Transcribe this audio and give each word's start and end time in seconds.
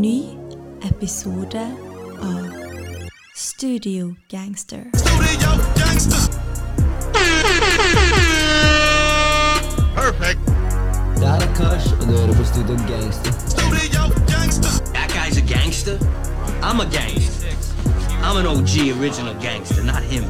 ny 0.00 0.24
episode 0.82 1.60
av 2.22 2.44
Studio 3.34 4.14
Gangster. 4.30 4.84
Perfect. 9.94 10.40
Det 11.18 11.28
her 11.28 11.40
er 11.40 11.54
Kash, 11.54 11.92
og 11.92 12.00
du 12.00 12.12
hører 12.12 12.34
på 12.34 12.44
Studio 12.44 12.76
Gangster. 12.88 13.32
Studio 13.48 14.02
gangster. 14.32 14.72
That 14.94 15.10
guy's 15.12 15.36
a 15.36 15.44
gangster. 15.54 15.98
I'm 16.62 16.80
a 16.80 16.88
gangster. 16.88 17.52
I'm 18.24 18.36
an 18.40 18.46
OG 18.46 19.00
original 19.00 19.34
gangster, 19.42 19.84
not 19.84 20.02
him. 20.02 20.24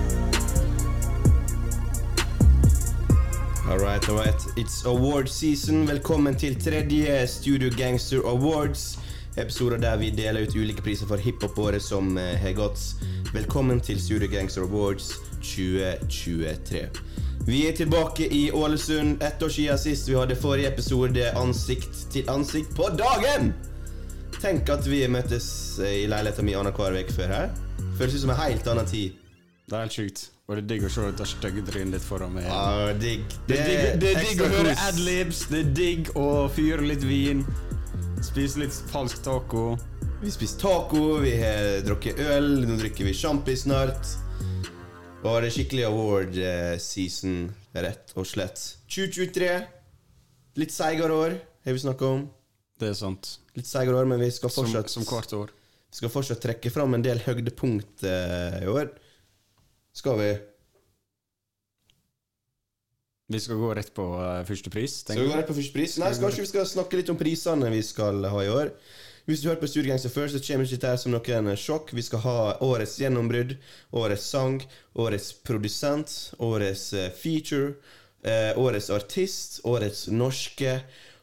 Alright, 3.70 4.08
alright. 4.08 4.42
It's 4.56 4.84
award 4.84 5.28
season. 5.28 5.88
Velkommen 5.88 6.34
til 6.34 6.62
tredje 6.64 7.26
Studio 7.26 7.70
Gangster 7.76 8.20
Awards. 8.26 8.98
Episoder 9.36 9.78
der 9.78 9.96
vi 9.96 10.10
deler 10.10 10.42
ut 10.42 10.56
ulike 10.56 10.82
priser 10.82 11.06
for 11.06 11.20
hiphop-året 11.22 11.82
som 11.82 12.16
eh, 12.18 12.34
har 12.42 12.52
gått. 12.58 12.80
Velkommen 13.32 13.80
til 13.80 14.00
Studio 14.02 14.26
Gangster 14.30 14.62
Awards 14.66 15.12
2023. 15.38 16.88
Vi 17.46 17.60
er 17.68 17.76
tilbake 17.76 18.26
i 18.26 18.50
Ålesund. 18.52 19.22
Ett 19.22 19.42
år 19.42 19.48
siden 19.48 19.78
sist 19.78 20.08
vi 20.08 20.18
hadde 20.18 20.36
forrige 20.36 20.72
episode 20.72 21.30
ansikt 21.38 22.10
til 22.12 22.30
ansikt 22.30 22.74
på 22.76 22.90
dagen! 22.98 23.52
Tenk 24.40 24.68
at 24.72 24.86
vi 24.88 25.04
møttes 25.06 25.46
eh, 25.78 26.02
i 26.02 26.04
leiligheten 26.10 26.48
min 26.48 26.58
annenhver 26.58 26.98
uke 26.98 27.14
før 27.14 27.34
her. 27.36 27.56
Føles 28.00 28.18
ut 28.18 28.24
som 28.26 28.34
en 28.34 28.42
helt 28.42 28.66
annen 28.72 28.90
tid. 28.90 29.14
Det 29.70 29.76
er 29.78 29.86
helt 29.86 29.94
sjukt. 29.94 30.26
Og 30.50 30.56
det 30.56 30.64
er 30.64 30.68
digg 30.72 30.84
å 30.88 30.90
se 30.90 31.06
det 31.14 31.26
stygge 31.30 31.62
trynet 31.68 31.94
ditt 31.94 32.02
foran 32.02 32.32
meg. 32.34 32.50
Ah, 32.50 32.90
digg. 32.98 33.22
Det 33.46 33.60
er 33.60 33.68
digg, 33.68 34.00
det 34.02 34.08
er 34.10 34.24
digg 34.26 34.40
å 34.42 34.48
høre 34.50 34.72
adlibs, 34.88 35.44
det 35.52 35.60
er 35.60 35.68
digg 35.78 36.10
å 36.18 36.24
fyre 36.50 36.82
litt 36.82 37.04
vin, 37.06 37.44
spise 38.24 38.60
litt 38.60 38.74
falsk 38.90 39.22
taco. 39.24 39.76
Vi 40.20 40.30
spiser 40.32 40.60
taco, 40.60 41.18
vi 41.22 41.32
har 41.40 41.80
drukket 41.86 42.20
øl, 42.20 42.66
nå 42.68 42.76
drikker 42.80 43.08
vi 43.08 43.14
sjampis 43.16 43.64
snart. 43.64 44.12
Og 45.20 45.40
det 45.44 45.50
skikkelig 45.52 45.86
award 45.88 46.36
eh, 46.40 46.74
season, 46.80 47.50
rett 47.76 48.12
og 48.16 48.28
slett. 48.28 48.60
2023. 48.92 49.48
Litt 50.60 50.74
seigere 50.74 51.16
år, 51.16 51.38
har 51.64 51.76
vi 51.76 51.82
snakka 51.82 52.12
om. 52.16 52.26
Det 52.80 52.92
er 52.92 52.96
sant. 52.96 53.34
Litt 53.56 53.68
seigere 53.68 54.00
år, 54.00 54.08
men 54.08 54.20
vi 54.22 54.30
skal 54.32 54.52
fortsatt, 54.52 54.92
som 54.92 55.04
hvert 55.08 55.34
år. 55.36 55.52
skal 55.92 56.12
fortsatt 56.12 56.40
trekke 56.44 56.72
fram 56.72 56.96
en 56.96 57.04
del 57.04 57.20
høydepunkt 57.24 58.04
eh, 58.08 58.62
i 58.64 58.70
år. 58.70 58.92
Skal 59.96 60.20
vi? 60.20 60.30
Vi 63.30 63.38
skal 63.40 63.60
gå 63.60 63.74
rett 63.78 63.92
på 63.94 64.04
uh, 64.18 64.40
første 64.48 64.72
pris. 64.74 65.00
Skal 65.04 65.22
vi 65.22 65.28
gå 65.30 65.38
rett 65.38 65.46
på 65.46 65.54
første 65.54 65.76
pris? 65.76 65.94
Nei, 66.02 66.10
kanskje 66.18 66.42
vi 66.42 66.50
skal 66.50 66.66
snakke 66.66 66.98
litt 66.98 67.12
om 67.12 67.18
prisene 67.20 67.70
vi 67.70 67.82
skal 67.86 68.24
ha 68.26 68.42
i 68.42 68.50
år. 68.50 68.72
Hvis 69.28 69.42
du 69.42 69.46
hører 69.46 69.60
på 69.60 69.68
Studiegangster 69.70 70.10
før, 70.10 70.26
så 70.32 70.40
kommer 70.42 70.66
ikke 70.66 70.80
dette 70.80 70.98
som 70.98 71.12
noen 71.14 71.50
sjokk. 71.54 71.92
Vi 71.94 72.02
skal 72.02 72.22
ha 72.24 72.36
årets 72.66 72.96
gjennombrudd, 72.98 73.52
årets 73.94 74.26
sang, 74.32 74.58
årets 74.98 75.28
produsent, 75.46 76.14
årets 76.42 76.88
eh, 76.98 77.12
feature, 77.14 77.76
eh, 78.26 78.50
årets 78.58 78.90
artist, 78.90 79.60
årets 79.68 80.08
norske 80.10 80.80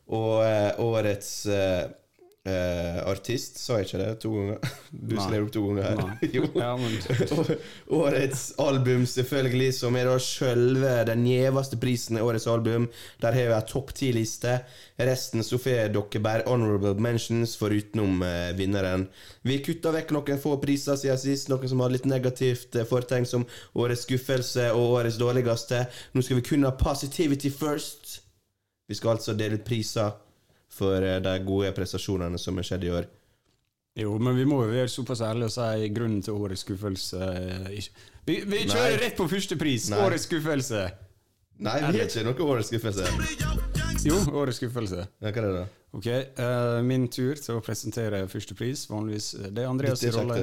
og 0.08 0.46
eh, 0.46 0.72
årets 0.80 1.32
eh, 1.52 1.90
eh, 2.48 3.00
artist. 3.08 3.60
Sa 3.62 3.78
jeg 3.78 3.88
ikke 3.88 4.00
det 4.02 4.10
to 4.24 4.32
ganger? 4.34 4.74
Du 5.08 5.16
Nei. 5.18 5.40
opp 5.40 5.52
to 5.54 5.64
ganger 5.68 5.84
her. 5.84 6.12
Jo. 6.38 6.48
Ja, 6.56 6.72
men 6.80 6.96
Årets 8.00 8.44
album, 8.64 9.06
selvfølgelig, 9.10 9.74
som 9.78 9.98
er 10.00 10.10
da 10.10 10.18
sjølve 10.22 10.94
den 11.10 11.26
gjeveste 11.28 11.80
prisen 11.82 12.20
i 12.20 12.24
årets 12.24 12.48
album. 12.52 12.88
Der 13.24 13.36
har 13.36 13.50
vi 13.52 13.56
ei 13.58 13.70
topp 13.70 13.94
ti-liste. 13.98 14.60
Resten 14.98 15.44
så 15.46 15.60
Dokkeberg, 15.94 16.48
honorable 16.48 16.96
mentions 17.00 17.58
forutenom 17.60 18.24
eh, 18.24 18.54
vinneren. 18.58 19.08
Vi 19.44 19.60
kutta 19.64 19.92
vekk 19.96 20.14
noen 20.16 20.40
få 20.42 20.58
priser 20.62 20.98
siden 20.98 21.20
sist, 21.22 21.52
noen 21.52 21.70
som 21.70 21.84
har 21.84 21.94
litt 21.94 22.08
negativt 22.10 22.76
eh, 22.76 22.88
fortegn, 22.88 23.28
som 23.28 23.46
årets 23.76 24.08
skuffelse 24.08 24.72
og 24.74 25.02
årets 25.02 25.20
dårligste. 25.22 25.86
Nå 26.14 26.24
skal 26.24 26.42
vi 26.42 26.48
kun 26.50 26.66
ha 26.68 26.74
positivity 26.78 27.52
first. 27.54 28.22
Vi 28.88 28.96
skal 28.96 29.18
altså 29.18 29.36
dele 29.36 29.60
ut 29.60 29.68
priser 29.68 30.16
for 30.78 31.04
eh, 31.04 31.20
de 31.24 31.34
gode 31.46 31.72
prestasjonene 31.78 32.40
som 32.42 32.60
har 32.60 32.68
skjedd 32.70 32.86
i 32.88 32.94
år. 33.00 33.10
Jo, 33.98 34.14
men 34.22 34.38
vi 34.38 34.46
må 34.46 34.62
jo 34.62 34.70
være 34.70 34.92
såpass 34.94 35.24
ærlige 35.26 35.50
og 35.50 35.56
si 35.56 35.90
grunnen 35.90 36.22
til 36.22 36.38
årets 36.38 36.62
skuffelse 36.62 37.18
eh. 37.18 37.88
Vi, 38.28 38.42
vi 38.46 38.60
kjører 38.68 38.92
Nei. 38.92 39.02
rett 39.02 39.16
på 39.18 39.26
første 39.32 39.56
pris. 39.58 39.88
Årets 39.96 40.28
skuffelse. 40.28 40.82
Nei, 41.64 41.78
vi 41.88 42.02
har 42.02 42.10
ikke 42.10 42.26
noe 42.28 42.50
årets 42.52 42.70
skuffelse. 42.70 43.08
Jo, 44.06 44.18
årets 44.38 44.60
skuffelse. 44.60 45.06
Ja, 45.24 45.32
hva 45.32 45.42
er 45.42 45.48
det, 45.48 45.54
da? 45.56 45.64
Ok, 45.98 46.10
uh, 46.38 46.82
min 46.86 47.08
tur 47.10 47.40
til 47.40 47.58
å 47.58 47.64
presentere 47.64 48.20
første 48.30 48.58
pris. 48.60 48.84
Vanligvis 48.92 49.32
Det 49.48 49.64
er 49.64 49.72
Andreas' 49.72 50.04
er 50.06 50.14
rolle. 50.20 50.42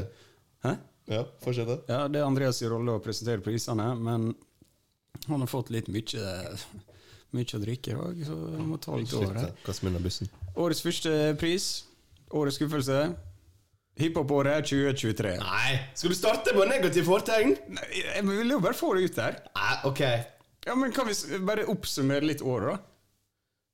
Hæ? 0.64 0.72
Ja, 1.12 1.20
fortsett, 1.44 1.68
da. 1.68 1.76
Ja, 1.92 2.00
det 2.08 2.22
er 2.22 2.26
Andreas' 2.26 2.62
rolle 2.72 2.96
å 2.96 3.04
presentere 3.04 3.44
prisene, 3.44 3.90
men 4.00 4.32
han 5.28 5.44
har 5.44 5.50
fått 5.50 5.70
litt 5.70 5.92
mye, 5.92 6.32
mye 7.36 7.58
å 7.58 7.60
drikke 7.62 7.92
i 7.92 7.98
dag, 7.98 8.22
så 8.28 8.38
han 8.54 8.68
må 8.70 8.78
ta 8.82 8.96
litt 8.98 9.12
over 9.18 9.38
her. 9.40 9.52
Årets 10.64 10.82
første 10.86 11.12
pris, 11.40 11.66
årets 12.30 12.58
skuffelse, 12.60 12.98
hiphop-året 14.00 14.66
2023. 14.70 15.34
Nei! 15.42 15.74
Skal 15.94 16.14
du 16.14 16.18
starte 16.18 16.54
på 16.56 16.64
negativ 16.70 17.06
fortegn? 17.10 17.54
Nei, 17.76 17.90
Jeg 18.02 18.24
vil 18.30 18.54
jo 18.56 18.62
bare 18.62 18.78
få 18.78 18.94
det 18.98 19.10
ut 19.10 19.20
der. 19.20 19.38
Nei, 19.58 19.76
ok. 19.90 20.02
Ja, 20.64 20.74
men 20.78 20.92
Kan 20.96 21.06
vi 21.10 21.14
bare 21.44 21.66
oppsummere 21.70 22.24
litt 22.26 22.42
året, 22.42 22.74
da? 22.74 22.90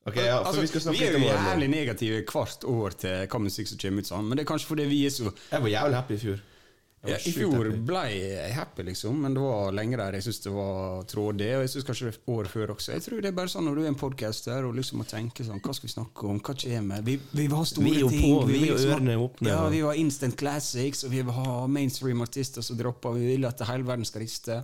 Ok, 0.09 0.17
ja, 0.17 0.39
Altså, 0.41 0.63
vi 0.65 0.97
vi 0.97 1.05
er 1.05 1.13
jo 1.13 1.27
jævlig 1.29 1.69
negative 1.71 2.23
hvert 2.25 2.65
år 2.65 2.95
til 3.03 3.27
hva 3.29 3.41
musikk 3.45 3.69
som 3.69 3.79
kommer 3.83 4.01
ut 4.01 4.09
sånn, 4.09 4.29
men 4.29 4.39
det 4.39 4.47
er 4.47 4.49
kanskje 4.49 4.71
fordi 4.71 4.87
vi 4.89 5.03
er 5.07 5.13
så 5.13 5.29
Jeg 5.29 5.61
var 5.61 5.69
jævlig 5.69 5.99
happy 6.01 6.15
i 6.17 6.23
fjor. 6.23 6.39
Ja, 7.01 7.17
I 7.17 7.31
fjor 7.33 7.71
ble 7.89 8.01
jeg 8.13 8.53
happy, 8.53 8.85
liksom, 8.91 9.23
men 9.25 9.33
det 9.33 9.41
var 9.41 9.71
lenge 9.73 9.97
der 9.97 10.19
jeg 10.19 10.27
syntes 10.27 10.43
det 10.45 10.51
var 10.53 11.07
trådig. 11.09 11.47
Og 11.57 11.63
jeg 11.65 11.71
synes 11.73 11.87
kanskje 11.89 12.11
det 12.11 12.13
er 12.19 12.35
år 12.35 12.51
før 12.53 12.73
også. 12.75 12.93
Jeg 12.93 13.05
tror 13.07 13.23
det 13.25 13.31
er 13.31 13.37
bare 13.39 13.49
sånn 13.49 13.65
når 13.65 13.79
du 13.79 13.83
er 13.87 13.89
en 13.89 13.97
podcaster 14.03 14.67
og 14.69 14.77
liksom 14.77 15.01
må 15.01 15.07
tenke 15.09 15.47
sånn 15.47 15.63
Hva 15.65 15.73
skal 15.79 15.89
vi 15.89 15.95
snakke 15.95 16.29
om? 16.29 16.43
Hva 16.45 16.53
kommer? 16.61 17.01
Vi, 17.07 17.15
vi 17.33 17.47
vil 17.47 17.57
ha 17.57 17.65
store 17.71 17.87
Vi 17.89 18.05
ting. 18.05 18.21
på, 18.27 18.45
vi 18.51 18.59
er 18.59 18.67
liksom 18.75 18.93
ørene 18.99 19.17
åpne, 19.17 19.49
Ja, 19.49 19.63
vi 19.73 19.81
vil 19.81 19.89
ha 19.89 19.95
instant 20.03 20.37
classics, 20.37 21.07
og 21.09 21.15
vi 21.17 21.23
vil 21.25 21.39
ha 21.41 21.57
mainstream 21.73 22.21
artister 22.21 22.61
som 22.69 22.77
dropper. 22.77 23.17
Vi 23.17 23.33
vil 23.33 23.49
at 23.49 23.65
hele 23.71 23.89
verden 23.89 24.05
skal 24.05 24.27
riste. 24.27 24.61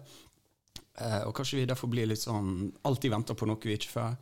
Eh, 0.96 1.22
og 1.28 1.34
kanskje 1.36 1.58
vi 1.58 1.66
derfor 1.68 1.90
blir 1.92 2.08
litt 2.08 2.22
sånn 2.22 2.70
alltid 2.88 3.12
venter 3.12 3.36
på 3.36 3.44
noe 3.48 3.60
vi 3.60 3.74
ikke 3.76 3.90
får. 3.92 4.14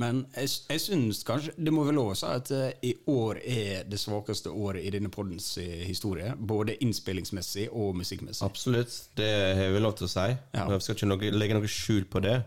Men 0.00 0.22
jeg, 0.32 0.52
jeg 0.72 0.80
syns 0.80 1.20
kanskje 1.28 1.52
Det 1.58 1.74
må 1.74 1.84
vel 1.84 1.98
lov 1.98 2.14
å 2.14 2.16
si 2.16 2.30
at 2.30 2.52
uh, 2.56 2.70
i 2.88 2.94
år 3.12 3.42
er 3.42 3.84
det 3.90 4.00
svakeste 4.00 4.48
året 4.48 4.86
i 4.86 4.94
denne 4.94 5.12
poddens 5.12 5.50
eh, 5.60 5.84
historie. 5.84 6.32
Både 6.38 6.78
innspillingsmessig 6.80 7.68
og 7.68 7.98
musikkmessig. 8.00 8.46
Absolutt. 8.48 8.96
Det 9.18 9.30
har 9.60 9.76
vi 9.76 9.84
lov 9.84 9.98
til 10.00 10.08
å 10.08 10.12
si. 10.14 10.26
Ja. 10.56 10.66
Jeg 10.72 10.86
skal 10.86 10.98
ikke 10.98 11.12
noe, 11.12 11.36
legge 11.36 11.60
noe 11.60 11.72
skjul 11.76 12.08
på 12.08 12.24
det. 12.24 12.40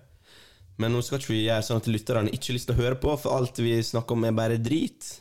Men 0.82 0.96
nå 0.96 1.06
skal 1.06 1.22
ikke 1.22 1.36
vi 1.36 1.46
gjøre 1.46 1.66
sånn 1.70 1.82
at 1.84 1.94
lytterne 1.94 2.34
ikke 2.34 2.50
har 2.50 2.58
lyst 2.58 2.72
til 2.72 2.78
å 2.78 2.82
høre 2.82 2.98
på, 3.04 3.14
for 3.22 3.36
alt 3.36 3.60
vi 3.62 3.74
snakker 3.84 4.16
om, 4.16 4.26
er 4.26 4.38
bare 4.38 4.62
drit. 4.64 5.12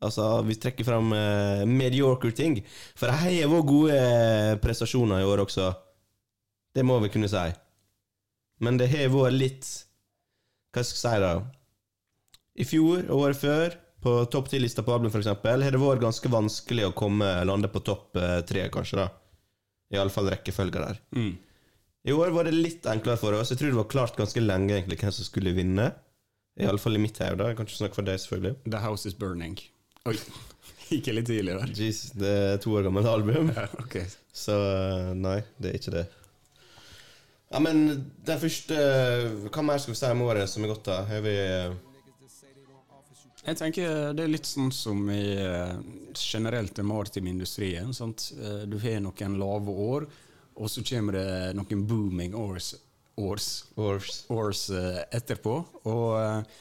Altså, 0.00 0.38
vi 0.46 0.56
trekker 0.56 0.86
fram 0.86 1.10
uh, 1.12 1.66
mediocre 1.68 2.32
ting. 2.32 2.62
For 2.96 3.10
det 3.10 3.18
har 3.20 3.50
vært 3.52 3.68
gode 3.68 4.04
prestasjoner 4.62 5.20
i 5.20 5.26
år 5.28 5.44
også. 5.44 5.74
Det 6.72 6.86
må 6.86 6.96
vi 7.04 7.10
kunne 7.12 7.28
si. 7.28 7.50
Men 8.60 8.80
det 8.80 8.90
har 8.92 9.08
vært 9.12 9.36
litt 9.36 9.68
Hva 10.74 10.84
skal 10.84 10.96
jeg 10.96 11.00
si, 11.00 11.22
da? 11.24 11.32
I 12.60 12.66
fjor 12.68 13.06
og 13.08 13.24
året 13.24 13.40
før, 13.40 13.76
på 14.04 14.12
topp 14.32 14.50
10-lista 14.50 14.84
på 14.84 14.92
album 14.94 15.10
f.eks., 15.10 15.30
har 15.30 15.64
det 15.64 15.80
vært 15.80 16.02
ganske 16.02 16.30
vanskelig 16.32 16.88
å 16.88 16.96
komme 16.96 17.28
lande 17.48 17.70
på 17.72 17.82
topp 17.84 18.18
eh, 18.20 18.40
tre, 18.48 18.66
kanskje. 18.72 19.00
da 19.00 19.08
Iallfall 19.90 20.30
rekkefølga 20.30 20.84
der. 20.84 21.00
Mm. 21.16 21.32
I 22.06 22.14
år 22.14 22.30
var 22.32 22.46
det 22.46 22.54
litt 22.54 22.86
enklere 22.88 23.20
for 23.20 23.36
oss. 23.36 23.50
Jeg 23.52 23.60
tror 23.60 23.72
det 23.72 23.80
var 23.80 23.90
klart 23.90 24.18
ganske 24.18 24.42
lenge 24.42 24.76
egentlig 24.76 25.00
hvem 25.02 25.12
som 25.14 25.26
skulle 25.26 25.52
vinne. 25.56 25.90
Iallfall 26.60 26.96
i 26.96 27.02
mitt 27.02 27.18
hode. 27.20 27.48
Jeg 27.50 27.58
kan 27.58 27.68
ikke 27.68 27.80
snakke 27.80 27.98
for 27.98 28.06
deg, 28.06 28.20
selvfølgelig. 28.22 28.54
The 28.70 28.82
House 28.84 29.08
Is 29.10 29.16
Burning. 29.18 29.58
Oi, 30.08 30.14
ikke 30.96 31.16
litt 31.16 31.28
tidlig 31.28 31.58
der. 31.58 31.74
Jeez, 31.76 32.04
det 32.18 32.30
er 32.30 32.62
to 32.62 32.76
år 32.78 32.86
gammelt 32.88 33.10
album. 33.10 33.50
Ja, 33.56 33.66
okay. 33.82 34.06
Så 34.32 34.56
eh, 34.56 35.10
nei, 35.18 35.40
det 35.58 35.72
er 35.72 35.80
ikke 35.80 35.96
det. 35.98 36.06
Ja, 37.50 37.58
men 37.58 37.80
den 38.24 38.38
første 38.38 38.76
Hva 39.50 39.62
mer 39.66 39.80
skal 39.82 39.94
vi 39.94 39.98
si 39.98 40.10
om 40.14 40.20
året 40.22 40.50
som 40.50 40.62
er 40.64 40.70
gått, 40.70 40.84
da? 40.86 41.00
Har 41.08 41.22
vi 41.24 41.32
eh, 41.34 41.72
Jeg 43.48 43.58
tenker 43.58 44.12
det 44.14 44.22
er 44.26 44.30
litt 44.30 44.46
sånn 44.46 44.70
som 44.74 45.00
i 45.10 45.24
eh, 45.34 45.72
generelt 46.14 46.76
den 46.78 46.86
maritime 46.86 47.32
industrien. 47.32 47.90
Sant? 47.96 48.28
Eh, 48.38 48.62
Du 48.70 48.76
har 48.84 49.00
noen 49.02 49.38
lave 49.40 49.74
år, 49.82 50.06
og 50.60 50.70
så 50.70 50.84
kommer 50.86 51.16
det 51.18 51.54
noen 51.58 51.86
booming 51.88 52.36
års, 52.38 52.74
års, 53.18 53.48
Års? 53.80 54.20
års 54.30 54.68
eh, 54.70 55.00
etterpå. 55.18 55.56
Og 55.90 56.04
eh, 56.20 56.60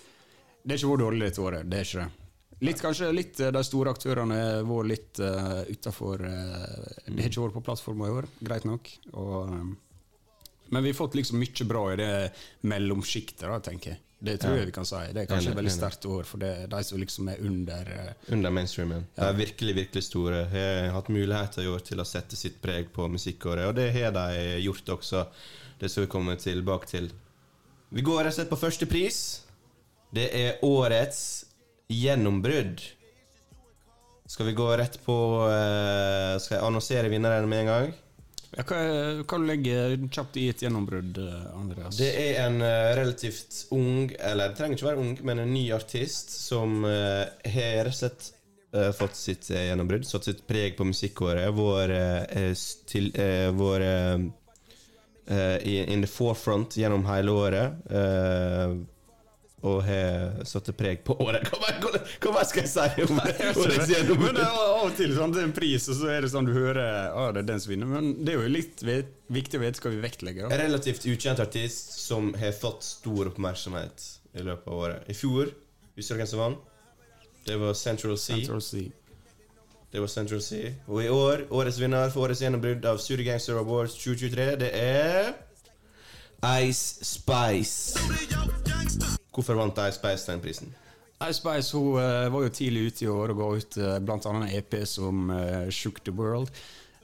det 0.63 0.73
er 0.73 0.79
ikke 0.81 0.93
vært 0.95 1.03
dårlig 1.05 1.27
dette 1.27 1.43
året. 1.43 1.69
Det 1.69 1.77
er 1.83 1.85
ikke 1.89 2.05
det. 2.07 2.25
Litt, 2.65 2.81
kanskje 2.83 3.11
litt 3.15 3.37
eh, 3.43 3.51
de 3.55 3.61
store 3.63 3.93
aktørene 3.93 4.39
har 4.39 4.65
vært 4.67 4.89
litt 4.89 5.21
uh, 5.23 5.61
utafor 5.69 6.25
Det 6.25 7.13
har 7.21 7.29
ikke 7.29 7.45
vært 7.45 7.55
på 7.59 7.63
plattforma 7.69 8.09
i 8.09 8.15
år, 8.23 8.27
greit 8.49 8.65
nok. 8.67 8.89
Og, 9.13 9.53
eh, 9.53 9.69
Men 10.71 10.85
vi 10.85 10.91
har 10.93 10.99
fått 10.99 11.17
liksom 11.17 11.39
mye 11.41 11.65
bra 11.67 11.83
i 11.93 11.97
det 11.99 12.13
mellomsjiktet, 12.69 13.49
tenker 13.65 13.95
jeg. 13.95 14.01
Det 14.19 14.35
tror 14.41 14.57
jeg 14.59 14.67
vi 14.67 14.73
kan 14.75 14.87
si. 14.87 14.99
Det 15.15 15.21
er 15.21 15.27
kanskje 15.29 15.53
et 15.53 15.57
veldig 15.61 15.71
sterkt 15.71 16.05
ord, 16.11 16.27
for 16.27 16.41
det 16.43 16.51
de 16.71 16.79
som 16.83 16.99
liksom 16.99 17.29
er 17.31 17.39
under 17.47 17.91
eh, 17.95 18.09
Under 18.35 18.51
mainstreamen. 18.51 19.05
De 19.15 19.23
er 19.23 19.37
virkelig, 19.37 19.75
virkelig 19.77 20.03
store. 20.09 20.41
Jeg 20.51 20.89
Har 20.89 20.97
hatt 20.97 21.11
muligheter 21.13 21.63
i 21.63 21.71
år 21.71 21.85
til 21.87 22.03
å 22.03 22.07
sette 22.07 22.35
sitt 22.35 22.59
preg 22.61 22.91
på 22.95 23.07
musikkåret, 23.07 23.69
og 23.69 23.77
det 23.79 23.87
har 23.95 24.11
de 24.17 24.59
gjort 24.65 24.91
også. 24.97 25.23
Det 25.79 25.87
skal 25.87 26.03
vi 26.03 26.11
komme 26.11 26.35
tilbake 26.35 26.91
til. 26.91 27.07
Vi 27.95 28.03
går 28.03 28.25
rett 28.25 28.33
og 28.33 28.41
slett 28.41 28.51
på 28.51 28.59
første 28.59 28.89
pris. 28.91 29.21
Det 30.11 30.27
er 30.35 30.59
årets 30.67 31.45
gjennombrudd. 31.89 32.83
Skal 34.29 34.51
vi 34.51 34.57
gå 34.57 34.67
rett 34.77 34.99
på 35.05 35.15
eh, 35.47 36.35
Skal 36.43 36.59
jeg 36.59 36.65
annonsere 36.67 37.09
vinneren 37.09 37.47
med 37.49 37.63
en 37.63 37.71
gang? 37.71 37.93
Ja, 38.57 38.63
hva, 38.65 38.79
hva 39.23 39.39
du 39.55 40.07
kjapt 40.09 40.39
i 40.41 40.47
et 40.49 40.63
gjennombrudd, 40.63 41.19
eh, 41.21 41.45
Andreas? 41.53 41.99
Det 41.99 42.09
er 42.09 42.41
en 42.47 42.61
eh, 42.65 42.89
relativt 42.97 43.65
ung, 43.75 44.09
eller 44.17 44.49
det 44.49 44.57
trenger 44.57 44.79
ikke 44.79 44.89
være 44.89 45.03
ung, 45.03 45.13
men 45.29 45.43
en 45.43 45.53
ny 45.53 45.67
artist 45.75 46.33
som 46.33 46.83
eh, 46.89 47.51
har 47.53 47.89
rett 47.89 48.29
og 48.69 48.81
eh, 48.81 48.91
fått 48.97 49.17
sitt 49.17 49.51
gjennombrudd, 49.53 50.07
satt 50.07 50.29
sitt 50.29 50.45
preg 50.49 50.77
på 50.77 50.87
musikkåret. 50.89 51.49
Vår, 51.57 51.93
eh, 51.93 52.49
eh, 52.49 53.49
vår 53.53 53.85
eh, 53.85 54.27
eh, 55.29 55.93
in 55.93 56.05
the 56.05 56.09
forefront 56.09 56.77
gjennom 56.77 57.05
hele 57.09 57.31
året. 57.31 57.93
Og 59.61 59.81
har 59.83 60.45
satt 60.47 60.69
preg 60.77 61.01
på 61.03 61.15
året. 61.19 61.49
Hva, 61.51 62.31
hva, 62.31 62.43
skal 62.47 62.63
jeg 62.63 62.71
si 62.71 63.03
om 63.03 63.17
Men 63.19 64.37
det 64.37 64.43
er 64.43 64.47
av 64.47 64.85
og 64.85 64.93
til 64.97 65.11
sånn, 65.17 65.33
er 65.35 65.49
en 65.49 65.55
pris, 65.55 65.87
og 65.91 65.97
så 65.99 66.11
er 66.13 66.23
det 66.23 66.31
sånn 66.31 66.47
du 66.47 66.53
hører 66.55 67.11
ah, 67.11 67.29
det 67.35 67.43
er 67.43 67.49
den 67.51 67.63
som 67.63 67.73
vinner. 67.73 67.89
Men 67.89 68.13
det 68.23 68.35
er 68.35 68.39
jo 68.39 68.53
litt 68.53 68.83
viktig 68.83 69.59
å 69.59 69.63
vite 69.63 69.83
hva 69.83 69.93
vi 69.95 70.01
vektlegger. 70.05 70.47
En 70.47 70.63
relativt 70.63 71.07
ukjent 71.11 71.43
artist 71.43 71.97
som 71.99 72.31
har 72.39 72.55
fått 72.55 72.87
stor 72.87 73.33
oppmerksomhet 73.33 74.07
i 74.39 74.45
løpet 74.47 74.71
av 74.71 74.85
året. 74.85 75.11
I 75.11 75.17
fjor, 75.17 75.51
husker 75.97 76.15
du 76.15 76.23
hvem 76.23 76.31
som 76.31 76.43
vant? 76.45 76.65
Det 77.49 77.59
var 77.59 77.75
Central 77.75 78.17
Sea. 78.17 78.39
Central 78.39 78.61
Sea. 78.61 78.95
Det 79.91 79.99
var 79.99 80.07
Central 80.07 80.41
Sea. 80.45 80.71
Og 80.87 81.03
i 81.03 81.09
år, 81.09 81.47
årets 81.49 81.79
vinner 81.81 82.11
for 82.13 82.27
årets 82.27 82.43
gjennombrudd 82.45 82.85
av 82.85 83.01
Studio 83.01 83.25
Gangster 83.31 83.57
Awards 83.59 83.97
2023, 83.97 84.49
det 84.61 84.71
er 84.77 85.33
Ice 86.69 87.03
Spice. 87.03 88.58
Hvorfor 89.39 89.59
vant 89.59 89.79
Ice 89.87 89.95
Spice 89.97 90.27
den 90.27 90.43
prisen? 90.43 90.75
Ice 91.23 91.39
Spice 91.39 91.79
eh, 91.79 92.27
var 92.31 92.45
jo 92.45 92.51
tidlig 92.51 92.89
ute 92.89 93.05
i 93.05 93.11
år 93.11 93.33
og 93.33 93.39
ga 93.39 93.49
ut 93.55 93.79
blant 94.03 94.27
annet 94.27 94.49
en 94.49 94.59
EP 94.59 94.77
som 94.87 95.31
uh, 95.31 95.65
Shook 95.71 96.03
the 96.03 96.15
World. 96.15 96.51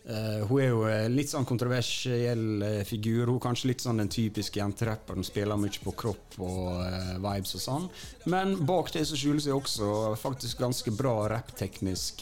Uh, 0.05 0.43
hun 0.45 0.59
er 0.61 0.67
jo 0.67 0.81
eh, 0.85 1.07
litt 1.09 1.31
sånn 1.31 1.47
kontroversiell 1.49 2.61
uh, 2.61 2.81
figur. 2.85 3.25
Hun 3.25 3.39
er 3.39 3.45
kanskje 3.47 3.71
litt 3.71 3.81
sånn 3.81 4.03
den 4.03 4.11
typiske 4.13 4.59
jenterapperen. 4.59 5.25
Spiller 5.25 5.57
mye 5.57 5.81
på 5.81 5.95
kropp 5.97 6.37
og 6.45 6.83
uh, 6.83 7.15
vibes 7.23 7.55
og 7.57 7.63
sånn. 7.63 7.87
Men 8.29 8.53
bak 8.69 8.91
det 8.93 9.07
så 9.09 9.17
skjuler 9.17 9.41
seg 9.41 9.57
også 9.57 10.13
faktisk 10.21 10.61
ganske 10.61 10.93
bra 10.93 11.15
rappteknisk 11.33 12.21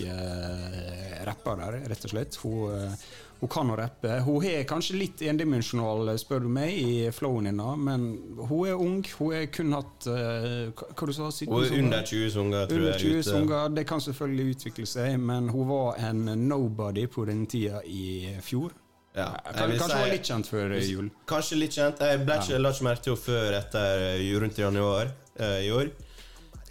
rapper 1.28 1.60
der, 1.60 1.82
rett 1.92 2.08
og 2.08 2.14
slett. 2.14 2.40
Hun, 2.44 2.72
eh, 2.72 2.96
hun 3.44 3.50
kan 3.52 3.72
å 3.74 3.76
rappe. 3.76 4.08
Hun 4.24 4.46
er 4.48 4.62
kanskje 4.64 4.96
litt 4.96 5.22
endimensjonal, 5.28 6.14
spør 6.20 6.46
du 6.46 6.52
meg, 6.56 6.78
i 6.80 7.10
flowen 7.12 7.50
din, 7.50 7.58
men 7.84 8.06
hun 8.40 8.70
er 8.70 8.80
ung. 8.80 9.02
Hun 9.20 9.34
er 9.36 9.50
kun 9.52 9.76
hatt 9.76 10.08
eh, 10.08 10.70
hva, 10.72 11.10
du 11.10 11.12
sa 11.12 11.28
du? 11.28 11.58
er 11.60 11.76
under 11.82 12.06
20 12.08 12.32
sanger, 12.38 12.70
tror 12.72 12.86
Under 12.86 13.02
20 13.02 13.18
jeg. 13.18 13.26
sanger, 13.28 13.74
det 13.76 13.84
kan 13.90 14.06
selvfølgelig 14.06 14.56
utvikle 14.56 14.88
seg, 14.94 15.18
men 15.20 15.52
hun 15.52 15.68
var 15.74 16.00
en 16.08 16.24
nobody 16.48 17.04
på 17.12 17.28
den 17.28 17.44
tida 17.52 17.84
i 17.84 18.38
fjor. 18.46 18.72
Ja, 19.14 19.28
jeg 19.44 19.60
Kan, 19.60 19.76
kanskje 19.76 19.92
hun 19.92 20.06
var 20.06 20.16
litt 20.16 20.32
kjent 20.32 20.54
før 20.54 20.78
eh, 20.78 20.88
jul. 20.88 21.12
Kanskje 21.30 21.60
litt 21.60 21.76
kjent. 21.76 22.00
Jeg 22.00 22.24
ble 22.24 22.40
ikke, 22.40 22.64
la 22.64 22.72
ikke 22.72 22.88
merke 22.88 23.06
til 23.10 23.18
henne 23.18 23.26
før 23.28 23.60
etter 23.60 24.08
jul, 24.24 24.40
rundt 24.46 24.58
i 24.58 24.64
januar 24.64 25.12
eh, 25.36 25.60
i 25.68 25.70
år. 25.76 25.92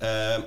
Eh, 0.09 0.39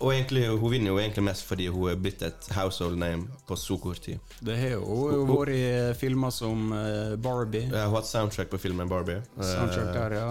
og 0.00 0.14
egentlig, 0.14 0.46
hun 0.48 0.72
vinner 0.72 0.94
jo 0.94 0.98
egentlig 0.98 1.24
mest 1.26 1.44
fordi 1.44 1.66
hun 1.68 1.90
er 1.90 1.98
blitt 2.00 2.22
et 2.24 2.46
household 2.56 2.96
name 2.98 3.26
på 3.48 3.56
så 3.60 3.76
kort 3.80 4.00
tid. 4.04 4.18
Det 4.40 4.56
har 4.56 4.74
jo 4.78 4.84
hun 4.86 5.12
har 5.12 5.34
vært 5.34 5.52
i 5.52 5.98
filmer 6.00 6.32
som 6.32 6.70
Barbie. 6.72 7.20
Barbie. 7.20 7.66
hun 7.68 7.76
har 7.78 7.92
hatt 7.98 8.08
soundtrack 8.08 8.50
på 8.50 8.58
filmen 8.62 8.88
Barbie. 8.88 9.20
Eh, 9.36 9.44
Soundtrack 9.44 9.92
der, 9.94 10.16
ja. 10.16 10.30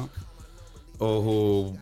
Og 0.99 1.23
hun 1.23 1.79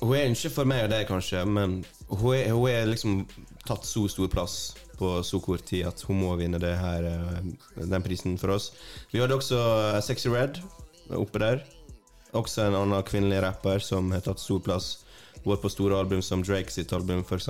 Hun 0.00 0.14
er 0.14 0.28
ikke 0.30 0.50
for 0.54 0.64
meg 0.70 0.84
og 0.84 0.92
deg, 0.92 1.08
kanskje, 1.08 1.40
men 1.44 1.80
hun 2.06 2.34
er, 2.36 2.52
hun 2.54 2.68
er 2.70 2.84
liksom 2.86 3.24
tatt 3.66 3.82
så 3.84 4.04
stor 4.06 4.28
plass 4.30 4.76
på 4.98 5.08
så 5.26 5.40
kort 5.42 5.64
tid 5.66 5.88
at 5.88 6.02
hun 6.06 6.20
må 6.22 6.36
vinne 6.38 6.60
det 6.62 6.76
her, 6.78 7.02
eh, 7.02 7.82
den 7.82 8.04
prisen 8.04 8.38
for 8.38 8.54
oss. 8.54 8.70
Vi 9.10 9.18
hadde 9.18 9.34
også 9.34 9.58
eh, 9.58 9.98
Sexy 10.06 10.30
Red 10.30 10.60
oppe 11.18 11.42
der. 11.42 11.64
Også 12.36 12.62
en 12.68 12.76
annen 12.78 13.02
kvinnelig 13.08 13.42
rapper 13.42 13.82
som 13.82 14.10
har 14.14 14.22
tatt 14.22 14.38
stor 14.38 14.60
plass. 14.62 14.98
Vært 15.44 15.62
på 15.64 15.70
store 15.72 15.98
album 16.02 16.22
som 16.22 16.42
Drake 16.44 16.70
sitt 16.74 16.92
album, 16.92 17.24
f.eks. 17.26 17.48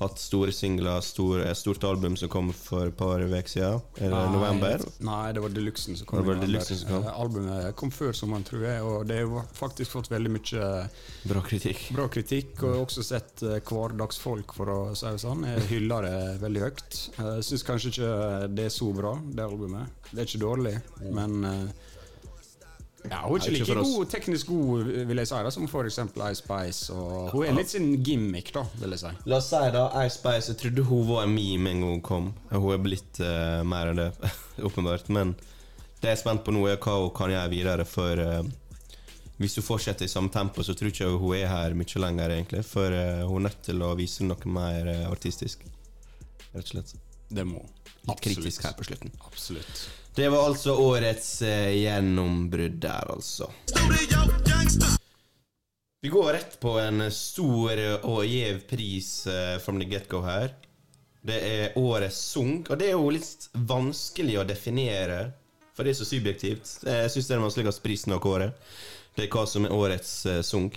Hatt 0.00 0.18
store 0.18 0.50
singler, 0.56 1.02
stor, 1.04 1.42
et 1.44 1.54
stort 1.58 1.84
album 1.86 2.16
som 2.18 2.30
kom 2.32 2.48
for 2.56 2.88
et 2.88 2.94
par 2.96 3.20
uker 3.22 3.46
siden. 3.52 3.82
Er 4.00 4.10
det 4.10 4.22
november? 4.32 4.82
Nei, 5.04 5.26
det 5.36 5.42
var 5.44 5.52
Deluxen 5.54 5.98
som 6.00 6.08
kom. 6.08 6.18
Det 6.22 6.26
var. 6.30 6.40
Deluxen 6.42 6.80
som 6.80 6.88
kom. 6.90 7.04
Eh, 7.06 7.20
Albumet 7.22 7.76
kom 7.78 7.92
før 7.94 8.16
sommeren, 8.16 8.42
tror 8.48 8.64
jeg, 8.66 8.80
og 8.88 9.04
det 9.06 9.20
har 9.20 9.46
faktisk 9.54 9.92
fått 9.94 10.10
veldig 10.10 10.32
mye 10.32 10.70
Bra 11.28 11.44
kritikk. 11.46 11.84
bra 11.94 12.08
kritikk. 12.10 12.56
Og 12.64 12.66
jeg 12.72 12.80
har 12.80 12.82
også 12.88 13.04
sett 13.12 13.44
eh, 13.46 13.60
hverdagsfolk, 13.68 14.56
for 14.56 14.72
å 14.74 14.80
si 14.98 15.06
det 15.12 15.22
sånn. 15.22 15.44
Jeg 15.52 15.68
hyller 15.70 16.08
det 16.08 16.16
veldig 16.48 16.64
høyt. 16.66 17.00
Syns 17.46 17.66
kanskje 17.68 17.92
ikke 17.94 18.12
det 18.58 18.66
er 18.72 18.74
så 18.80 18.90
bra, 18.96 19.14
det 19.22 19.44
albumet. 19.44 20.02
Det 20.10 20.24
er 20.24 20.32
ikke 20.32 20.42
dårlig, 20.48 20.76
men 21.12 21.38
eh, 21.46 21.90
ja, 23.10 23.18
Hun 23.26 23.40
er 23.40 23.42
ikke 23.42 23.58
ikke 23.58 23.74
like 23.74 23.82
god, 23.82 24.06
teknisk 24.12 24.46
god, 24.46 24.90
vil 25.08 25.20
jeg 25.20 25.28
si, 25.28 25.38
da, 25.44 25.50
som 25.50 25.66
eksempel 25.66 26.22
Ice 26.30 26.42
Spice. 26.42 26.94
Og 26.94 27.32
hun 27.34 27.46
er 27.48 27.56
litt 27.56 27.72
sin 27.72 27.88
gimmick, 28.04 28.52
da, 28.54 28.62
vil 28.78 28.94
jeg 28.94 29.02
si. 29.02 29.12
La 29.30 29.40
oss 29.40 29.48
si 29.50 29.62
da, 29.74 29.84
Ice 30.04 30.18
Spice 30.20 30.52
Jeg 30.52 30.60
trodde 30.60 30.86
hun 30.86 31.06
var 31.08 31.26
en 31.26 31.34
meme 31.34 31.72
en 31.72 31.82
gang 31.82 31.94
hun 31.96 32.04
kom. 32.06 32.28
Hun 32.52 32.68
er 32.76 32.82
blitt 32.82 33.22
uh, 33.24 33.62
mer 33.66 33.90
enn 33.90 34.02
det, 34.04 34.10
åpenbart. 34.68 35.10
Men 35.14 35.34
det 36.02 36.12
jeg 36.12 36.14
er 36.14 36.22
spent 36.22 36.44
på 36.46 36.54
nå, 36.54 36.62
er 36.70 36.78
hva 36.82 36.98
hun 37.00 37.14
kan 37.16 37.34
gjøre 37.34 37.50
videre. 37.50 37.86
For 37.88 38.22
uh, 38.22 38.42
hvis 39.42 39.58
hun 39.58 39.66
fortsetter 39.66 40.06
i 40.06 40.12
samme 40.12 40.30
tempo, 40.34 40.62
så 40.62 40.76
tror 40.78 40.92
ikke 40.92 41.08
jeg 41.08 41.22
hun 41.24 41.38
er 41.40 41.50
her 41.50 41.74
mye 41.78 42.04
lenger, 42.06 42.36
egentlig. 42.36 42.62
For 42.68 42.94
uh, 42.94 43.24
hun 43.26 43.42
er 43.42 43.48
nødt 43.48 43.64
til 43.66 43.82
å 43.82 43.96
vise 43.98 44.28
noe 44.28 44.54
mer 44.60 44.92
artistisk. 45.10 45.66
Rett 46.52 46.62
og 46.62 46.70
slett. 46.76 46.94
Det 47.32 47.48
må. 47.48 47.64
Litt 48.06 48.22
kritisk 48.22 48.62
her 48.68 48.78
på 48.78 48.86
slutten. 48.86 49.10
Absolutt. 49.26 49.88
Det 50.14 50.28
var 50.28 50.44
altså 50.44 50.74
årets 50.76 51.42
eh, 51.42 51.70
gjennombrudd 51.82 52.74
der, 52.82 53.12
altså. 53.14 53.48
Vi 56.02 56.08
går 56.08 56.32
rett 56.32 56.58
på 56.60 56.74
en 56.82 57.06
stor 57.14 57.80
og 58.02 58.24
gjev 58.26 58.58
pris 58.68 59.26
eh, 59.26 59.56
from 59.62 59.80
the 59.80 59.88
get-go 59.88 60.20
her. 60.26 60.52
Det 61.22 61.38
er 61.46 61.78
årets 61.78 62.18
sang, 62.32 62.58
og 62.66 62.76
det 62.80 62.90
er 62.90 62.96
jo 62.98 63.12
litt 63.14 63.46
vanskelig 63.54 64.40
å 64.42 64.44
definere, 64.44 65.20
for 65.72 65.86
det 65.86 65.94
er 65.94 66.00
så 66.02 66.08
subjektivt. 66.10 66.72
Jeg 66.82 67.12
syns 67.14 67.28
det 67.28 67.32
er 67.32 67.38
den 67.38 67.46
vanskeligste 67.46 67.84
prisen 67.84 68.16
å 68.16 68.20
kåre. 68.20 68.50
Det 69.16 69.28
er 69.28 69.32
hva 69.32 69.46
som 69.48 69.64
er 69.64 69.72
årets 69.72 70.10
eh, 70.26 70.42
sang. 70.44 70.68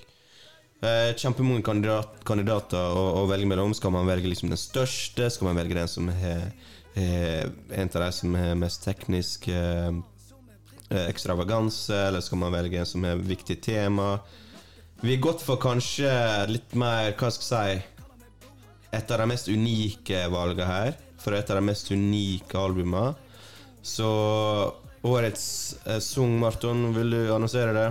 Eh, 0.86 1.12
kjempemange 1.18 1.66
kandidat, 1.66 2.22
kandidater 2.28 2.96
å, 2.96 3.04
å 3.24 3.28
velge 3.28 3.50
mellom. 3.52 3.76
Skal 3.76 3.92
man 3.96 4.08
velge 4.08 4.32
liksom 4.32 4.54
den 4.54 4.62
største? 4.62 5.28
Skal 5.34 5.50
man 5.50 5.60
velge 5.60 5.80
den 5.80 5.92
som 5.92 6.08
er, 6.14 6.52
er 6.96 7.52
en 7.76 7.90
av 7.92 8.02
de 8.06 8.12
som 8.16 8.36
er 8.40 8.56
mest 8.60 8.86
teknisk 8.86 9.50
eh, 9.52 9.92
eh, 10.90 11.06
ekstravaganse, 11.10 11.96
eller 12.08 12.24
skal 12.24 12.40
man 12.40 12.54
velge 12.56 12.80
en 12.80 12.88
som 12.88 13.04
er 13.06 13.20
viktig 13.20 13.60
tema? 13.64 14.20
Vi 15.02 15.16
har 15.16 15.22
gått 15.24 15.44
for 15.44 15.60
kanskje 15.60 16.10
litt 16.48 16.76
mer, 16.80 17.12
hva 17.20 17.32
skal 17.34 17.70
jeg 17.70 17.84
si 17.84 17.92
Et 18.96 19.12
av 19.12 19.20
de 19.20 19.26
mest 19.28 19.50
unike 19.52 20.22
valgene 20.32 20.66
her. 20.70 20.94
For 21.20 21.36
et 21.36 21.50
av 21.52 21.58
de 21.58 21.66
mest 21.68 21.90
unike 21.92 22.56
albumene. 22.56 23.16
Så 23.84 24.08
årets 25.04 25.76
eh, 25.84 26.00
sang, 26.00 26.40
Marton, 26.40 26.94
vil 26.96 27.12
du 27.12 27.34
annonsere 27.34 27.76
det? 27.76 27.90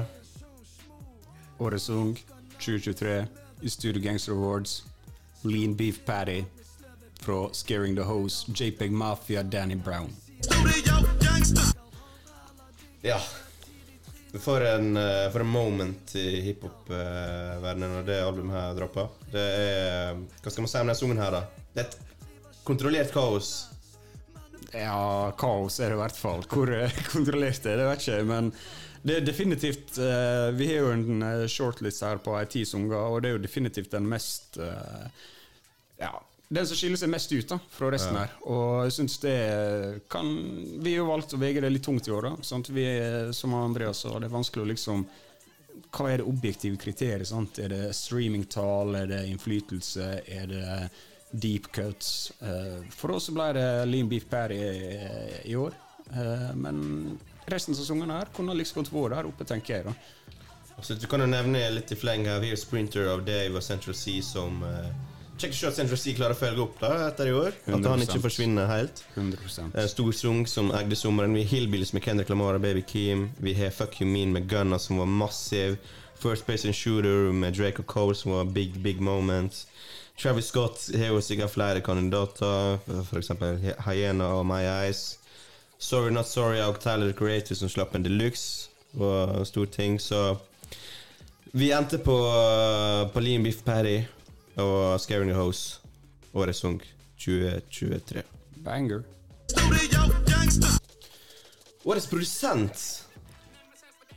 Årets 1.60 1.90
Sung 1.90 2.16
2023 2.56 3.18
i 3.60 3.68
Studio 3.68 4.00
Gangster 4.00 4.32
Awards. 4.32 4.82
Lean 5.44 5.76
Beef 5.76 6.00
Patty 6.06 6.40
fra 7.24 7.48
Scaring 7.52 7.96
the 7.96 8.02
Hose, 8.02 8.52
JPEG 8.52 8.92
Mafia, 8.92 9.42
Danny 9.42 9.74
Brown. 9.74 10.12
Ja. 13.02 13.20
For 14.40 14.60
en, 14.60 14.96
eh, 14.96 15.30
for 15.32 15.40
en 15.40 15.46
moment 15.46 16.14
i 16.16 16.40
hiphop-verdenen 16.40 17.92
når 17.94 18.06
det 18.08 18.16
albumet 18.24 18.56
her 18.56 18.74
dropper. 18.74 19.12
Det 19.30 19.44
er 19.44 20.18
Hva 20.42 20.50
skal 20.50 20.64
man 20.64 20.72
si 20.72 20.80
om 20.80 20.90
den 20.90 20.98
sangen 20.98 21.22
her, 21.22 21.36
da? 21.36 21.42
Det 21.74 21.84
er 21.84 21.88
et 21.88 21.98
kontrollert 22.66 23.14
kaos. 23.14 23.52
Ja, 24.74 25.30
kaos 25.38 25.78
er 25.78 25.92
det 25.92 25.98
i 25.98 26.02
hvert 26.02 26.18
fall. 26.18 26.42
Hvor 26.50 26.72
eh, 26.74 27.00
kontrollert 27.14 27.70
er, 27.70 27.78
det 27.78 27.88
vet 27.88 28.04
ikke 28.04 28.18
jeg, 28.18 28.28
men 28.32 28.52
det 29.04 29.18
er 29.18 29.24
definitivt 29.26 29.98
uh, 30.00 30.48
Vi 30.56 30.70
har 30.70 30.78
jo 30.80 30.92
en 30.94 31.24
shortlist 31.52 32.00
her 32.06 32.22
på 32.24 32.38
ei 32.38 32.46
ti 32.48 32.62
sanger, 32.64 32.96
og 32.96 33.20
det 33.20 33.30
er 33.30 33.34
jo 33.36 33.42
definitivt 33.44 33.92
den 33.92 34.08
mest 34.08 34.56
uh, 34.56 35.04
Ja, 36.00 36.14
den 36.54 36.66
som 36.70 36.78
skiller 36.78 37.00
seg 37.00 37.10
mest 37.12 37.32
ut 37.34 37.48
da, 37.50 37.58
fra 37.74 37.88
resten 37.94 38.16
her. 38.18 38.32
Og 38.46 38.84
jeg 38.86 38.94
synes 38.98 39.18
det 39.22 39.34
kan 40.12 40.28
Vi 40.84 40.92
har 40.94 41.00
jo 41.02 41.08
valgt 41.10 41.34
å 41.34 41.40
veie 41.40 41.60
det 41.64 41.70
litt 41.72 41.84
tungt 41.86 42.08
i 42.08 42.12
år, 42.14 42.28
da. 42.30 42.46
Sant? 42.46 42.70
Vi, 42.74 42.84
er, 42.86 43.32
som 43.36 43.54
Andreas 43.58 44.04
sa, 44.04 44.12
det 44.18 44.28
er 44.30 44.34
vanskelig 44.36 44.64
å 44.64 44.70
liksom 44.72 45.04
Hva 45.94 46.08
er 46.12 46.22
det 46.22 46.28
objektive 46.30 46.78
kriteriet? 46.80 47.26
Sant? 47.30 47.58
Er 47.58 47.72
det 47.72 47.82
streamingtall? 47.98 48.94
Er 49.02 49.10
det 49.10 49.22
innflytelse? 49.32 50.08
Er 50.26 50.46
det 50.50 50.90
deep 51.34 51.66
cuts? 51.74 52.30
Eh, 52.40 52.84
For 52.94 53.16
oss 53.16 53.30
ble 53.34 53.48
det 53.56 53.68
Lean 53.90 54.08
Beef 54.10 54.28
Patty 54.30 54.58
i, 54.58 54.98
i 55.50 55.56
år. 55.58 55.74
Eh, 56.12 56.50
Men 56.54 57.18
resten 57.50 57.74
av 57.74 57.80
sesongen 57.80 58.10
her 58.14 58.30
kunne 58.36 58.54
liksom 58.56 58.82
godt 58.84 58.92
vært 58.94 59.16
der 59.18 59.30
oppe, 59.32 59.44
tenker 59.50 59.74
jeg. 59.80 59.88
da 59.90 60.82
Så 60.82 60.94
du 60.98 61.06
kan 61.10 61.20
jo 61.22 61.26
nevne 61.30 61.64
litt 61.74 61.90
i 61.90 61.98
fleng 61.98 62.24
her. 62.30 62.38
Vi 62.42 62.52
har 62.54 62.60
Sprinter 62.62 63.10
av 63.12 63.24
Dave 63.26 63.58
og 63.58 63.66
Central 63.66 63.98
Sea 63.98 64.22
som 64.22 64.62
Kjekt 65.34 65.56
å 65.56 65.58
se 65.58 65.66
at 65.66 65.74
Central 65.80 65.98
Sea 65.98 66.14
klarer 66.14 66.36
å 66.36 66.38
følge 66.38 66.62
opp 66.62 66.76
da 66.78 66.92
etter 67.08 67.26
i 67.26 67.32
år. 67.34 67.56
At 67.66 67.86
han 67.90 68.02
ikke 68.04 68.20
forsvinner 68.22 68.68
helt. 68.70 69.02
100 69.16 69.72
Eh, 69.74 69.88
Storsung 69.90 70.44
som 70.46 70.70
eide 70.70 70.94
sommeren. 70.96 71.34
Vi 71.34 71.42
har 71.42 71.50
Hillbillies 71.56 71.92
med 71.92 72.04
Kendrick 72.04 72.30
Lamara 72.30 72.60
og 72.60 72.62
Baby 72.62 72.84
Keem. 72.86 73.30
Vi 73.42 73.54
har 73.58 73.70
Fuck 73.74 74.00
You 74.00 74.06
Mean 74.06 74.32
med 74.32 74.46
Gunna 74.48 74.78
som 74.78 74.98
var 75.02 75.06
massiv. 75.10 75.76
First 76.22 76.46
Place 76.46 76.64
and 76.64 76.74
Shooter 76.74 77.32
med 77.32 77.54
Drake 77.58 77.82
og 77.82 77.86
Cole 77.86 78.14
som 78.14 78.32
var 78.32 78.44
big, 78.44 78.78
big 78.82 79.00
moment. 79.00 79.66
Travis 80.16 80.46
Scott 80.46 80.78
har 80.94 81.10
jo 81.10 81.20
sikkert 81.20 81.50
flere 81.50 81.80
kandidater, 81.82 82.78
f.eks. 83.10 83.32
Hyena 83.84 84.30
og 84.38 84.46
My 84.46 84.62
Eyes. 84.62 85.18
Sorry 85.78 86.12
Not 86.14 86.28
Sorry 86.30 86.60
og 86.62 86.78
Tyler 86.80 87.10
the 87.10 87.18
Creator 87.18 87.58
som 87.58 87.68
slapp 87.68 87.94
en 87.98 88.06
deluxe. 88.06 88.68
var 88.94 89.42
stor 89.44 89.66
ting, 89.66 89.98
så 90.00 90.36
Vi 91.52 91.72
endte 91.72 91.98
på, 91.98 92.14
på 93.12 93.20
Lean 93.20 93.42
Beef 93.42 93.64
Patty 93.64 94.04
og 94.60 95.00
Scaring 95.02 95.30
the 95.32 95.38
House, 95.38 95.80
Årets 96.34 96.62
sang 96.64 96.80
2023. 97.18 98.22
Banger. 98.64 99.02
Årets 101.84 102.06
produsent 102.08 102.84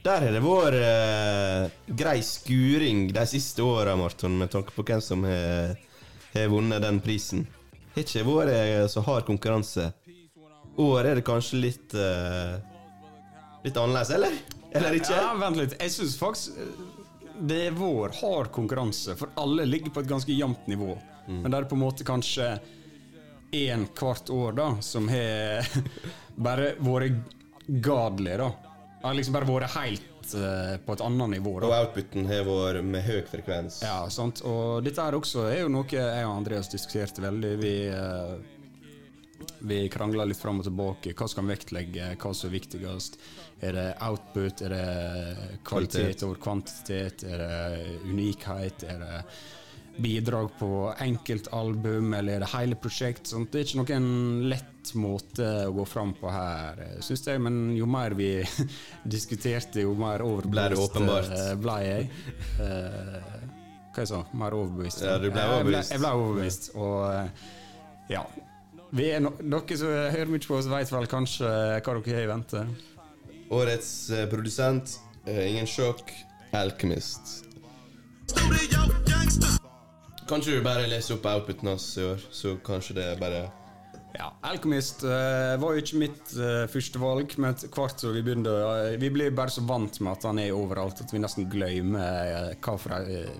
Der 0.06 0.24
har 0.24 0.32
det 0.32 0.39
vært 0.46 0.77
eh, 0.79 1.74
grei 2.00 2.22
skuring 2.24 3.10
de 3.12 3.25
siste 3.27 3.65
åra, 3.65 3.98
Marton, 4.00 4.38
med 4.39 4.53
tanke 4.53 4.72
på 4.75 4.86
hvem 4.88 5.03
som 5.03 5.25
har 5.27 5.75
har 6.34 6.48
vunnet 6.48 6.82
den 6.82 7.00
prisen. 7.01 7.46
Har 7.96 8.03
ikke 8.03 8.25
vært 8.27 8.53
eh, 8.53 8.86
så 8.91 9.01
hard 9.06 9.25
konkurranse. 9.27 9.91
År 10.77 11.10
er 11.10 11.20
det 11.20 11.25
kanskje 11.25 11.62
litt 11.63 11.96
eh, 11.98 12.58
Litt 13.65 13.77
annerledes, 13.82 14.12
eller? 14.13 14.36
Eller 14.77 14.96
ikke? 15.00 15.15
Ja, 15.17 15.32
vent 15.39 15.58
litt. 15.58 15.74
Jeg 15.82 15.91
syns 15.91 16.13
faktisk 16.20 16.60
eh, 16.62 16.84
det 17.39 17.60
er 17.67 17.77
vår 17.77 18.15
hard 18.22 18.51
konkurranse, 18.51 19.15
for 19.15 19.29
alle 19.36 19.65
ligger 19.65 19.94
på 19.94 20.03
et 20.03 20.10
ganske 20.10 20.34
jevnt 20.34 20.67
nivå. 20.67 20.98
Mm. 21.27 21.41
Men 21.41 21.51
det 21.51 21.58
er 21.58 21.70
på 21.70 21.75
en 21.75 21.84
måte 21.84 22.08
kanskje 22.08 22.58
én 23.51 23.86
hvert 23.96 24.29
år 24.29 24.56
da 24.58 24.67
som 24.82 25.08
har 25.12 25.67
bare 26.48 26.74
vært 26.84 27.36
godly, 27.67 28.38
da. 28.38 28.51
Har 29.01 29.13
liksom 29.13 29.36
bare 29.38 29.48
vært 29.48 29.75
helt 29.75 30.34
uh, 30.36 30.75
på 30.84 30.96
et 30.96 31.01
annet 31.06 31.34
nivå. 31.38 31.60
Da. 31.62 31.70
Og 31.70 31.75
outputen 31.77 32.27
har 32.29 32.46
vært 32.48 32.86
med 32.86 33.06
høy 33.06 33.22
frekvens. 33.29 33.82
Ja, 33.86 34.01
sant. 34.12 34.41
Og 34.48 34.84
dette 34.86 35.03
er 35.03 35.17
også 35.17 35.48
er 35.51 35.63
jo 35.63 35.72
noe 35.72 35.88
jeg 35.91 36.25
og 36.25 36.34
Andreas 36.34 36.72
diskuterte 36.74 37.24
veldig. 37.24 37.53
Vi, 37.62 37.74
uh, 37.94 39.58
vi 39.70 39.84
krangla 39.94 40.25
litt 40.27 40.41
fram 40.41 40.63
og 40.63 40.67
tilbake. 40.67 41.13
Hva 41.17 41.29
skal 41.29 41.46
vi 41.46 41.53
vektlegge? 41.56 42.15
Hva 42.17 42.34
som 42.34 42.50
er 42.50 42.58
viktigst? 42.58 43.22
Er 43.62 43.74
det 43.74 43.86
output? 44.06 44.62
Er 44.62 44.74
det 44.76 45.60
kvalitet 45.66 46.24
over 46.28 46.38
kvantitet? 46.42 47.24
Er 47.26 47.42
det 47.42 48.02
unikhet? 48.06 48.84
Er 48.86 49.00
det 49.02 49.22
bidrag 49.98 50.52
på 50.60 50.94
enkeltalbum, 51.02 52.12
eller 52.14 52.36
er 52.36 52.44
det 52.46 52.50
hele 52.52 52.76
prosjekt? 52.78 53.32
Sånt. 53.32 53.50
Det 53.52 53.64
er 53.64 53.66
ikke 53.66 53.80
noen 53.82 54.44
lett 54.52 54.92
måte 54.94 55.48
å 55.68 55.72
gå 55.74 55.86
fram 55.90 56.14
på 56.20 56.30
her, 56.32 56.84
syns 57.04 57.26
jeg. 57.26 57.42
Men 57.42 57.58
jo 57.76 57.88
mer 57.90 58.14
vi 58.18 58.30
diskuterte, 59.18 59.82
jo 59.88 59.96
mer 59.98 60.22
overbevist 60.26 60.54
Ble 60.54 60.68
det 60.76 60.82
åpenbart? 60.84 61.32
eh, 61.34 61.54
ble 61.64 61.78
jeg. 61.88 62.10
Eh, 62.62 63.32
hva 63.98 64.04
jeg 64.06 64.12
sa 64.12 64.20
Mer 64.38 64.54
overbevist. 64.54 65.02
Ja, 65.02 65.16
du 65.18 65.32
ble 65.34 65.48
Jeg 65.50 65.66
ble, 65.72 65.82
Jeg 65.90 66.04
ble, 66.04 66.12
overbevist, 66.22 66.70
og 66.78 67.00
eh, 67.10 67.48
ja. 68.14 68.22
Vi 68.98 69.08
no 69.20 69.34
dere 69.42 69.76
som 69.82 69.90
hører 69.92 70.30
mye 70.32 70.46
på 70.46 70.56
oss, 70.62 70.70
vet 70.72 70.94
vel 70.94 71.10
kanskje 71.12 71.50
hva 71.50 71.98
dere 71.98 72.14
har 72.20 72.24
i 72.24 72.30
vente. 72.30 72.62
Årets 73.50 74.10
eh, 74.10 74.25
produsent, 74.30 75.00
eh, 75.25 75.46
ingen 75.51 75.68
sjokk, 75.68 76.12
Alchemist. 76.51 77.44
Studio. 78.27 78.88
Kanskje 80.27 80.58
du 80.58 80.63
bare 80.63 80.89
leser 80.92 81.16
opp 81.16 81.25
outputen 81.32 81.70
hans 81.72 81.86
i 81.96 82.04
år, 82.04 82.20
så 82.32 82.58
kanskje 82.63 82.98
det 82.98 83.06
bare 83.22 83.46
Ja, 84.18 84.34
Alchemist 84.50 85.06
eh, 85.08 85.54
var 85.62 85.75
jo 85.75 85.84
ikke 85.84 86.01
mitt 86.01 86.34
uh, 86.36 86.66
første 86.68 87.00
valg, 87.00 87.36
men 87.38 87.54
etter 87.54 87.72
hvert 87.72 88.01
som 88.01 88.12
vi 88.16 88.24
begynte 88.25 88.51
eh, 88.51 88.98
Vi 89.00 89.12
blir 89.13 89.36
bare 89.36 89.54
så 89.54 89.63
vant 89.68 90.00
med 90.01 90.12
at 90.18 90.27
han 90.27 90.42
er 90.42 90.56
overalt 90.58 91.00
at 91.04 91.13
vi 91.13 91.22
nesten 91.24 91.48
glemmer 91.51 92.34
uh, 92.34 92.51
hva 92.60 92.75
for 92.82 92.98
ei 92.98 93.22
eh, 93.22 93.38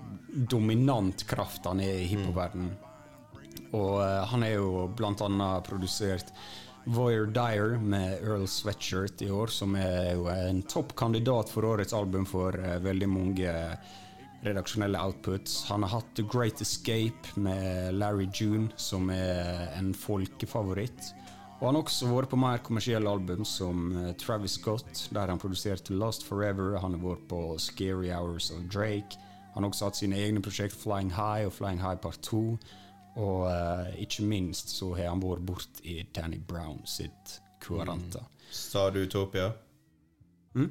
dominant 0.48 1.26
kraft 1.28 1.68
han 1.68 1.82
er 1.84 1.98
i 2.00 2.08
hiphopverdenen. 2.08 2.72
Og 3.76 3.98
eh, 4.00 4.22
han 4.30 4.46
er 4.46 4.56
jo 4.56 4.86
blant 4.96 5.20
annet 5.24 5.66
produsert 5.68 6.32
Voyer 6.88 7.26
Dyer 7.26 7.76
med 7.78 8.22
Earl 8.24 8.46
Sweatshirt 8.48 9.22
i 9.22 9.30
år, 9.30 9.50
som 9.52 9.74
er 9.76 10.14
jo 10.16 10.28
en 10.32 10.62
toppkandidat 10.64 11.50
for 11.52 11.66
årets 11.68 11.92
album 11.92 12.24
for 12.28 12.56
uh, 12.56 12.78
veldig 12.80 13.08
mange 13.12 13.52
redaksjonelle 14.46 15.00
outputs. 15.02 15.64
Han 15.68 15.84
har 15.84 15.98
hatt 15.98 16.14
The 16.16 16.24
Great 16.32 16.62
Escape 16.64 17.34
med 17.36 17.94
Larry 17.94 18.28
June, 18.32 18.70
som 18.76 19.10
er 19.10 19.68
en 19.76 19.92
folkefavoritt. 19.94 21.12
Og 21.58 21.66
han 21.66 21.74
har 21.74 21.82
også 21.82 22.08
vært 22.12 22.30
på 22.30 22.38
mer 22.38 22.60
kommersielle 22.62 23.10
album, 23.10 23.44
som 23.44 23.88
eh, 23.98 24.12
Travis 24.20 24.54
Scott, 24.60 25.08
der 25.14 25.32
han 25.32 25.40
produserte 25.42 25.96
Lost 25.96 26.22
Forever. 26.24 26.78
Han 26.78 26.94
har 26.94 27.02
vært 27.02 27.24
på 27.30 27.40
Scary 27.58 28.12
Hours 28.14 28.52
of 28.54 28.62
Drake. 28.70 29.18
Han 29.54 29.64
har 29.66 29.72
også 29.72 29.88
hatt 29.88 29.98
sine 29.98 30.20
egne 30.22 30.42
prosjekt 30.44 30.76
Flying 30.78 31.10
High 31.16 31.48
og 31.48 31.56
Flying 31.56 31.82
High 31.82 31.98
Part 31.98 32.22
2. 32.22 32.58
Og 33.18 33.46
uh, 33.50 33.88
ikke 33.98 34.22
minst 34.28 34.70
så 34.76 34.92
har 34.94 35.10
han 35.10 35.22
vært 35.22 35.46
bort 35.46 35.80
i 35.82 36.00
Danny 36.14 36.38
Brown 36.38 36.84
sitt 36.86 37.40
Quaranta. 37.64 38.22
Sa 38.54 38.88
du 38.94 39.02
Utopia? 39.02 39.50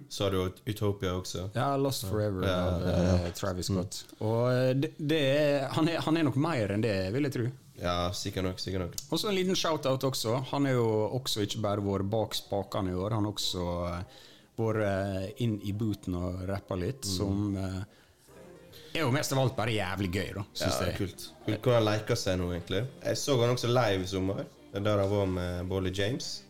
Sa 0.09 0.29
du 0.29 0.39
Utopia 0.65 1.13
også? 1.15 1.49
Ja, 1.53 1.75
Lost 1.77 2.07
Forever 2.07 2.47
Ja, 2.47 2.55
av 2.65 2.87
eh, 2.89 3.27
Travis 3.37 3.69
Scott. 3.69 3.99
Og 4.19 4.49
eh, 4.51 4.71
det, 4.75 4.89
det 4.97 5.19
er, 5.21 5.67
han, 5.75 5.87
er, 5.87 6.01
han 6.03 6.17
er 6.17 6.25
nok 6.27 6.39
mer 6.41 6.73
enn 6.75 6.83
det, 6.83 6.95
vil 7.13 7.27
jeg 7.27 7.35
tro. 7.35 7.45
Ja, 7.77 8.09
sikkert 8.15 8.47
nok. 8.47 8.59
sikkert 8.59 8.87
nok 8.87 9.13
Og 9.13 9.21
så 9.21 9.29
en 9.29 9.37
liten 9.37 9.55
shout-out 9.55 10.03
også. 10.09 10.39
Han 10.51 10.65
er 10.65 10.79
jo 10.79 10.87
også 11.19 11.45
ikke 11.45 11.61
bare 11.63 11.85
vært 11.85 12.09
bak 12.11 12.35
spakene 12.35 12.91
i 12.91 12.97
år, 12.97 13.15
han 13.15 13.29
har 13.29 13.37
også 13.37 13.67
vært 14.57 15.39
inn 15.45 15.59
i 15.61 15.75
booten 15.77 16.17
og 16.17 16.41
rappa 16.49 16.75
litt, 16.79 17.05
som 17.05 17.53
eh, 17.55 17.81
er 18.97 19.05
jo 19.05 19.11
mest 19.15 19.33
av 19.33 19.39
alt 19.43 19.55
bare 19.57 19.73
jævlig 19.75 20.09
gøy, 20.13 20.29
da, 20.35 20.43
Ja, 20.43 20.59
syns 20.63 20.81
jeg. 20.83 20.95
kult. 20.99 21.27
Kult 21.45 21.61
hvordan 21.63 21.79
han 21.81 21.87
leker 21.91 22.19
seg 22.19 22.39
nå, 22.41 22.49
egentlig. 22.55 22.83
Jeg 23.03 23.17
så 23.23 23.37
han 23.41 23.53
også 23.55 23.71
live 23.71 24.03
i 24.03 24.11
sommer, 24.11 24.43
der 24.73 25.01
han 25.03 25.09
var 25.11 25.25
med 25.31 25.67
Bolly 25.71 25.91
James. 25.95 26.43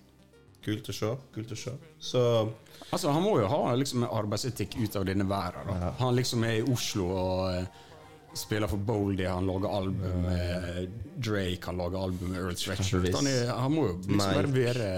Kult 0.68 0.90
å 0.92 0.94
se. 0.96 1.10
kult 1.32 1.52
å 1.54 1.56
se 1.56 1.72
Så 2.04 2.22
Altså, 2.92 3.12
Han 3.12 3.24
må 3.24 3.38
jo 3.40 3.48
ha 3.48 3.74
liksom 3.76 4.04
arbeidsetikk 4.04 4.76
ut 4.82 4.96
av 5.00 5.06
denne 5.08 5.24
verden. 5.28 5.68
Da. 5.80 5.92
Han 6.00 6.16
liksom 6.16 6.44
er 6.44 6.58
i 6.60 6.66
Oslo 6.72 7.06
og 7.08 7.54
eh, 7.54 7.66
spiller 8.38 8.68
for 8.68 8.78
Boldy, 8.78 9.26
han 9.28 9.48
lager 9.48 9.72
album 9.74 10.22
med 10.26 10.92
Drake, 11.18 11.64
han 11.66 11.78
lager 11.80 12.04
album 12.04 12.30
med 12.34 12.42
Earl 12.42 12.56
Stretcher. 12.60 13.08
Han, 13.16 13.28
er, 13.32 13.52
han 13.56 13.72
må 13.74 13.88
jo 13.88 13.96
liksom 14.08 14.20
bare 14.20 14.52
være 14.54 14.90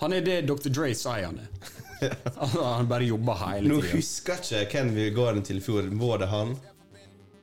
Han 0.00 0.12
er 0.14 0.20
det 0.26 0.40
Dr. 0.46 0.68
Dre 0.70 0.90
sier 0.94 1.24
han 1.30 1.38
er. 1.42 1.48
Han 2.36 2.88
bare 2.88 3.08
jobba 3.08 3.34
hele 3.42 3.70
Nå 3.70 3.80
husker 3.92 4.42
jeg 4.44 4.68
ikke 4.68 4.82
hvem 4.82 4.92
vi 4.96 5.06
går 5.16 5.38
inn 5.38 5.46
til 5.46 5.60
i 5.60 5.64
fjor. 5.64 5.88
Var 6.00 6.22
det 6.22 6.28
han? 6.32 6.56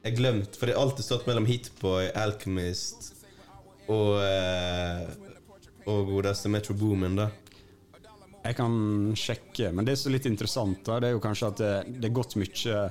Jeg 0.05 0.17
glemte, 0.19 0.59
for 0.59 0.69
det 0.69 0.75
har 0.75 0.85
alltid 0.85 1.07
stått 1.07 1.25
mellom 1.29 1.47
Hitboy, 1.49 2.11
Alchemist 2.13 3.11
og 3.89 4.19
eh, 4.21 5.01
Og 5.89 6.07
godeste 6.09 6.49
Metro 6.49 6.73
Boomin, 6.77 7.17
da. 7.17 7.29
Jeg 8.45 8.57
kan 8.59 8.73
sjekke, 9.17 9.71
men 9.73 9.87
det 9.87 9.95
som 9.97 10.11
er 10.11 10.19
litt 10.19 10.27
interessant, 10.29 10.83
da, 10.85 10.99
det 11.01 11.09
er 11.09 11.15
jo 11.15 11.21
kanskje 11.23 11.49
at 11.49 11.61
det, 11.61 11.73
det 11.97 12.09
er 12.09 12.13
gått 12.13 12.35
mye 12.37 12.81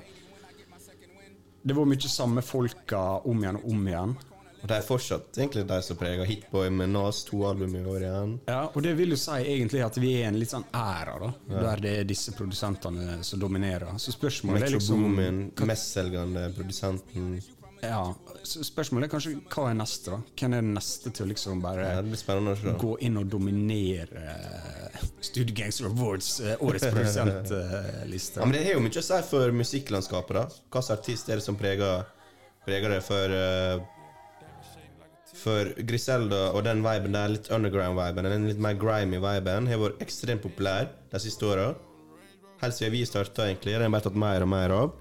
Det 1.63 1.77
var 1.79 1.87
mye 1.87 2.11
samme 2.11 2.43
folka 2.43 3.03
om 3.31 3.43
igjen 3.45 3.61
og 3.61 3.69
om 3.71 3.91
igjen. 3.93 4.17
Og 4.65 4.71
det 4.71 4.79
er 4.79 4.85
fortsatt 4.87 5.37
egentlig 5.37 5.67
de 5.69 5.77
som 5.85 5.99
preger 6.01 6.25
Hitboy 6.25 6.71
med 6.73 6.89
Nas, 6.95 7.19
to 7.29 7.43
album 7.45 7.75
i 7.77 7.83
år 7.85 8.07
igjen. 8.07 8.31
Ja, 8.49 8.63
og 8.71 8.81
det 8.87 8.95
vil 8.97 9.13
jo 9.13 9.19
si 9.21 9.35
egentlig 9.43 9.83
at 9.85 9.99
vi 10.01 10.15
er 10.17 10.23
i 10.23 10.29
en 10.31 10.39
litt 10.41 10.55
sånn 10.55 10.65
æra, 10.73 11.19
da. 11.21 11.29
Der 11.53 11.83
det 11.85 11.93
er 11.99 12.09
disse 12.09 12.33
produsentene 12.33 13.19
som 13.29 13.43
dominerer. 13.43 13.93
Så 14.01 14.15
spørsmålet 14.17 14.71
er 14.71 14.73
liksom 14.79 15.05
Metrobomin, 15.05 15.69
mestselgende 15.69 16.47
produsenten. 16.57 17.37
Ja, 17.85 18.15
så 18.43 18.65
spørsmålet 18.65 19.11
er 19.11 19.13
kanskje 19.13 19.35
hva 19.53 19.67
er 19.69 19.77
neste, 19.77 20.15
da? 20.15 20.33
Hvem 20.41 20.55
er 20.57 20.65
den 20.65 20.73
neste 20.79 21.13
til 21.13 21.27
å 21.27 21.29
liksom 21.29 21.61
bare 21.61 21.91
Ja, 21.99 22.75
gå 22.81 22.95
inn 23.05 23.19
og 23.21 23.29
dominere 23.29 24.25
uh, 24.25 25.03
Studio 25.21 25.59
Gangster 25.59 25.91
Awards 25.91 26.39
eh, 26.41 26.57
årets 26.65 26.89
produsentliste? 26.89 28.41
Ja, 28.41 28.49
men 28.49 28.57
Det 28.57 28.65
har 28.65 28.79
jo 28.79 28.85
mye 28.87 29.03
å 29.03 29.05
si 29.05 29.21
for 29.29 29.53
musikklandskapet. 29.61 30.39
da 30.39 30.47
Hvilken 30.49 30.97
artist 30.97 31.29
er 31.29 31.43
det 31.43 31.45
som 31.45 31.61
preger, 31.61 32.09
preger 32.65 32.97
det? 32.97 33.03
For 33.05 33.37
eh, 33.37 33.85
For 35.45 35.75
Griselda 35.85 36.47
og 36.55 36.63
den 36.65 36.81
viben 36.85 37.13
der, 37.13 37.33
litt 37.35 37.51
underground-viben, 37.53 38.29
den 38.33 38.47
litt 38.49 38.63
mer 38.65 38.79
grimy 38.81 39.21
viben, 39.21 39.69
har 39.69 39.83
vært 39.83 40.01
ekstremt 40.05 40.45
populær 40.45 40.89
de 41.13 41.21
siste 41.21 41.45
åra. 41.45 41.73
Helt 42.63 42.77
siden 42.79 42.95
vi 42.95 43.03
starta, 43.05 43.49
egentlig. 43.51 43.75
Det 43.75 43.77
har 43.77 43.85
den 43.85 43.93
bare 43.93 44.07
tatt 44.07 44.17
mer 44.25 44.47
og 44.47 44.51
mer 44.55 44.73
av. 44.73 44.95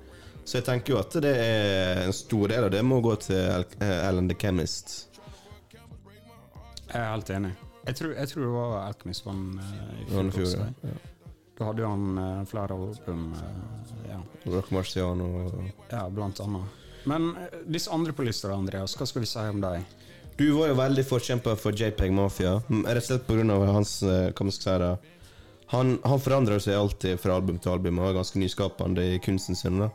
Så 0.44 0.60
jeg 0.60 0.68
tenker 0.68 0.96
jo 0.96 1.00
at 1.00 1.16
det 1.24 1.32
er 1.40 2.02
en 2.04 2.16
stor 2.16 2.52
del 2.52 2.68
av 2.68 2.72
det 2.74 2.82
må 2.84 3.00
gå 3.04 3.16
til 3.24 3.64
eh, 3.80 4.08
Alan 4.10 4.28
the 4.28 4.36
Chemist. 4.36 4.96
Jeg 6.90 7.00
er 7.00 7.08
helt 7.14 7.32
enig. 7.32 7.54
Jeg 7.84 8.00
tror, 8.00 8.14
jeg 8.18 8.32
tror 8.32 8.44
det 8.44 8.52
var 8.54 8.76
Alchemist 8.82 9.26
vann 9.26 9.48
eh, 9.64 10.04
i 10.04 10.30
fjor. 10.36 10.54
ja. 10.84 11.00
Da 11.54 11.68
hadde 11.70 11.84
jo 11.84 11.90
han 11.94 12.20
eh, 12.20 12.46
flere 12.50 12.76
album, 12.76 13.26
ja. 14.10 14.20
Rock 14.52 14.72
Marciano 14.76 15.30
ja, 15.92 16.08
blant 16.10 16.42
annet. 16.44 16.80
Men 17.08 17.34
disse 17.68 17.92
andre 17.92 18.16
på 18.16 18.26
lista, 18.28 18.52
Andreas, 18.56 18.96
hva 19.00 19.08
skal 19.08 19.24
vi 19.24 19.30
si 19.30 19.44
om 19.52 19.64
dem? 19.64 19.84
Du 20.38 20.48
var 20.52 20.72
jo 20.72 20.78
veldig 20.80 21.04
forkjemper 21.06 21.58
for 21.62 21.78
JPEG 21.78 22.13
Mafia, 22.16 22.56
rett 22.88 23.04
og 23.04 23.06
slett 23.06 23.28
pga. 23.28 23.58
hans 23.70 24.00
eh, 24.04 24.32
Hva 24.34 24.48
man 24.48 24.56
skal 24.56 24.63
si 24.63 24.80
det, 24.82 24.94
Han, 25.74 26.00
han 26.04 26.22
forandrer 26.22 26.60
seg 26.62 26.78
alltid 26.78 27.22
fra 27.22 27.36
album 27.38 27.60
til 27.62 27.72
album 27.74 28.00
og 28.02 28.10
er 28.10 28.18
ganske 28.18 28.42
nyskapende 28.42 29.06
i 29.16 29.20
kunsten 29.24 29.56
sin. 29.56 29.80
da 29.80 29.90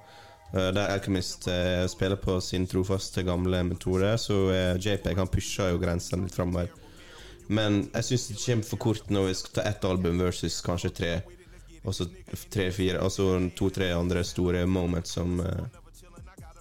Eh, 0.54 0.70
Der 0.72 0.88
Alchemist 0.94 1.48
eh, 1.48 1.86
spiller 1.86 2.16
på 2.16 2.40
sin 2.40 2.66
trofaste 2.66 3.22
gamle 3.22 3.62
metode, 3.68 4.14
så 4.18 4.36
JPEG 4.80 5.18
han 5.18 5.28
pusher 5.28 5.74
jo 5.74 5.80
grensene 5.82 6.24
litt 6.24 6.36
framover. 6.36 6.70
Men 7.48 7.90
jeg 7.94 8.04
syns 8.04 8.28
det 8.28 8.38
kommer 8.44 8.64
for 8.70 8.76
kort 8.78 9.10
når 9.10 9.26
vi 9.28 9.34
skal 9.34 9.52
ta 9.58 9.66
ett 9.68 9.84
album 9.84 10.18
versus 10.20 10.60
kanskje 10.64 10.90
tre. 10.94 11.12
Og 11.84 11.94
så 11.94 12.06
tre-fire, 12.52 13.00
altså 13.00 13.50
to-tre 13.56 13.90
andre 13.92 14.24
store 14.24 14.66
moments 14.66 15.14
som, 15.16 15.38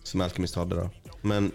som 0.03 0.21
Alchemist 0.23 0.55
hadde, 0.55 0.83
da. 0.83 1.13
Men 1.27 1.49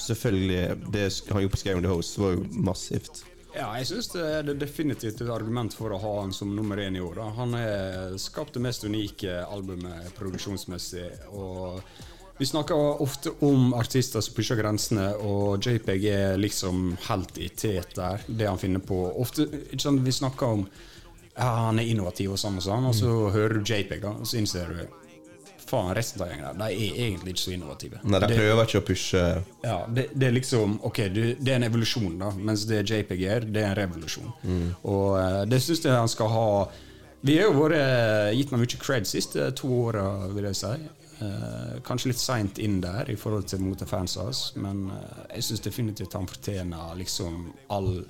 selvfølgelig, 0.00 0.90
det 0.92 1.06
han 1.30 1.42
gjorde 1.44 1.54
på 1.54 1.62
Scaring 1.62 1.82
the 1.84 1.92
Host, 1.92 2.18
var 2.18 2.36
jo 2.36 2.44
massivt. 2.50 3.24
Ja, 3.56 3.70
jeg 3.80 3.86
syns 3.88 4.10
det 4.12 4.22
er 4.22 4.50
definitivt 4.60 5.22
et 5.24 5.30
argument 5.32 5.72
for 5.72 5.94
å 5.94 6.00
ha 6.00 6.10
han 6.18 6.34
som 6.36 6.50
nummer 6.52 6.76
én 6.82 6.98
i 6.98 7.00
år. 7.00 7.14
Da. 7.16 7.30
Han 7.38 7.56
har 7.56 8.18
skapt 8.20 8.52
det 8.56 8.60
mest 8.66 8.84
unike 8.84 9.38
albumet 9.48 10.10
produksjonsmessig. 10.18 11.06
Og 11.32 11.80
vi 12.36 12.44
snakker 12.46 13.00
ofte 13.00 13.32
om 13.48 13.72
artister 13.78 14.20
som 14.20 14.36
pusher 14.36 14.60
grensene, 14.60 15.08
og 15.24 15.64
JPEG 15.64 16.04
er 16.12 16.36
liksom 16.36 16.90
helt 17.08 17.40
i 17.40 17.48
tet 17.48 17.96
der. 17.96 18.26
Det 18.28 18.50
han 18.50 18.60
finner 18.60 18.84
på. 18.84 18.98
Ofte, 19.16 19.48
Vi 19.48 20.12
snakker 20.12 20.46
om 20.46 20.66
ja, 21.36 21.48
han 21.68 21.80
er 21.80 21.88
innovativ 21.88 22.32
og 22.32 22.40
sånn 22.40 22.60
og 22.60 22.64
sånn, 22.64 22.84
og 22.88 22.94
så 22.96 23.10
hører 23.32 23.56
du 23.56 23.64
JPEG, 23.64 24.00
da, 24.04 24.12
og 24.20 24.28
så 24.28 24.38
innser 24.40 24.72
du 24.72 25.05
faen, 25.66 25.92
resten 25.96 26.22
av 26.24 26.30
gjengen 26.30 26.46
der, 26.46 26.58
de 26.60 26.88
er 26.88 26.98
egentlig 27.06 27.34
ikke 27.34 27.44
så 27.44 27.54
innovative. 27.56 28.00
Nei, 28.04 28.20
de 28.22 28.38
prøver 28.38 28.68
ikke 28.68 28.82
å 28.82 28.86
pushe 28.86 29.22
ja, 29.66 29.78
det, 29.90 30.08
det 30.14 30.28
er 30.28 30.36
liksom 30.36 30.76
Ok, 30.86 31.00
det 31.12 31.36
er 31.46 31.56
en 31.58 31.68
evolusjon, 31.68 32.18
da. 32.20 32.32
Mens 32.36 32.66
det 32.70 32.84
JPG 32.84 33.24
er, 33.26 33.46
det 33.46 33.62
er 33.64 33.72
en 33.72 33.80
revolusjon. 33.80 34.34
Og 34.86 35.16
eh, 35.20 35.40
det 35.50 35.62
syns 35.64 35.82
jeg 35.84 35.96
han 35.96 36.10
skal 36.10 36.30
ha 36.30 36.46
Vi 37.26 37.38
har 37.40 37.50
jo 37.50 37.64
vært 37.64 38.36
gitt 38.36 38.52
meg 38.54 38.62
mye 38.62 38.80
cred 38.82 39.08
siste 39.10 39.50
to 39.58 39.72
åra, 39.88 40.06
vil 40.34 40.48
jeg 40.50 40.60
si. 40.60 40.76
Uh, 41.16 41.78
kanskje 41.80 42.10
litt 42.10 42.20
seint 42.20 42.58
inn 42.60 42.74
der 42.82 43.08
i 43.08 43.14
forhold 43.16 43.46
til 43.48 43.62
mot 43.64 43.80
fans 43.88 44.18
av 44.20 44.28
oss, 44.34 44.40
men 44.60 44.90
uh, 44.92 45.22
jeg 45.30 45.46
syns 45.46 45.62
definitivt 45.64 46.12
han 46.12 46.28
fortjener 46.28 46.92
liksom 47.00 47.50
all 47.72 48.04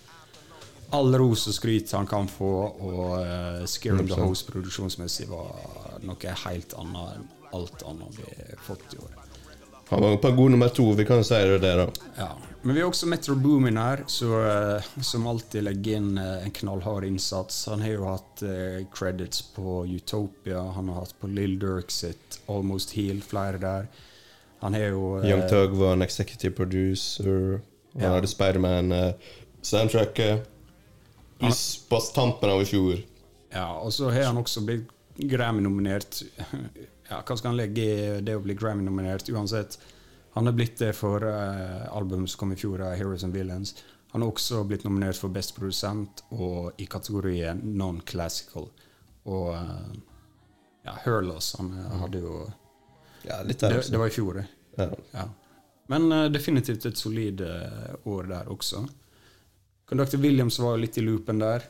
All 0.94 1.10
ros 1.18 1.48
og 1.50 1.54
skryt 1.56 1.90
han 1.96 2.06
kan 2.06 2.28
få, 2.30 2.48
og 2.86 3.16
uh, 3.18 3.64
Scaring 3.66 4.06
the 4.06 4.18
Host 4.20 4.46
produksjonsmessig 4.46 5.26
var 5.26 5.96
noe 6.06 6.34
helt 6.44 6.76
annet 6.78 7.45
alt 7.56 7.82
annet 7.88 8.18
vi 8.18 8.24
i 8.96 8.98
år. 9.02 9.12
Han 9.88 10.00
var 10.02 10.16
på 10.18 10.30
god 10.34 10.50
nummer 10.50 10.68
to, 10.74 10.88
vi 10.98 11.04
kan 11.06 11.20
si 11.24 11.34
det 11.46 11.58
der, 11.62 11.76
da. 11.76 11.86
Ja, 12.18 12.28
Men 12.62 12.74
vi 12.74 12.80
har 12.82 12.88
også 12.90 13.06
Metro 13.06 13.34
Boomin 13.38 13.76
her, 13.78 14.00
så, 14.10 14.26
eh, 14.42 14.82
som 15.06 15.26
alltid 15.30 15.62
legger 15.62 15.96
inn 16.00 16.16
eh, 16.18 16.42
en 16.44 16.50
knallhard 16.50 17.04
innsats. 17.06 17.60
Han 17.70 17.80
har 17.84 17.88
jo 17.94 18.04
hatt 18.08 18.42
eh, 18.42 18.80
credits 18.94 19.42
på 19.54 19.84
Utopia, 19.86 20.58
han 20.74 20.88
har 20.90 20.94
hatt 21.04 21.14
på 21.20 21.26
Lill 21.30 21.54
Durk 21.62 21.90
sitt 21.94 22.40
Almost 22.50 22.92
Heal, 22.98 23.20
flere 23.22 23.58
der. 23.62 23.86
Han 24.64 24.74
har 24.74 24.88
jo 24.90 25.04
eh, 25.20 25.30
Young 25.30 25.46
Tug 25.52 25.70
var 25.78 25.92
en 25.94 26.02
executive 26.02 26.54
producer. 26.58 27.60
Han 27.94 28.02
Ja. 28.02 28.08
hadde 28.16 28.26
Spiderman-soundtracket. 28.28 30.46
Pluss 31.38 31.86
på 31.88 32.00
tampen 32.14 32.50
av 32.50 32.62
i 32.62 32.64
fjor. 32.64 32.98
Ja, 33.52 33.78
og 33.78 33.92
så 33.92 34.10
har 34.10 34.24
han 34.32 34.36
også 34.42 34.60
blitt 34.66 34.88
Grammy-nominert. 35.16 36.22
Ja, 37.10 37.20
hva 37.22 37.36
skal 37.36 37.52
han 37.52 37.58
legge 37.60 37.84
i 37.84 38.20
det 38.26 38.34
å 38.36 38.42
bli 38.42 38.56
Grammy-nominert? 38.58 39.28
Uansett, 39.30 39.78
han 40.34 40.48
har 40.48 40.56
blitt 40.56 40.80
det 40.82 40.92
for 40.98 41.22
uh, 41.22 41.86
albumet 41.96 42.32
som 42.32 42.42
kom 42.42 42.54
i 42.56 42.58
fjor, 42.58 42.82
av 42.82 42.96
Heroes 42.98 43.24
and 43.24 43.36
Villains. 43.36 43.76
Han 44.12 44.24
har 44.24 44.32
også 44.32 44.64
blitt 44.64 44.84
nominert 44.86 45.18
for 45.20 45.32
Best 45.32 45.54
produsent 45.56 46.24
og 46.34 46.78
i 46.80 46.86
kategorien 46.90 47.60
Non-Classical. 47.76 48.68
Og 49.26 49.48
uh, 49.54 49.94
ja, 50.86 50.94
Hurlos, 51.04 51.54
han 51.58 51.72
eh, 51.78 51.96
hadde 52.00 52.22
jo 52.22 52.36
Ja, 53.26 53.40
litt 53.42 53.60
der 53.60 53.74
det, 53.74 53.78
også. 53.78 53.92
det 53.92 53.98
var 53.98 54.06
i 54.06 54.14
fjor, 54.14 54.34
det. 54.34 54.46
Ja. 54.76 54.90
Ja. 55.10 55.24
Men 55.90 56.12
uh, 56.12 56.26
definitivt 56.30 56.86
et 56.86 56.98
solid 56.98 57.40
eh, 57.42 57.94
år 58.06 58.30
der 58.30 58.50
også. 58.52 58.84
Conductor 59.86 60.22
Williams 60.22 60.58
var 60.62 60.78
litt 60.78 60.98
i 60.98 61.02
loopen 61.02 61.42
der. 61.42 61.66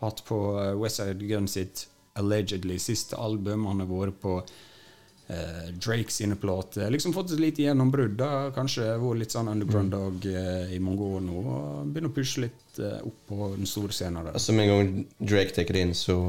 Hatt 0.00 0.24
på 0.28 0.38
Westside 0.80 1.28
Gun 1.28 1.48
sitt 1.48 1.86
allegedly 2.20 2.78
siste 2.82 3.16
album. 3.16 3.66
Han 3.70 3.82
har 3.84 3.90
vært 3.90 4.18
på 4.22 4.36
eh, 4.40 5.70
Drake 5.76 6.12
sine 6.12 6.36
plater. 6.40 6.90
Liksom 6.90 7.14
fått 7.16 7.36
et 7.36 7.42
lite 7.42 7.66
gjennombrudd. 7.66 8.24
Kanskje 8.56 8.90
vært 9.02 9.22
litt 9.22 9.36
sånn 9.36 9.52
underground 9.52 9.94
dog 9.96 10.28
eh, 10.30 10.76
i 10.76 10.82
mange 10.82 11.10
år 11.16 11.24
nå. 11.26 11.40
Og 11.44 11.88
begynner 11.90 12.12
å 12.12 12.16
pushe 12.16 12.46
litt 12.46 12.82
eh, 12.82 13.00
opp 13.06 13.24
på 13.30 13.50
den 13.56 13.68
store 13.70 13.96
scenen. 13.96 14.24
der. 14.24 14.36
Altså, 14.38 14.56
med 14.56 14.68
en 14.68 14.74
gang 14.74 15.08
Drake 15.20 15.56
tar 15.56 15.72
det 15.72 15.86
inn, 15.88 15.96
så 15.96 16.20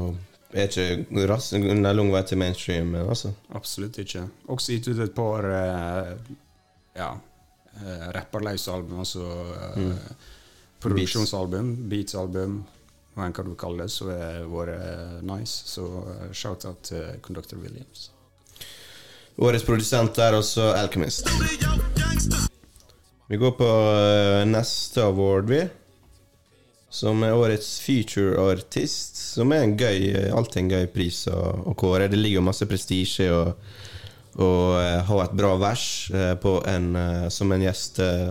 er 0.52 0.68
ikke 0.68 1.26
rass, 1.28 1.50
lang 1.52 2.12
vei 2.12 2.22
til 2.24 2.40
mainstream. 2.40 2.94
Altså. 3.04 3.32
Absolutt 3.56 3.98
ikke. 4.00 4.24
Også 4.48 4.76
gitt 4.76 4.88
ut 4.88 5.02
et 5.04 5.14
par 5.16 5.44
eh, 5.44 6.12
ja, 6.96 7.12
eh, 7.82 8.08
rapperløse 8.16 8.72
album, 8.72 9.02
altså 9.04 9.26
eh, 9.76 10.16
produksjonsalbum, 10.82 11.74
beats-album, 11.90 12.62
hva 13.18 13.26
enn 13.26 13.34
hva 13.34 13.44
du 13.44 13.56
kaller 13.58 13.86
det, 13.86 13.92
så 13.92 14.08
har 14.12 14.46
vært 14.48 14.76
eh, 14.78 15.18
nice. 15.26 15.66
Så 15.72 15.84
eh, 16.14 16.28
shout-out 16.32 16.84
til 16.86 17.18
Conductor 17.24 17.58
Williams. 17.62 18.08
Årets 19.38 19.66
produsent 19.66 20.18
er 20.18 20.34
også 20.38 20.72
Alchemist. 20.74 21.28
Vi 23.28 23.36
går 23.36 23.52
på 23.58 23.66
eh, 23.68 24.46
neste 24.48 25.04
award, 25.04 25.50
vi. 25.50 25.60
Som 26.90 27.20
er 27.26 27.36
årets 27.36 27.74
feature-artist. 27.84 29.18
Som 29.34 29.52
er 29.52 29.66
en 29.66 29.76
gøy 29.76 30.30
alltid 30.32 30.62
en 30.62 30.72
gøy 30.72 30.88
pris 30.94 31.26
å, 31.30 31.42
å 31.68 31.74
kåre. 31.78 32.08
Det 32.08 32.18
ligger 32.18 32.46
masse 32.46 32.66
prestisje 32.70 33.28
i 33.28 33.34
å 33.34 34.50
eh, 34.78 35.02
ha 35.10 35.20
et 35.24 35.36
bra 35.36 35.52
vers 35.60 35.84
eh, 36.14 36.34
en, 36.72 36.88
eh, 36.96 37.28
som 37.34 37.52
en 37.52 37.62
gjest, 37.66 38.00
eh, 38.00 38.30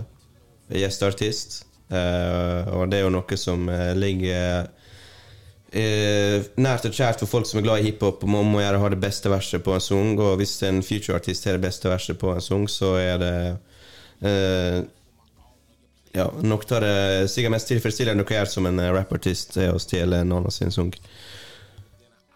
gjesteartist. 0.80 1.62
Eh, 1.88 2.68
og 2.74 2.90
det 2.90 2.98
er 2.98 3.06
jo 3.06 3.14
noe 3.14 3.40
som 3.40 3.68
eh, 3.72 3.94
ligger 3.96 4.68
eh, 5.72 6.44
nært 6.56 6.86
og 6.88 6.94
kjært 6.96 7.22
for 7.22 7.30
folk 7.30 7.48
som 7.48 7.60
er 7.60 7.66
glad 7.66 7.80
i 7.82 7.88
hiphop. 7.88 8.22
og 8.24 8.28
må 8.28 8.60
gjøre 8.60 8.80
ha 8.82 8.88
det 8.88 9.00
beste 9.00 9.30
verset 9.30 9.64
på 9.64 9.74
en 9.74 9.80
sang. 9.80 10.18
Og 10.18 10.36
hvis 10.40 10.62
en 10.62 10.82
future-artist 10.82 11.44
har 11.44 11.58
det 11.58 11.66
beste 11.66 11.88
verset 11.88 12.18
på 12.18 12.32
en 12.34 12.40
sang, 12.40 12.68
så 12.68 12.94
er 12.96 13.18
det 13.18 13.34
eh, 14.22 14.82
ja, 16.16 16.30
nok 16.42 16.70
av 16.72 16.82
det 16.82 17.30
sikkert 17.30 17.54
mest 17.56 17.68
tilfredsstillende 17.68 18.24
dere 18.24 18.40
gjør 18.40 18.52
som 18.54 18.66
en 18.70 18.80
eh, 18.80 18.92
rappartist, 18.94 19.56
er 19.56 19.74
å 19.74 19.82
stjele 19.82 20.22
en 20.22 20.32
annen 20.32 20.54
sin 20.54 20.72
sang. 20.74 20.94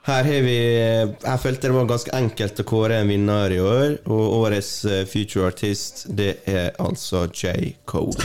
Her 0.03 0.27
har 0.27 0.41
vi 0.43 0.57
Jeg 0.59 1.39
følte 1.39 1.69
det 1.69 1.77
var 1.77 1.85
ganske 1.87 2.11
enkelt 2.17 2.59
å 2.59 2.65
kåre 2.67 2.97
en 2.99 3.11
vinner 3.11 3.53
i 3.55 3.61
år, 3.63 4.01
og 4.11 4.39
årets 4.43 4.85
eh, 4.85 5.05
future-artist, 5.07 6.09
det 6.09 6.41
er 6.47 6.73
altså 6.83 7.29
J. 7.31 7.77
Cole. 7.87 8.19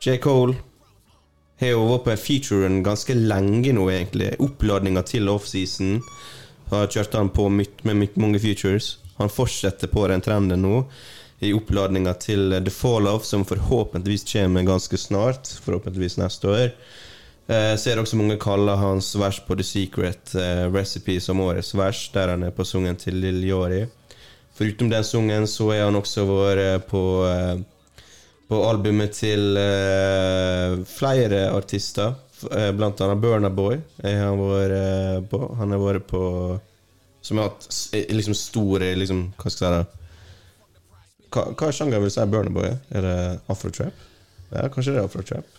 J. 0.00 0.16
Cole 0.22 0.56
har 1.58 1.74
jo 1.74 1.86
vært 1.88 2.06
på 2.06 2.16
featuren 2.22 2.82
ganske 2.86 3.14
lenge 3.16 3.72
nå, 3.74 3.88
egentlig. 3.90 4.32
Oppladninga 4.42 5.02
til 5.06 5.30
offseason 5.32 5.98
har 6.70 6.90
kjørt 6.92 7.16
han 7.16 7.30
på 7.34 7.48
myt, 7.50 7.84
med 7.88 7.98
myt, 8.02 8.18
mange 8.20 8.40
features. 8.42 8.96
Han 9.18 9.32
fortsetter 9.32 9.90
på 9.90 10.06
den 10.10 10.22
trenden 10.22 10.62
nå, 10.62 10.84
i 11.42 11.52
oppladninga 11.54 12.14
til 12.22 12.54
The 12.56 12.72
Fall 12.74 13.06
Off, 13.10 13.26
som 13.26 13.46
forhåpentligvis 13.46 14.26
kommer 14.32 14.66
ganske 14.66 14.98
snart. 14.98 15.50
Forhåpentligvis 15.64 16.18
neste 16.18 16.50
år. 16.50 16.72
Eh, 17.48 17.74
ser 17.80 17.96
også 17.96 18.18
mange 18.20 18.36
kaller 18.42 18.76
hans 18.76 19.14
vers 19.16 19.38
på 19.40 19.56
The 19.56 19.64
Secret 19.64 20.34
eh, 20.36 20.66
Recipe 20.68 21.16
som 21.24 21.40
årets 21.40 21.72
vers, 21.78 22.02
der 22.12 22.34
han 22.34 22.44
er 22.44 22.52
på 22.52 22.66
sungen 22.68 22.98
til 23.00 23.16
Lill 23.22 23.40
Yori. 23.46 23.86
Foruten 24.58 24.90
den 24.90 25.06
sungen 25.06 25.46
så 25.48 25.70
er 25.72 25.86
han 25.86 25.96
også 25.96 26.26
vært 26.28 26.88
på 26.90 27.02
eh, 27.24 27.62
på 28.48 28.62
albumet 28.64 29.12
til 29.12 29.58
uh, 29.60 30.78
flere 30.88 31.50
artister, 31.52 32.14
eh, 32.48 32.70
blant 32.72 33.00
annet 33.04 33.20
Burna 33.20 33.50
Boy. 33.52 33.76
Eh, 34.00 34.16
han, 34.16 34.40
har 34.40 34.72
uh, 34.72 35.20
på, 35.28 35.42
han 35.58 35.74
har 35.74 35.82
vært 35.82 36.08
på 36.08 36.22
Som 37.20 37.38
har 37.38 37.50
hatt 37.50 37.66
eh, 37.92 38.06
liksom 38.14 38.34
store 38.38 38.94
liksom, 38.94 39.24
Hva 39.36 39.50
skal 39.52 39.74
jeg 39.74 39.84
si 39.84 39.96
hva, 41.28 41.42
hva 41.52 41.68
sjanger 41.74 42.00
vil 42.00 42.12
si 42.12 42.24
Burnaboy 42.24 42.70
Boy 42.70 42.70
er? 42.72 43.04
Det 43.04 43.16
afrotrap? 43.52 44.04
Ja, 44.48 44.68
kanskje 44.72 44.94
det 44.94 45.00
er 45.02 45.08
afrotrap. 45.10 45.58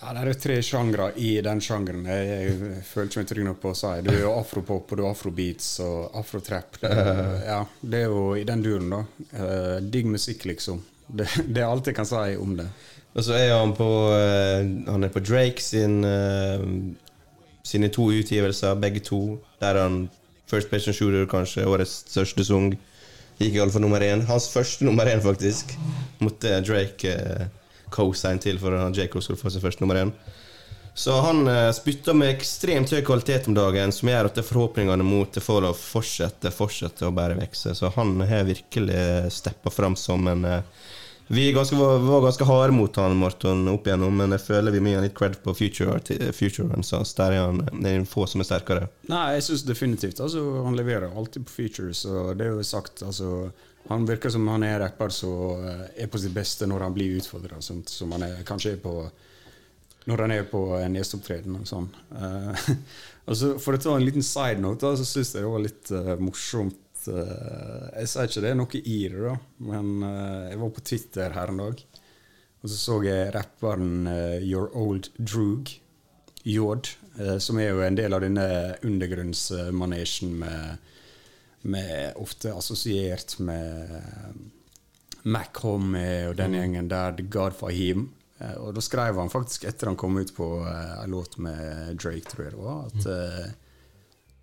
Ja, 0.00 0.12
Det 0.12 0.22
er 0.22 0.28
jo 0.28 0.38
tre 0.42 0.56
sjangre 0.66 1.06
i 1.22 1.28
den 1.46 1.60
sjangeren. 1.62 2.08
Jeg, 2.10 2.26
jeg 2.26 2.82
føler 2.88 3.06
ikke 3.08 3.22
meg 3.22 3.28
trygg 3.30 3.46
nok 3.46 3.60
på 3.62 3.70
å 3.70 3.78
si. 3.78 3.92
Du 4.02 4.10
er 4.12 4.18
jo 4.24 4.34
afropop, 4.34 4.90
og 4.90 4.98
du 4.98 5.04
er 5.04 5.08
afrobeats 5.12 5.68
og 5.86 6.18
afrotrap. 6.20 6.80
Det, 6.82 6.90
ja, 7.52 7.60
det 7.80 8.02
er 8.02 8.10
jo 8.10 8.26
i 8.36 8.44
den 8.48 8.64
duren, 8.66 8.92
da. 8.92 9.00
Eh, 9.30 9.78
digg 9.94 10.10
musikk, 10.10 10.44
liksom. 10.50 10.82
Det, 11.06 11.26
det 11.46 11.62
er 11.62 11.70
alt 11.70 11.86
jeg 11.86 11.94
kan 11.94 12.08
si 12.08 12.36
om 12.40 12.56
det. 12.58 12.66
Og 13.16 13.24
så 13.24 13.36
er 13.38 13.54
han 13.54 13.72
på 13.76 13.88
eh, 14.12 14.66
Han 14.90 15.04
er 15.04 15.12
på 15.12 15.22
Drake 15.24 15.62
sin 15.62 16.04
eh, 16.04 16.64
sine 17.66 17.88
to 17.88 18.10
utgivelser, 18.10 18.74
begge 18.74 19.00
to. 19.00 19.38
Der 19.60 19.82
han 19.82 20.08
First 20.46 20.70
Patient 20.70 20.96
Shooter, 20.96 21.26
kanskje 21.26 21.66
årets 21.66 22.04
største 22.10 22.44
sang. 22.44 22.76
Gikk 23.40 23.56
iallfall 23.58 23.82
nummer 23.82 24.00
én. 24.00 24.22
Hans 24.28 24.48
første 24.52 24.84
nummer 24.84 25.04
én, 25.10 25.20
faktisk. 25.20 25.74
Måtte 26.20 26.60
Drake 26.64 27.12
eh, 27.12 27.46
co-sign 27.90 28.38
til 28.38 28.58
for 28.58 28.76
at 28.76 28.98
Jacob 28.98 29.22
skulle 29.22 29.40
få 29.40 29.50
sin 29.50 29.60
første 29.60 29.82
nummer 29.82 30.02
én. 30.04 30.12
Så 30.98 31.20
han 31.20 31.48
eh, 31.48 31.72
spytter 31.72 32.14
med 32.14 32.30
ekstremt 32.30 32.88
høy 32.88 33.02
kvalitet 33.04 33.50
om 33.50 33.54
dagen, 33.54 33.90
som 33.92 34.08
gjør 34.08 34.30
at 34.30 34.38
forhåpningene 34.48 35.04
mot 35.04 35.28
det 35.28 35.42
får 35.44 35.66
lov 35.66 35.74
fortsette, 35.76 36.48
fortsette 36.48 37.04
å 37.04 37.12
bare 37.12 37.36
vokse. 37.36 37.74
Så 37.76 37.90
han 37.98 38.14
har 38.24 38.46
virkelig 38.48 39.02
steppa 39.34 39.68
fram 39.70 39.92
som 40.00 40.24
en 40.32 40.46
eh, 40.48 40.86
Vi 41.28 41.50
ganske, 41.52 41.76
var, 41.76 42.22
ganske 42.24 42.48
harde 42.48 42.72
mot 42.72 42.96
han, 42.96 43.18
Morten, 43.20 43.68
opp 43.68 43.86
igjennom, 43.86 44.16
men 44.16 44.32
jeg 44.38 44.44
føler 44.46 44.72
vi 44.72 44.80
må 44.80 44.94
gi 44.94 45.04
litt 45.04 45.16
cred 45.18 45.36
på 45.44 45.54
Future, 45.58 46.00
future 46.32 46.70
Runs. 46.70 46.94
Der 47.20 47.36
er 47.36 47.44
han 47.44 47.60
det 47.82 47.94
få 48.08 48.24
som 48.30 48.40
er 48.40 48.48
sterkere. 48.48 48.88
Nei, 49.12 49.34
jeg 49.36 49.44
syns 49.50 49.66
definitivt 49.68 50.24
altså, 50.24 50.46
Han 50.64 50.80
leverer 50.80 51.12
alltid 51.12 51.44
på 51.44 51.58
features, 51.58 52.06
og 52.08 52.38
det 52.38 52.48
er 52.48 52.54
jo 52.56 52.64
sagt 52.64 53.04
altså, 53.04 53.50
Han 53.90 54.08
virker 54.08 54.32
som 54.32 54.48
han 54.48 54.64
er 54.64 54.80
rapper 54.80 55.12
som 55.12 55.60
eh, 55.60 55.86
er 56.06 56.08
på 56.08 56.24
sitt 56.24 56.32
beste 56.32 56.64
når 56.64 56.88
han 56.88 56.96
blir 56.96 57.20
utfordra, 57.20 57.60
som, 57.60 57.84
som 57.84 58.16
han 58.16 58.30
er, 58.30 58.44
kanskje 58.48 58.78
er 58.78 58.84
på 58.88 59.02
når 60.06 60.22
han 60.22 60.34
er 60.36 60.48
på 60.50 60.62
en 60.78 60.96
gjesteopptreden 60.98 61.60
og 61.60 61.68
sånn. 61.68 61.90
Uh, 63.26 63.32
altså, 63.32 63.56
for 63.62 63.76
å 63.76 63.80
ta 63.82 63.94
en 63.96 64.04
liten 64.06 64.24
side 64.24 64.62
note, 64.62 64.86
da, 64.86 64.94
så 64.98 65.06
syns 65.06 65.34
jeg 65.34 65.42
det 65.44 65.50
var 65.50 65.64
litt 65.64 65.90
uh, 65.90 66.12
morsomt 66.22 67.08
eh, 67.10 67.86
Jeg 68.00 68.10
sier 68.10 68.30
ikke 68.30 68.42
det 68.44 68.52
er 68.52 68.58
noe 68.58 68.80
i 68.80 68.98
det, 69.10 69.18
da, 69.24 69.34
men 69.66 69.90
jeg 70.50 70.60
var 70.62 70.72
på 70.74 70.84
Twitter 70.86 71.34
her 71.34 71.52
en 71.52 71.60
dag, 71.62 71.82
og 72.62 72.70
så 72.70 72.78
så 72.78 72.96
jeg 73.06 73.32
rapperen 73.34 74.08
Your 74.42 74.70
Old 74.74 75.10
Droog. 75.18 75.74
Jord, 76.46 76.92
som 77.42 77.58
er 77.58 77.72
jo 77.72 77.80
en 77.82 77.96
del 77.98 78.14
av 78.14 78.22
denne 78.22 78.46
undergrunnsmanesjen 78.86 80.36
med, 80.38 80.92
med 81.66 82.20
ofte 82.22 82.52
assosiert 82.54 83.34
med 83.42 83.90
Mac 85.26 85.58
Homie 85.64 86.28
og 86.28 86.36
den 86.38 86.54
gjengen 86.54 86.90
der, 86.90 87.16
The 87.18 87.26
God 87.26 87.56
Fahim. 87.58 88.06
Eh, 88.06 88.25
Og 88.60 88.74
da 88.76 88.82
skrev 88.84 89.16
han 89.16 89.32
faktisk 89.32 89.64
etter 89.64 89.88
han 89.90 89.96
kom 89.96 90.18
ut 90.20 90.34
på 90.36 90.48
eh, 90.68 90.96
en 91.02 91.14
låt 91.14 91.38
med 91.40 91.96
Drake, 91.96 92.26
tror 92.28 92.44
jeg 92.44 92.56
det 92.56 92.64
var, 92.64 92.90
at 92.90 93.06
eh, 93.12 93.46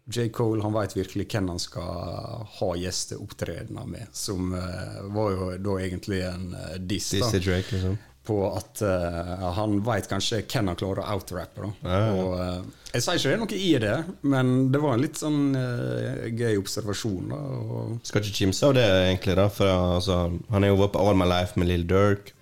J. 0.05 0.29
Cole 0.35 0.63
han 0.63 0.73
vet 0.73 0.95
virkelig 0.97 1.27
hvem 1.31 1.51
han 1.53 1.61
skal 1.61 2.47
ha 2.57 2.71
gjesteopptredener 2.75 3.85
med. 3.87 4.09
Som 4.11 4.51
uh, 4.51 5.03
var 5.15 5.29
jo 5.31 5.51
da 5.63 5.77
egentlig 5.79 6.19
en 6.27 6.49
uh, 6.57 6.73
diss. 6.75 7.13
da 7.15 7.29
Drake, 7.31 7.71
liksom. 7.71 7.95
på 8.27 8.39
at 8.49 8.83
uh, 8.83 9.45
han 9.55 9.77
veit 9.85 10.09
kanskje 10.11 10.41
hvem 10.43 10.73
han 10.73 10.79
klarer 10.79 11.05
å 11.05 11.15
outrappe. 11.15 11.71
Ja, 11.85 12.01
ja. 12.03 12.11
Og, 12.19 12.35
uh, 12.35 12.83
jeg 12.93 13.05
sier 13.05 13.15
ikke 13.17 13.29
det 13.29 13.33
er 13.33 13.41
noe 13.41 13.57
i 13.57 13.71
det, 13.81 13.95
men 14.35 14.51
det 14.73 14.83
var 14.83 14.93
en 14.93 15.01
litt 15.01 15.17
sånn 15.17 15.55
eh, 15.57 16.27
gøy 16.29 16.59
observasjon. 16.59 17.31
da. 17.31 17.39
Og, 17.63 17.95
Skal 18.05 18.21
ikke 18.21 18.37
kimse 18.43 18.67
av 18.67 18.75
det, 18.77 18.85
egentlig. 19.07 19.33
da 19.39 19.47
For 19.49 19.71
altså, 19.71 20.17
Han 20.53 20.65
har 20.65 20.69
jo 20.69 20.77
vært 20.83 20.93
på 20.93 21.01
All 21.01 21.17
My 21.17 21.25
Life 21.31 21.57
med 21.57 21.71
Lill 21.71 21.87
Durk. 21.89 22.35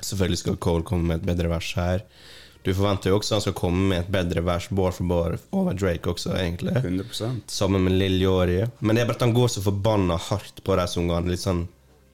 Selvfølgelig 0.00 0.40
skal 0.40 0.56
Cole 0.62 0.86
komme 0.86 1.10
med 1.10 1.22
et 1.22 1.28
bedre 1.28 1.50
vers 1.52 1.70
her. 1.78 2.06
Du 2.64 2.70
forventer 2.72 3.12
jo 3.12 3.18
også 3.18 3.36
han 3.36 3.42
skal 3.44 3.56
komme 3.58 3.90
med 3.90 3.98
et 4.00 4.12
bedre 4.12 4.40
vers 4.44 4.70
bar 4.72 4.94
for 4.96 5.08
bar 5.08 5.34
over 5.52 5.76
Drake 5.76 6.08
også, 6.08 6.32
egentlig. 6.38 6.72
100% 6.80 7.42
Sammen 7.52 7.84
med 7.84 7.98
Lill 7.98 8.22
Yori. 8.22 8.62
Men 8.80 8.96
det 8.96 9.04
er 9.04 9.10
bare 9.10 9.18
at 9.20 9.26
han 9.26 9.36
går 9.36 9.52
så 9.52 9.64
forbanna 9.66 10.16
hardt 10.30 10.62
på 10.64 10.78
de 10.80 10.86
sangene. 10.88 11.28
Litt 11.28 11.44
sånn 11.44 11.66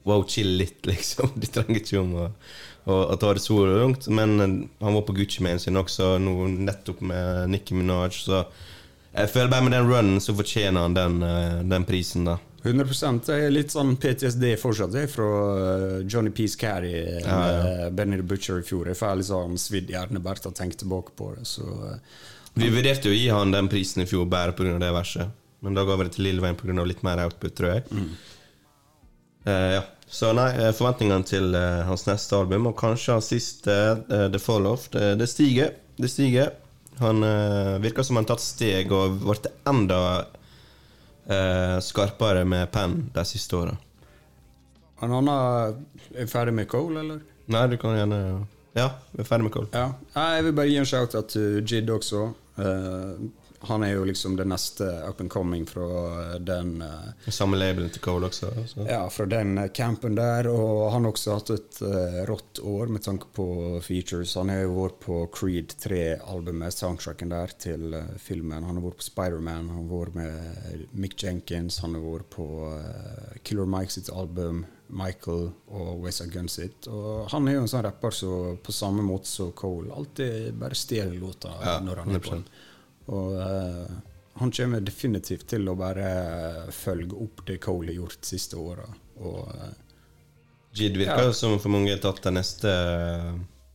wow, 0.08 0.24
chill 0.26 0.56
litt, 0.58 0.82
liksom. 0.90 1.30
De 1.38 1.46
trenger 1.46 1.78
ikke 1.78 2.02
om 2.02 2.16
å, 2.18 2.26
å, 2.90 2.98
å 3.14 3.20
ta 3.20 3.30
det 3.36 3.44
så 3.44 3.60
langt. 3.68 4.10
Men 4.10 4.36
eh, 4.40 4.58
han 4.82 4.98
var 4.98 5.06
på 5.06 5.14
Gucci-manen 5.20 5.62
sin 5.62 5.78
også, 5.78 6.16
nå 6.18 6.34
nettopp 6.56 7.04
med 7.06 7.54
Nicki 7.54 7.78
Minaj, 7.78 8.18
så 8.24 8.44
jeg 9.10 9.30
føler 9.32 9.50
bare 9.50 9.66
med 9.66 9.74
den 9.74 9.88
runnen 9.88 10.20
så 10.22 10.34
fortjener 10.38 10.86
han 10.86 10.94
den, 10.94 11.22
eh, 11.26 11.62
den 11.66 11.86
prisen, 11.86 12.26
da. 12.26 12.38
100% 12.62 13.26
Det 13.26 13.36
er 13.36 13.52
litt 13.54 13.72
sånn 13.72 13.94
PTSD 14.00 14.44
fortsatt 14.60 14.96
er 14.98 15.06
fra 15.08 15.28
eh, 15.60 15.94
Johnny 16.04 16.32
Peace 16.34 16.58
Carry 16.60 16.92
med 17.24 17.94
Benny 17.96 18.18
the 18.20 18.26
Butcher 18.26 18.60
i 18.60 18.66
fjor. 18.66 18.90
Jeg 18.90 18.98
får 18.98 19.20
litt 19.20 19.30
sånn 19.30 19.56
svidd 19.60 19.92
i 19.92 19.96
hjernen 19.96 20.22
bare 20.24 20.42
av 20.44 20.52
å 20.52 20.56
tenke 20.56 20.78
tilbake 20.80 21.16
på 21.16 21.32
det. 21.36 21.46
Så 21.48 21.64
eh, 21.64 22.02
Vi 22.60 22.72
vurderte 22.72 23.08
jo 23.08 23.16
å 23.16 23.20
gi 23.20 23.30
han 23.32 23.54
den 23.54 23.70
prisen 23.72 24.04
i 24.04 24.08
fjor 24.10 24.28
bare 24.28 24.56
pga. 24.56 24.76
det 24.82 24.92
verset. 24.92 25.32
Men 25.60 25.76
da 25.76 25.84
ga 25.88 25.96
vi 25.96 26.08
det 26.08 26.16
til 26.16 26.28
Lill 26.28 26.44
Wayne 26.44 26.60
pga. 26.60 26.84
litt 26.84 27.02
mer 27.06 27.24
output, 27.24 27.56
tror 27.56 27.78
jeg. 27.78 28.04
Eh, 29.48 29.72
ja. 29.78 29.84
Så 30.10 30.32
nei, 30.34 30.48
eh, 30.58 30.72
forventningene 30.74 31.22
til 31.22 31.52
uh, 31.54 31.84
hans 31.86 32.02
neste 32.08 32.34
album, 32.34 32.64
og 32.66 32.74
kanskje 32.80 33.14
hans 33.14 33.28
siste, 33.30 33.76
uh, 34.10 34.24
The 34.32 34.40
Fall 34.42 34.66
Off, 34.66 34.88
det, 34.90 35.12
det 35.20 35.28
stiger. 35.30 35.76
Det 36.00 36.10
stiger. 36.10 36.50
Han 37.00 37.22
eh, 37.22 37.78
virker 37.78 38.02
som 38.02 38.16
han 38.16 38.26
har 38.26 38.34
tatt 38.34 38.44
steg 38.44 38.90
og 38.92 39.22
blitt 39.22 39.46
enda 39.68 40.26
eh, 41.26 41.76
skarpere 41.82 42.44
med 42.44 42.70
penn 42.72 43.10
de 43.14 43.24
siste 43.24 43.56
åra. 43.56 43.76
En 45.02 45.12
annen 45.16 45.84
Er 46.14 46.26
ferdig 46.28 46.52
med 46.54 46.68
Cole, 46.68 47.00
eller? 47.00 47.20
Nei, 47.50 47.66
du 47.72 47.76
kan 47.80 47.96
gjerne 47.96 48.46
Ja, 48.76 48.90
vi 49.12 49.22
er 49.22 49.26
ferdig 49.28 49.44
med 49.48 49.52
Cole. 49.52 49.68
Ja. 49.74 49.92
Jeg 50.36 50.44
vil 50.44 50.52
bare 50.52 50.68
gi 50.68 50.76
en 50.78 50.86
shout-out 50.86 51.28
til 51.32 51.62
Jid 51.64 51.90
også. 51.90 52.26
Eh, 52.60 53.22
han 53.62 53.82
er 53.82 53.90
jo 53.92 54.04
liksom 54.08 54.36
det 54.36 54.46
neste 54.48 54.86
up 55.08 55.20
and 55.20 55.30
coming 55.30 55.66
fra 55.66 56.38
den 56.38 56.82
eh, 56.82 57.28
Samme 57.28 57.58
labelen 57.60 57.90
til 57.92 58.00
Cole 58.00 58.30
også. 58.30 58.48
Så. 58.66 58.86
Ja, 58.88 59.02
fra 59.12 59.26
den 59.28 59.58
eh, 59.58 59.68
campen 59.68 60.16
der. 60.16 60.48
Og 60.48 60.88
han 60.94 61.04
har 61.04 61.12
også 61.12 61.36
hatt 61.36 61.52
et 61.52 61.80
uh, 61.84 62.22
rått 62.30 62.62
år 62.64 62.88
med 62.88 63.04
tanke 63.04 63.28
på 63.36 63.46
features. 63.84 64.34
Han 64.40 64.48
har 64.48 64.62
jo 64.64 64.72
vært 64.78 64.96
på 65.04 65.20
Creed 65.36 65.74
3-albumet, 65.82 66.72
soundtracken 66.72 67.34
der, 67.34 67.52
til 67.60 67.92
uh, 67.92 68.14
filmen. 68.16 68.64
Han 68.64 68.80
har 68.80 68.86
vært 68.86 69.02
på 69.02 69.08
Spiderman, 69.10 69.68
han 69.68 69.84
har 69.84 69.92
vært 69.92 70.16
med 70.16 70.88
Mick 70.96 71.18
Jenkins, 71.20 71.82
han 71.84 71.98
har 71.98 72.06
vært 72.06 72.30
på 72.32 72.48
uh, 72.72 73.36
Killer 73.44 73.68
Mike 73.68 73.92
sitt 73.92 74.08
album, 74.08 74.64
Michael 74.88 75.50
og 75.68 76.00
Wesa 76.06 76.24
Gun 76.32 76.48
sitt. 76.48 76.88
Og 76.88 77.28
han 77.34 77.44
er 77.44 77.58
jo 77.58 77.66
en 77.66 77.70
sånn 77.74 77.84
rapper 77.84 78.16
som 78.16 78.56
på 78.64 78.72
samme 78.72 79.04
måte 79.04 79.28
som 79.28 79.52
Cole 79.52 79.92
alltid 79.92 80.56
bare 80.56 80.78
stjeler 80.78 81.20
låta 81.20 81.52
Ja, 81.60 81.76
når 81.84 82.06
han 82.06 82.16
er 82.16 82.24
på 82.24 82.36
den. 82.38 82.48
Og 83.10 83.36
uh, 83.36 83.98
han 84.40 84.52
kommer 84.54 84.80
definitivt 84.80 85.50
til 85.52 85.68
å 85.68 85.76
bare 85.76 86.10
følge 86.72 87.18
opp 87.20 87.42
det 87.48 87.58
Cole 87.60 87.92
har 87.92 87.98
gjort 87.98 88.20
de 88.22 88.28
siste 88.30 88.56
åra. 88.56 88.86
Og 89.20 89.50
eh, 89.52 89.72
Jid 90.80 90.96
virker 90.96 91.28
Ja. 91.28 91.32
som 91.36 91.58
for 91.60 91.74
mange 91.74 91.92
har 91.92 92.00
tatt 92.00 92.22
det 92.24 92.32
neste 92.32 92.72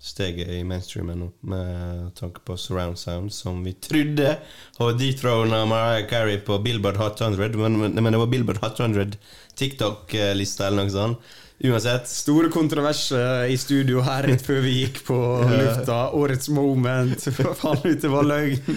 steget 0.02 0.50
i 0.54 0.64
mainstreamen 0.66 1.22
nå, 1.22 1.28
med 1.50 2.10
tanke 2.18 2.42
på 2.46 2.58
surround 2.58 2.98
sound, 2.98 3.34
som 3.34 3.62
vi 3.66 3.76
trodde 3.78 4.36
og 4.82 4.98
dethrona 5.00 5.64
Mariah 5.70 6.08
Carey 6.10 6.42
på 6.46 6.58
Billboard 6.66 6.98
Hot 7.02 7.22
100, 7.22 7.58
men, 7.62 7.80
men, 7.82 7.98
men 8.02 8.14
det 8.14 8.22
var 8.22 8.32
Billboard 8.34 8.62
Hot 8.64 8.80
100 8.80 9.18
TikTok-lista 9.60 10.68
eller 10.68 10.84
noe 10.84 10.94
sånt. 10.94 11.34
Uansett. 11.64 12.08
Store 12.08 12.50
kontroverser 12.52 13.46
i 13.48 13.58
studio 13.58 14.02
her 14.04 14.28
rett 14.28 14.44
før 14.44 14.60
vi 14.66 14.74
gikk 14.82 15.00
på 15.08 15.18
lufta. 15.48 16.10
Årets 16.18 16.50
moment. 16.52 17.28
Faen 17.62 17.80
ut, 17.86 18.02
det 18.02 18.12
var 18.12 18.28
løgn. 18.28 18.76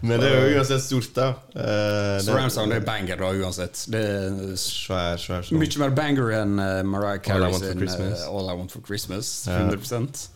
Men 0.00 0.20
det 0.20 0.28
er 0.30 0.46
jo 0.48 0.58
uansett 0.60 0.82
stort, 0.84 1.10
da. 1.16 1.26
Uh, 1.52 2.20
Surround 2.24 2.52
sound 2.54 2.72
er 2.72 2.84
banger, 2.84 3.20
da, 3.20 3.32
uansett. 3.36 3.82
Det 3.92 4.00
er 4.00 4.54
Svær, 4.60 5.20
svær 5.20 5.44
sånn. 5.44 5.60
mye 5.60 5.82
mer 5.82 5.92
banger 5.96 6.32
enn 6.38 6.54
eh, 6.60 6.80
Mariah 6.88 7.20
Carey 7.24 7.52
sin 7.58 7.84
eh, 7.84 8.24
All 8.28 8.48
I 8.48 8.56
Want 8.56 8.72
for 8.72 8.84
Christmas. 8.86 9.28
Ja. 9.48 9.58
100 9.60 10.28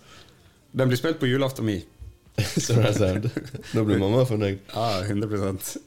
Den 0.77 0.93
blir 0.93 1.01
spilt 1.01 1.21
på 1.21 1.31
julaften 1.31 1.69
min. 1.69 1.83
surround 2.59 2.97
sound. 2.97 3.31
Da 3.73 3.85
blir 3.85 4.01
mamma 4.01 4.25
fornøyd. 4.29 4.61
Ja, 4.75 5.01
100 5.05 5.81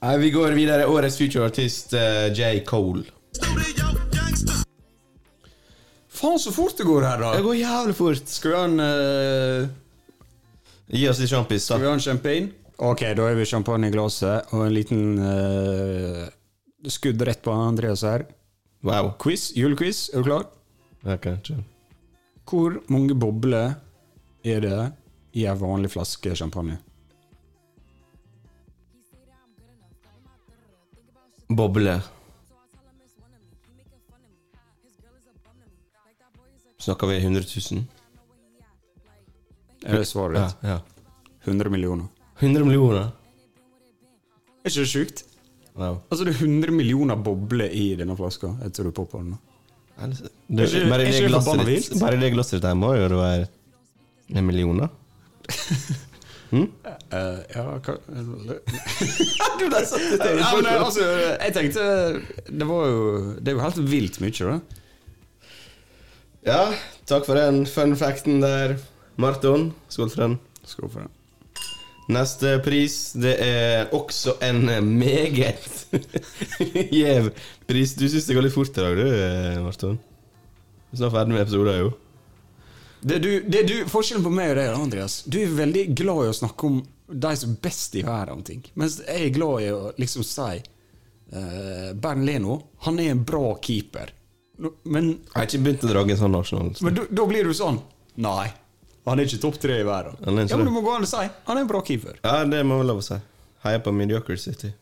Nei, 0.00 0.16
vi 0.22 0.30
går 0.32 0.54
videre. 0.56 0.86
Årets 0.88 1.18
future-artist 1.18 1.92
uh, 1.98 2.30
J. 2.32 2.60
Cole. 2.64 3.02
Faen, 6.20 6.38
så 6.38 6.52
fort 6.52 6.76
det 6.76 6.84
går 6.84 7.06
her, 7.06 7.22
da! 7.22 7.30
Det 7.38 7.44
går 7.46 7.56
jævlig 7.56 7.94
fort. 7.96 8.28
Skal 8.28 8.52
vi 8.52 8.56
ha 8.58 8.64
en 8.68 8.80
uh, 8.84 9.70
Gi 10.90 11.06
oss 11.08 11.20
litt 11.22 11.30
sjampis, 11.30 11.64
Skal 11.64 11.80
vi 11.80 11.88
ha 11.88 11.94
en 11.96 12.02
champagne? 12.04 12.50
Ok, 12.80 13.06
da 13.16 13.28
har 13.28 13.38
vi 13.38 13.46
champagne 13.48 13.88
i 13.88 13.94
glasset 13.94 14.52
og 14.56 14.66
en 14.66 14.74
liten 14.74 15.02
uh, 15.20 16.28
skudd 16.88 17.20
rett 17.24 17.40
på 17.44 17.52
Andreas 17.52 18.04
her. 18.04 18.26
Wow. 18.84 19.14
Quiz, 19.20 19.50
julequiz, 19.56 20.08
er 20.12 20.20
du 20.20 20.28
klar? 20.28 20.46
Ok, 21.04 21.28
chill. 21.44 21.64
Hvor 22.48 22.80
mange 22.92 23.14
bobler 23.14 23.76
er 24.44 24.64
det 24.64 24.78
i 25.36 25.44
en 25.48 25.60
vanlig 25.60 25.92
flaske 25.92 26.32
champagne? 26.36 26.78
Boble. 31.48 32.00
Snakker 36.80 37.06
vi 37.10 37.18
100 37.20 37.42
000? 37.72 37.84
Er 39.86 39.98
det 40.00 40.06
svaret 40.08 40.36
Ja, 40.38 40.46
ditt? 40.46 40.56
ja. 40.62 40.78
100 41.44 41.70
millioner. 41.72 42.08
100 42.40 42.64
millioner? 42.68 43.10
Er 44.60 44.68
ikke 44.70 44.82
det 44.84 44.88
sjukt? 44.92 45.22
No. 45.76 45.94
Altså, 46.10 46.24
det 46.26 46.34
er 46.34 46.40
100 46.44 46.72
millioner 46.76 47.16
bobler 47.16 47.70
i 47.72 47.94
denne 47.96 48.16
flaska 48.18 48.50
etter 48.66 48.84
du 48.84 48.90
popper 48.92 49.22
den. 49.22 49.38
Det, 50.00 50.64
Er 50.64 50.66
ikke- 50.66 50.90
bare, 50.90 51.04
det 51.04 51.28
glasset 51.28 51.66
ditt, 51.66 52.00
bare 52.00 52.16
det 52.20 52.32
glasset 52.32 52.56
ditt 52.60 52.64
her 52.68 52.74
må 52.74 52.94
jo 52.96 53.08
være 53.16 53.48
en 54.34 54.46
million, 54.46 54.78
da. 54.78 54.88
Eh, 56.50 57.38
ja, 57.54 57.62
hva 57.62 57.92
Du 59.60 59.68
ble 59.70 59.82
satt 59.86 60.02
ut 60.02 60.18
ja, 60.18 60.48
men, 60.56 60.66
altså, 60.66 61.04
Jeg 61.38 61.52
tenkte 61.54 61.84
Det 62.50 62.66
var 62.66 62.88
jo 62.90 63.04
Det 63.38 63.52
er 63.52 63.54
jo 63.54 63.60
helt 63.62 63.78
vilt 63.86 64.18
mye, 64.18 64.48
da. 64.48 64.56
Ja, 66.46 66.72
takk 67.04 67.26
for 67.28 67.36
den 67.36 67.66
fun 67.68 67.92
facten 68.00 68.40
der, 68.40 68.78
Marton. 69.20 69.70
Skål 69.92 70.08
for 70.08 70.22
den. 70.22 70.36
Skål 70.64 70.88
for 70.88 71.02
den. 71.04 71.16
Neste 72.10 72.56
pris, 72.64 73.12
det 73.12 73.34
er 73.44 73.90
også 73.94 74.38
en 74.42 74.64
meget 74.96 75.84
gjev 76.96 77.28
pris. 77.68 77.92
Du 77.94 78.06
syns 78.08 78.26
det 78.26 78.36
går 78.38 78.46
litt 78.48 78.54
fort 78.56 78.72
i 78.72 78.86
dag, 78.86 78.96
du, 78.96 79.60
Marton? 79.66 79.98
Vi 80.90 80.96
er 80.96 81.02
snart 81.02 81.14
ferdig 81.14 81.36
med 81.36 81.44
episoden, 81.44 81.82
jo. 81.84 81.92
Det 83.00 83.18
du, 83.20 83.30
det 83.44 83.62
du, 83.68 83.76
forskjellen 83.88 84.24
på 84.24 84.32
meg 84.32 84.50
og 84.52 84.58
deg, 84.58 84.74
Andreas 84.76 85.14
Du 85.24 85.38
er 85.40 85.54
veldig 85.56 85.86
glad 85.96 86.26
i 86.26 86.32
å 86.32 86.36
snakke 86.36 86.66
om 86.68 86.80
de 87.08 87.30
som 87.40 87.54
er 87.54 87.62
best 87.64 87.94
i 87.96 88.02
verden. 88.04 88.34
om 88.34 88.42
ting 88.44 88.60
Mens 88.76 88.98
jeg 89.00 89.28
er 89.28 89.32
glad 89.32 89.62
i 89.64 89.70
å 89.72 89.92
liksom 89.96 90.26
si 90.26 90.58
uh, 90.60 91.92
Bernt 91.96 92.26
Leno, 92.26 92.58
han 92.84 93.00
er 93.00 93.14
en 93.14 93.22
bra 93.24 93.54
keeper. 93.64 94.12
Men, 94.84 95.08
Jeg 95.24 95.34
har 95.34 95.46
ikke 95.46 95.62
begynt 95.64 95.84
å 95.86 95.88
dra 95.88 96.00
en 96.02 96.16
sånn 96.20 96.32
nasjonal. 96.36 96.72
men 96.82 96.94
da- 96.94 97.06
da 97.10 97.26
blir 97.26 97.44
du 97.44 97.50
sånn 97.56 97.80
Nei, 98.16 98.52
han 99.06 99.18
er 99.20 99.24
ikke 99.24 99.40
topp 99.40 99.58
tre 99.60 99.78
i 99.80 99.84
verden. 99.84 100.16
Er 100.20 100.26
Ja, 100.26 100.32
men 100.34 100.46
det. 100.46 100.64
du 100.64 100.70
må 100.70 100.82
gå 100.84 100.94
an 100.96 101.02
og 101.02 101.08
si 101.08 101.16
han 101.46 101.56
er 101.56 101.60
en 101.60 101.66
bra 101.66 101.80
keeper. 101.80 102.18
Ja, 102.24 102.44
det 102.44 102.64
må 102.66 102.78
vel 102.78 102.86
lov 102.88 102.98
å 102.98 103.02
si. 103.02 103.14
Heier 103.64 103.78
på 103.80 103.92
Mediocre 103.94 104.36
City. 104.36 104.72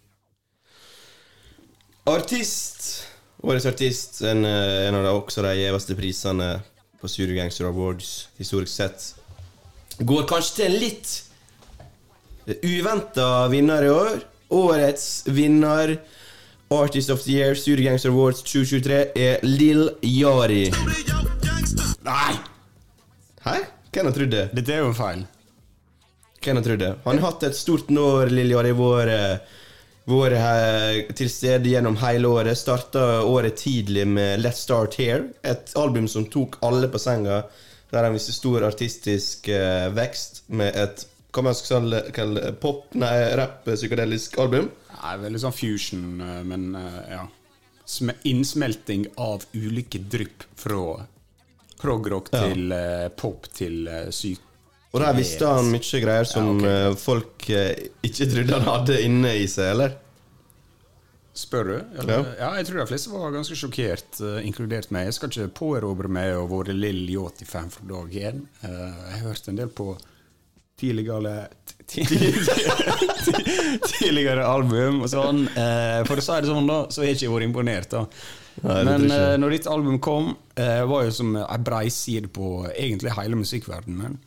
Artist. 2.07 3.05
Årets 3.45 3.67
artist. 3.67 4.23
En, 4.23 4.45
eh, 4.45 4.89
en 4.89 4.95
av 4.95 5.05
de, 5.05 5.11
også 5.21 5.43
de 5.43 5.55
gjeveste 5.61 5.95
prisene 5.97 6.63
på 7.01 7.09
Studio 7.09 7.37
Gangster 7.37 7.67
Awards 7.69 8.29
historisk 8.39 8.73
sett. 8.75 9.15
Går 10.03 10.27
kanskje 10.27 10.55
til 10.57 10.67
en 10.73 10.81
litt 10.81 11.23
uventa 12.65 13.49
vinner 13.51 13.83
i 13.85 13.93
år. 13.93 14.23
Årets 14.51 15.25
vinner, 15.27 15.99
Artist 16.71 17.11
of 17.11 17.23
the 17.25 17.33
Year, 17.33 17.55
Sur 17.55 17.77
Gangster 17.81 18.11
Awards 18.11 18.43
2023, 18.43 18.99
er 19.17 19.39
Lill 19.43 19.89
Yari. 20.05 20.67
Nei! 22.05 22.35
Hæ? 23.45 23.55
Hvem 23.93 24.09
har 24.11 24.15
trodd 24.17 24.33
det? 24.35 24.43
Dette 24.53 24.75
er 24.75 24.83
jo 24.83 24.91
en 24.91 24.99
feil. 24.99 25.23
Hvem 26.45 26.59
har 26.61 26.67
trodd 26.67 26.83
det? 26.85 26.91
Han 27.07 27.19
har 27.23 27.31
hatt 27.33 27.47
et 27.49 27.57
stort 27.57 27.89
når, 27.93 28.29
Lill 28.37 28.53
Yari, 28.53 28.75
vår, 28.77 29.13
vår 30.13 30.37
eh, 30.37 30.99
til 31.17 31.31
stede 31.33 31.73
gjennom 31.73 31.97
hele 32.03 32.29
året. 32.37 32.59
Starta 32.61 33.23
året 33.25 33.57
tidlig 33.63 34.05
med 34.09 34.45
Let's 34.45 34.61
Start 34.67 34.99
Here, 35.01 35.31
et 35.49 35.73
album 35.81 36.09
som 36.09 36.29
tok 36.29 36.61
alle 36.69 36.91
på 36.93 37.01
senga. 37.01 37.43
Der 37.89 38.05
han 38.05 38.13
viste 38.13 38.35
stor 38.37 38.61
artistisk 38.69 39.47
uh, 39.49 39.87
vekst 39.97 40.43
med 40.53 40.77
et 40.77 41.07
hva 41.33 41.47
man 41.47 41.55
skal 41.57 41.79
kalle- 41.81 42.11
kalle 42.13 42.51
pop, 42.61 42.83
nei, 43.01 43.15
rapp, 43.41 43.63
psykadelisk 43.65 44.37
album. 44.45 44.69
Nei, 44.99 45.15
veldig 45.23 45.41
sånn 45.45 45.55
fusion, 45.55 46.07
eh, 46.25 46.41
men 46.49 46.73
eh, 46.79 46.99
ja. 47.15 47.27
Innsmelting 48.29 49.07
av 49.17 49.47
ulike 49.57 50.01
drypp 50.13 50.45
fra 50.61 51.07
progrock 51.81 52.29
Ja. 52.35 52.43
til 52.49 52.73
eh, 52.75 53.07
pop 53.17 53.47
til 53.55 53.89
syk... 54.13 54.43
Og 54.93 55.01
der 55.05 55.15
visste 55.17 55.47
han 55.47 55.71
mye 55.71 56.01
greier 56.03 56.25
som 56.29 56.59
Ja, 56.65 56.89
okay. 56.91 56.99
folk 57.01 57.45
ikke 57.49 58.27
trodde 58.33 58.57
han 58.57 58.67
hadde 58.67 58.95
inne 59.05 59.35
i 59.37 59.47
seg, 59.49 59.75
eller? 59.75 59.97
Spør 61.39 61.69
du? 61.69 61.75
Eller? 62.01 62.31
Ja. 62.41 62.49
Jeg 62.59 62.67
tror 62.67 62.81
de 62.81 62.87
fleste 62.89 63.13
var 63.13 63.35
ganske 63.37 63.57
sjokkert, 63.61 64.17
inkludert 64.43 64.89
meg. 64.91 65.07
Jeg 65.11 65.19
skal 65.19 65.31
ikke 65.31 65.53
påerobre 65.61 66.09
meg 66.11 66.33
og 66.41 66.49
være 66.51 66.75
Lill 66.75 67.05
Yachty-fan 67.13 67.69
fra 67.71 67.85
dag 67.93 68.17
én. 68.17 68.41
Jeg 68.65 69.13
har 69.13 69.23
hørt 69.29 69.53
en 69.53 69.61
del 69.61 69.69
på 69.71 69.93
tidligere 70.79 71.49
Tidligere 73.89 74.45
album 74.45 75.03
og 75.05 75.09
sånn. 75.11 75.47
Eh, 75.49 76.03
for 76.09 76.21
å 76.21 76.25
si 76.25 76.37
det 76.43 76.51
sånn, 76.51 76.69
da, 76.69 76.83
så 76.93 77.01
har 77.03 77.09
jeg 77.09 77.19
ikke 77.19 77.33
vært 77.33 77.49
imponert. 77.49 77.91
da 77.95 78.03
Nei, 78.63 78.83
Men 78.85 79.11
eh, 79.11 79.37
når 79.39 79.55
ditt 79.55 79.69
album 79.71 80.01
kom, 80.03 80.33
uh, 80.59 80.83
var 80.91 81.07
jo 81.07 81.15
som 81.15 81.37
ei 81.39 81.61
breiside 81.63 82.31
på 82.35 82.67
egentlig 82.73 83.15
hele 83.15 83.39
musikkverdenen. 83.39 84.19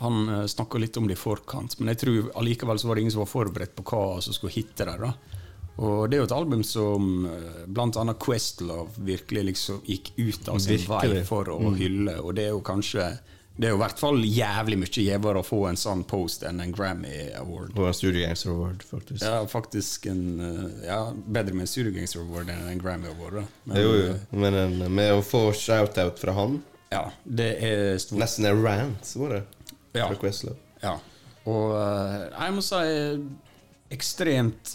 Han 0.00 0.22
uh, 0.28 0.46
snakka 0.48 0.80
litt 0.80 0.96
om 0.96 1.06
det 1.08 1.18
i 1.18 1.20
forkant, 1.20 1.76
men 1.78 1.92
jeg 1.92 2.02
tror 2.02 2.32
allikevel 2.40 2.80
så 2.80 2.88
var 2.88 2.96
det 2.96 3.04
ingen 3.04 3.14
som 3.14 3.24
var 3.24 3.32
forberedt 3.32 3.76
på 3.76 3.84
hva 3.90 4.22
som 4.24 4.36
skulle 4.36 4.54
hitte 4.56 4.88
der. 4.88 5.04
da 5.04 5.12
Og 5.84 6.08
det 6.08 6.16
er 6.16 6.22
jo 6.22 6.30
et 6.30 6.38
album 6.38 6.64
som 6.66 7.28
annet 7.28 8.22
Questlove 8.24 9.04
virkelig 9.04 9.44
liksom 9.52 9.84
gikk 9.86 10.14
ut 10.16 10.48
av 10.48 10.64
sin 10.64 10.88
vei 10.88 11.22
for 11.28 11.52
å 11.52 11.60
hylle, 11.76 12.16
og 12.20 12.34
det 12.38 12.48
er 12.48 12.56
jo 12.56 12.64
kanskje 12.64 13.12
Det 13.56 13.68
er 13.68 13.74
jo 13.74 13.76
i 13.76 13.82
hvert 13.82 13.98
fall 14.00 14.22
jævlig 14.24 14.78
mye 14.80 15.02
gjevere 15.04 15.42
å 15.42 15.44
få 15.44 15.58
en 15.68 15.76
sånn 15.76 16.02
post 16.08 16.42
enn 16.48 16.62
en 16.64 16.72
Grammy 16.72 17.28
Award. 17.36 17.74
Og 17.76 17.90
en 17.90 17.94
Studio 17.96 18.22
Gangster 18.24 18.50
Award, 18.54 18.80
faktisk. 18.88 19.20
Ja, 19.26 19.42
faktisk 19.50 20.06
en 20.08 20.22
eh, 20.40 20.86
Ja, 20.88 21.00
bedre 21.12 21.52
med 21.58 21.66
en 21.66 21.70
Studio 21.70 21.92
Gangster 21.92 22.22
Award 22.24 22.48
enn 22.54 22.64
en 22.72 22.80
Grammy 22.80 23.10
Award. 23.12 23.42
Men, 23.68 23.76
Jo, 23.82 23.92
jo. 23.98 24.08
eh, 24.14 24.26
Men 24.32 24.56
en, 24.62 24.76
med 24.96 25.12
å 25.12 25.20
få 25.26 25.50
shout-out 25.52 26.18
fra 26.22 26.32
han 26.38 26.58
Ja, 26.94 27.04
det 27.24 27.50
er 27.68 27.98
stort. 28.00 28.18
Nesten 28.24 28.48
en 28.48 28.64
rant, 28.64 29.12
var 29.20 29.36
det. 29.36 29.42
Ja. 29.92 30.08
Fra 30.08 30.16
Questlove. 30.24 30.56
Ja. 30.82 30.96
Og 31.44 31.76
eh, 31.76 32.28
jeg 32.32 32.56
må 32.56 32.64
si 32.64 32.82
ekstremt 33.92 34.70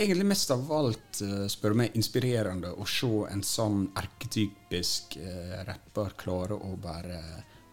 Egentlig 0.00 0.24
mest 0.30 0.48
av 0.54 0.62
alt, 0.72 1.18
uh, 1.20 1.44
spør 1.52 1.74
du 1.74 1.80
meg, 1.82 1.96
inspirerende 2.00 2.70
å 2.80 2.86
se 2.88 3.10
en 3.28 3.42
sånn 3.44 3.82
erketypisk 4.00 5.18
eh, 5.20 5.58
rapper 5.68 6.14
klare 6.16 6.56
å 6.56 6.70
bare 6.80 7.18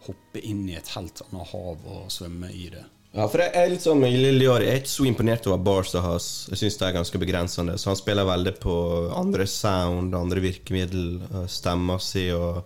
hoppe 0.06 0.40
inn 0.42 0.64
i 0.68 0.76
et 0.78 0.88
helt 0.96 1.22
annet 1.28 1.48
hav 1.52 1.86
og 1.86 2.10
svømme 2.12 2.50
i 2.52 2.68
det. 2.74 2.84
Ja, 3.12 3.26
for 3.28 3.42
jeg 3.42 3.52
er 3.60 3.68
litt 3.68 3.82
sånn 3.84 3.98
med 4.00 4.14
Lille 4.16 4.46
Jari, 4.46 4.64
jeg 4.70 4.72
er 4.78 4.80
ikke 4.80 4.88
så 4.94 5.04
imponert 5.04 5.46
over 5.50 5.58
barsa 5.60 6.00
hans. 6.00 6.28
Jeg 6.48 6.62
syns 6.62 6.78
det 6.80 6.86
er 6.86 6.94
ganske 6.96 7.18
begrensende. 7.20 7.74
Så 7.76 7.90
han 7.90 7.98
spiller 8.00 8.24
veldig 8.24 8.54
på 8.62 8.76
andre 9.18 9.44
sound, 9.52 10.14
andre 10.16 10.40
virkemiddel, 10.40 11.18
eh, 11.28 11.44
stemma 11.52 11.98
si 12.00 12.30
og 12.32 12.62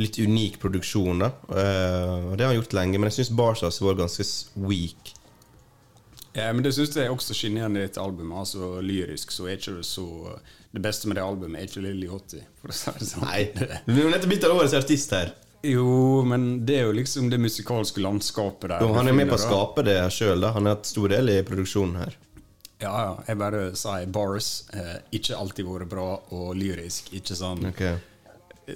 litt 0.00 0.16
unik 0.20 0.56
produksjon, 0.62 1.20
da. 1.20 1.28
Eh, 1.52 2.24
Og 2.30 2.38
det 2.38 2.46
har 2.46 2.54
han 2.54 2.60
gjort 2.62 2.72
lenge, 2.72 2.98
men 2.98 3.10
jeg 3.10 3.18
syns 3.20 3.36
barsa 3.36 3.66
hans 3.68 3.78
har 3.80 3.92
vært 3.92 4.02
ganske 4.06 4.26
weak. 4.56 5.12
Ja, 6.36 6.50
men 6.52 6.62
det 6.64 6.72
syns 6.76 6.96
jeg 6.96 7.08
også 7.12 7.32
skinner 7.36 7.62
igjen 7.64 7.76
i 7.78 7.84
dette 7.86 8.00
albumet. 8.00 8.36
Altså 8.44 8.80
Lyrisk 8.84 9.30
så 9.32 9.46
er 9.48 9.56
ikke 9.56 9.76
det 9.78 9.86
så 9.88 10.04
Det 10.76 10.82
beste 10.84 11.08
med 11.08 11.16
det 11.16 11.22
albumet 11.24 11.56
er 11.62 11.64
ikke 11.70 11.80
Lilly 11.80 12.08
Hotti, 12.10 12.40
for 12.60 12.68
å 12.68 12.74
si 12.76 12.90
det 12.98 13.06
sånn. 13.08 13.22
Nei, 13.24 13.46
vi 13.86 14.02
har 14.02 14.10
nettopp 14.12 14.28
blitt 14.28 14.44
årets 14.44 14.74
artist 14.76 15.10
her. 15.16 15.30
Jo, 15.62 16.22
men 16.22 16.66
det 16.66 16.80
er 16.80 16.90
jo 16.90 16.92
liksom 16.96 17.30
det 17.30 17.38
musikalske 17.40 18.00
landskapet 18.00 18.70
der. 18.70 18.84
Jo, 18.84 18.92
han 18.94 19.08
er 19.08 19.16
med 19.16 19.30
på 19.30 19.38
å 19.38 19.40
skape 19.40 19.84
det 19.86 19.98
sjøl. 20.14 20.44
Han 20.44 20.68
har 20.68 20.76
hatt 20.76 20.90
stor 20.90 21.10
del 21.10 21.32
i 21.32 21.40
produksjonen 21.46 22.02
her. 22.04 22.18
Ja, 22.78 22.92
ja. 22.92 23.14
Jeg 23.26 23.40
bare 23.40 23.62
sier 23.78 24.06
bars. 24.12 24.50
Eh, 24.76 24.98
ikke 25.18 25.38
alltid 25.40 25.66
vært 25.68 25.90
bra, 25.90 26.10
og 26.36 26.52
lyrisk 26.58 27.12
ikke 27.16 27.38
sånn 27.38 27.70
okay. 27.72 27.98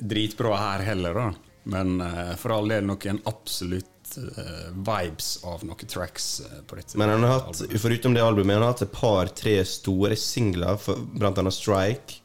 dritbra 0.00 0.56
her 0.56 0.86
heller, 0.88 1.20
da. 1.20 1.30
Men 1.70 2.00
eh, 2.00 2.34
for 2.40 2.56
all 2.56 2.72
del 2.72 2.86
noen 2.88 3.20
absolutt 3.28 4.16
eh, 4.16 4.70
vibes 4.72 5.34
av 5.44 5.64
noen 5.68 5.90
tracks 5.90 6.40
eh, 6.46 6.62
på 6.66 6.80
dette. 6.80 6.96
Men 6.98 7.12
han 7.14 7.26
har 7.26 7.36
hatt, 7.36 7.52
albumet. 7.60 7.82
foruten 7.82 8.16
det 8.16 8.24
albumet, 8.24 8.56
han 8.56 8.64
har 8.64 8.72
hatt 8.72 8.86
et 8.88 8.96
par-tre 8.96 9.58
store 9.68 10.16
singler, 10.18 10.80
blant 11.12 11.38
annet 11.42 11.56
Strike. 11.56 12.22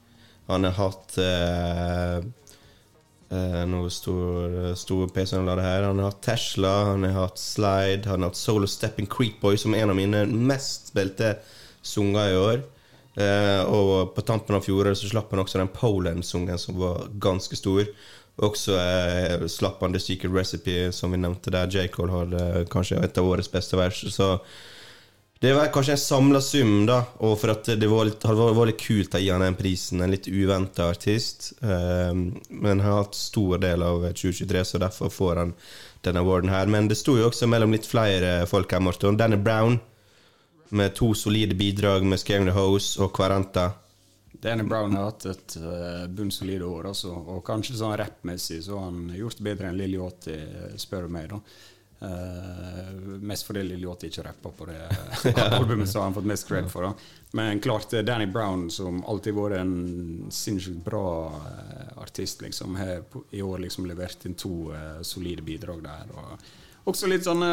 Han 0.47 0.63
har 0.63 0.75
hatt 0.77 1.15
eh, 3.29 3.63
store, 3.63 3.65
Nå 3.71 3.81
sto 3.89 4.15
sto 4.77 4.99
PC-en 5.07 5.43
og 5.43 5.49
la 5.49 5.63
her. 5.63 5.87
Han 5.89 6.01
har 6.01 6.11
hatt 6.11 6.23
Tesla, 6.25 6.73
han 6.91 7.03
har 7.07 7.27
hatt 7.27 7.41
Slide, 7.41 8.05
han 8.09 8.21
har 8.21 8.31
hatt 8.31 8.39
Solo 8.39 8.67
Stepping 8.67 9.09
Creek 9.11 9.39
Boy, 9.41 9.57
som 9.57 9.73
er 9.73 9.85
en 9.85 9.93
av 9.93 9.99
mine 9.99 10.25
mest 10.25 10.91
spilte 10.93 11.35
sanger 11.85 12.31
i 12.31 12.39
år. 12.41 12.63
Eh, 13.15 13.61
og 13.71 14.11
på 14.15 14.25
tampen 14.27 14.57
av 14.57 14.65
fjoråret 14.65 14.99
så 14.99 15.07
slapp 15.07 15.31
han 15.31 15.43
også 15.45 15.61
den 15.61 15.71
Poland-sungen, 15.71 16.59
som 16.59 16.79
var 16.81 17.07
ganske 17.23 17.57
stor. 17.57 17.87
Også 18.43 18.75
eh, 18.75 19.45
slapp 19.47 19.83
han 19.85 19.95
The 19.95 20.01
Secret 20.03 20.33
Recipe, 20.35 20.91
som 20.91 21.15
vi 21.15 21.21
nevnte, 21.21 21.53
der 21.55 21.71
J. 21.71 21.87
Cole 21.93 22.11
hadde 22.11 22.65
kanskje 22.71 22.99
et 23.05 23.17
av 23.21 23.29
årets 23.29 23.51
beste 23.51 23.79
vers. 23.79 24.01
Så 24.11 24.33
det 25.45 25.53
var 25.53 25.67
kanskje 25.73 25.93
en 25.93 26.01
samla 26.01 26.41
sum, 26.41 26.85
da. 26.87 26.99
Og 27.25 27.35
for 27.39 27.53
at 27.53 27.67
det 27.79 27.87
var 27.91 28.07
litt, 28.07 28.21
det 28.21 28.45
var 28.57 28.69
litt 28.69 28.81
kult 28.81 29.17
å 29.17 29.21
gi 29.21 29.31
han 29.33 29.43
den 29.43 29.57
prisen. 29.59 30.01
En 30.01 30.13
litt 30.13 30.29
uventa 30.31 30.89
artist. 30.89 31.51
Um, 31.61 32.39
men 32.49 32.79
han 32.79 32.85
har 32.85 33.01
hatt 33.03 33.17
stor 33.19 33.59
del 33.61 33.83
av 33.85 34.05
2023, 34.07 34.63
så 34.65 34.81
derfor 34.81 35.11
får 35.13 35.41
han 35.41 35.53
denne 36.07 36.23
awarden 36.23 36.53
her. 36.53 36.69
Men 36.71 36.89
det 36.91 36.97
sto 36.99 37.17
jo 37.19 37.27
også 37.29 37.49
mellom 37.51 37.75
litt 37.75 37.89
flere 37.89 38.37
folk 38.49 38.73
her, 38.73 38.83
Morten. 38.85 39.19
Danny 39.19 39.37
Brown 39.37 39.79
med 40.75 40.95
to 40.97 41.13
solide 41.13 41.55
bidrag 41.55 42.05
med 42.05 42.19
'Scaring 42.19 42.49
the 42.49 42.55
Hose' 42.55 42.99
og 43.01 43.11
'Quaranta'. 43.13 43.71
Danny 44.41 44.63
Brown 44.63 44.95
har 44.95 45.03
hatt 45.09 45.25
et 45.25 45.57
uh, 45.57 46.07
bunnsolid 46.07 46.61
år, 46.61 46.89
altså, 46.91 47.13
og 47.15 47.39
kanskje 47.47 47.77
sånn 47.79 47.95
rappmessig 47.97 48.59
så 48.65 48.77
har 48.77 48.91
han 48.91 49.13
gjort 49.15 49.39
bedre 49.41 49.71
enn 49.71 49.79
Lille 49.79 49.97
Yachty, 49.97 50.35
spør 50.77 51.07
du 51.07 51.15
meg. 51.15 51.29
da. 51.31 51.39
Eh, 51.99 52.95
mest 53.23 53.47
fordi 53.47 53.63
Lille 53.63 53.87
Yachty 53.87 54.09
ikke 54.09 54.23
rappa 54.27 54.51
på 54.51 54.65
det 54.67 54.81
albumet 55.55 55.93
har 55.93 56.03
han 56.03 56.13
fått 56.13 56.27
mest 56.27 56.47
cred 56.47 56.67
for. 56.71 56.83
det 56.83 57.37
Men 57.37 57.59
klart 57.59 57.93
er 57.93 58.03
Danny 58.03 58.25
Brown, 58.25 58.69
som 58.71 58.99
alltid 59.05 59.33
har 59.33 59.41
vært 59.49 59.61
en 59.61 60.27
sinnssykt 60.31 60.83
bra 60.85 61.05
eh, 61.39 61.97
artist, 62.03 62.41
liksom, 62.41 62.75
har 62.75 63.03
i 63.31 63.41
år 63.41 63.63
liksom 63.65 63.87
levert 63.87 64.25
inn 64.25 64.35
to 64.35 64.73
uh, 64.73 65.01
solide 65.01 65.41
bidrag 65.41 65.83
der. 65.83 66.11
Og 66.15 66.91
også 66.91 67.07
litt 67.07 67.25
sånne 67.25 67.51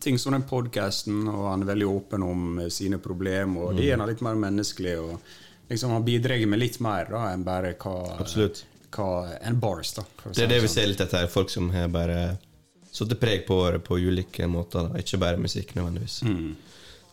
ting 0.00 0.18
som 0.18 0.32
den 0.32 0.46
podkasten, 0.48 1.26
og 1.28 1.48
han 1.50 1.64
er 1.64 1.72
veldig 1.74 1.88
åpen 1.90 2.22
om 2.22 2.60
eh, 2.62 2.70
sine 2.72 3.00
problemer. 3.02 3.66
Og 3.66 3.78
det 3.78 3.88
gjør 3.88 4.04
han 4.04 4.12
litt 4.12 4.24
mer 4.24 4.38
menneskelig. 4.46 4.94
og 5.00 5.68
liksom 5.68 5.90
Han 5.90 6.06
bidrar 6.06 6.46
med 6.46 6.62
litt 6.62 6.80
mer 6.80 7.10
da, 7.10 7.26
enn 7.32 7.44
bare 7.44 7.74
hva, 7.74 7.98
Absolutt. 8.18 8.64
hva 8.94 9.10
en 9.42 9.60
bars. 9.60 9.94
da 9.98 10.06
Det 10.30 10.46
er 10.46 10.52
det 10.54 10.62
vi 10.64 10.70
ser 10.72 10.88
litt 10.90 11.02
etter. 11.02 11.26
Folk 11.30 11.50
som 11.50 11.70
har 11.74 11.90
bare 11.92 12.36
satt 12.94 13.14
preg 13.20 13.46
på 13.48 13.58
året 13.64 13.84
på 13.84 13.98
ulike 13.98 14.46
måter. 14.50 14.88
Da. 14.88 15.02
Ikke 15.02 15.20
bare 15.22 15.40
musikk, 15.40 15.74
nødvendigvis. 15.74 16.20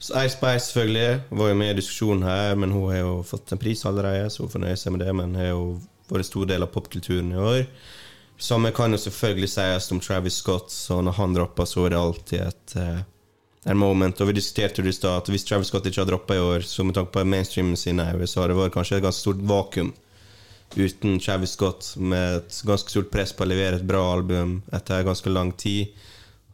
Så 0.01 0.17
Ice 0.25 0.33
Spice 0.33 0.65
selvfølgelig 0.65 1.21
var 1.29 1.49
jo 1.49 1.55
med 1.59 1.71
i 1.71 1.77
diskusjonen 1.77 2.25
her, 2.25 2.55
men 2.57 2.71
hun 2.73 2.89
har 2.89 3.03
jo 3.03 3.15
fått 3.25 3.51
en 3.53 3.61
pris 3.61 3.85
allerede, 3.85 4.29
så 4.33 4.43
hun 4.43 4.53
får 4.53 4.63
nøye 4.63 4.77
seg 4.81 4.95
med 4.95 5.03
det. 5.05 5.15
Men 5.17 5.35
har 5.37 5.51
jo 5.51 5.65
vært 6.09 6.23
en 6.23 6.29
stor 6.31 6.49
del 6.49 6.65
av 6.65 6.71
popkulturen 6.73 7.33
i 7.33 7.41
år. 7.41 7.63
Samme 8.41 8.71
kan 8.73 8.93
jo 8.93 8.97
selvfølgelig 8.97 9.51
sies 9.53 9.91
om 9.93 10.01
Travis 10.01 10.39
Scott, 10.41 10.73
så 10.73 11.01
når 11.05 11.17
han 11.19 11.35
dropper, 11.37 11.69
så 11.69 11.85
er 11.85 11.93
det 11.93 12.01
alltid 12.01 12.45
et 12.47 12.77
uh, 12.81 13.01
en 13.69 13.77
moment. 13.77 14.21
Og 14.21 14.31
vi 14.31 14.37
diskuterte 14.39 14.81
jo 14.81 14.89
i 14.89 14.95
stad 14.95 15.21
at 15.21 15.29
hvis 15.29 15.45
Travis 15.45 15.69
Scott 15.69 15.85
ikke 15.85 16.01
har 16.01 16.09
droppa 16.09 16.37
i 16.37 16.41
år, 16.41 16.65
så 16.65 16.85
med 16.85 16.97
tanke 16.97 17.13
på 17.13 17.25
mainstreamen 17.25 17.77
sin 17.77 18.01
så 18.25 18.41
har 18.41 18.49
det 18.49 18.57
vært 18.57 18.73
kanskje 18.73 18.97
et 18.97 19.05
ganske 19.05 19.21
stort 19.21 19.43
vakuum 19.45 19.93
uten 20.77 21.19
Travis 21.19 21.55
Scott, 21.57 21.93
med 21.97 22.41
et 22.41 22.61
ganske 22.67 22.91
stort 22.91 23.11
press 23.13 23.33
på 23.35 23.45
å 23.45 23.49
levere 23.51 23.79
et 23.79 23.87
bra 23.87 24.01
album 24.13 24.59
etter 24.71 25.05
ganske 25.07 25.31
lang 25.33 25.53
tid. 25.59 25.93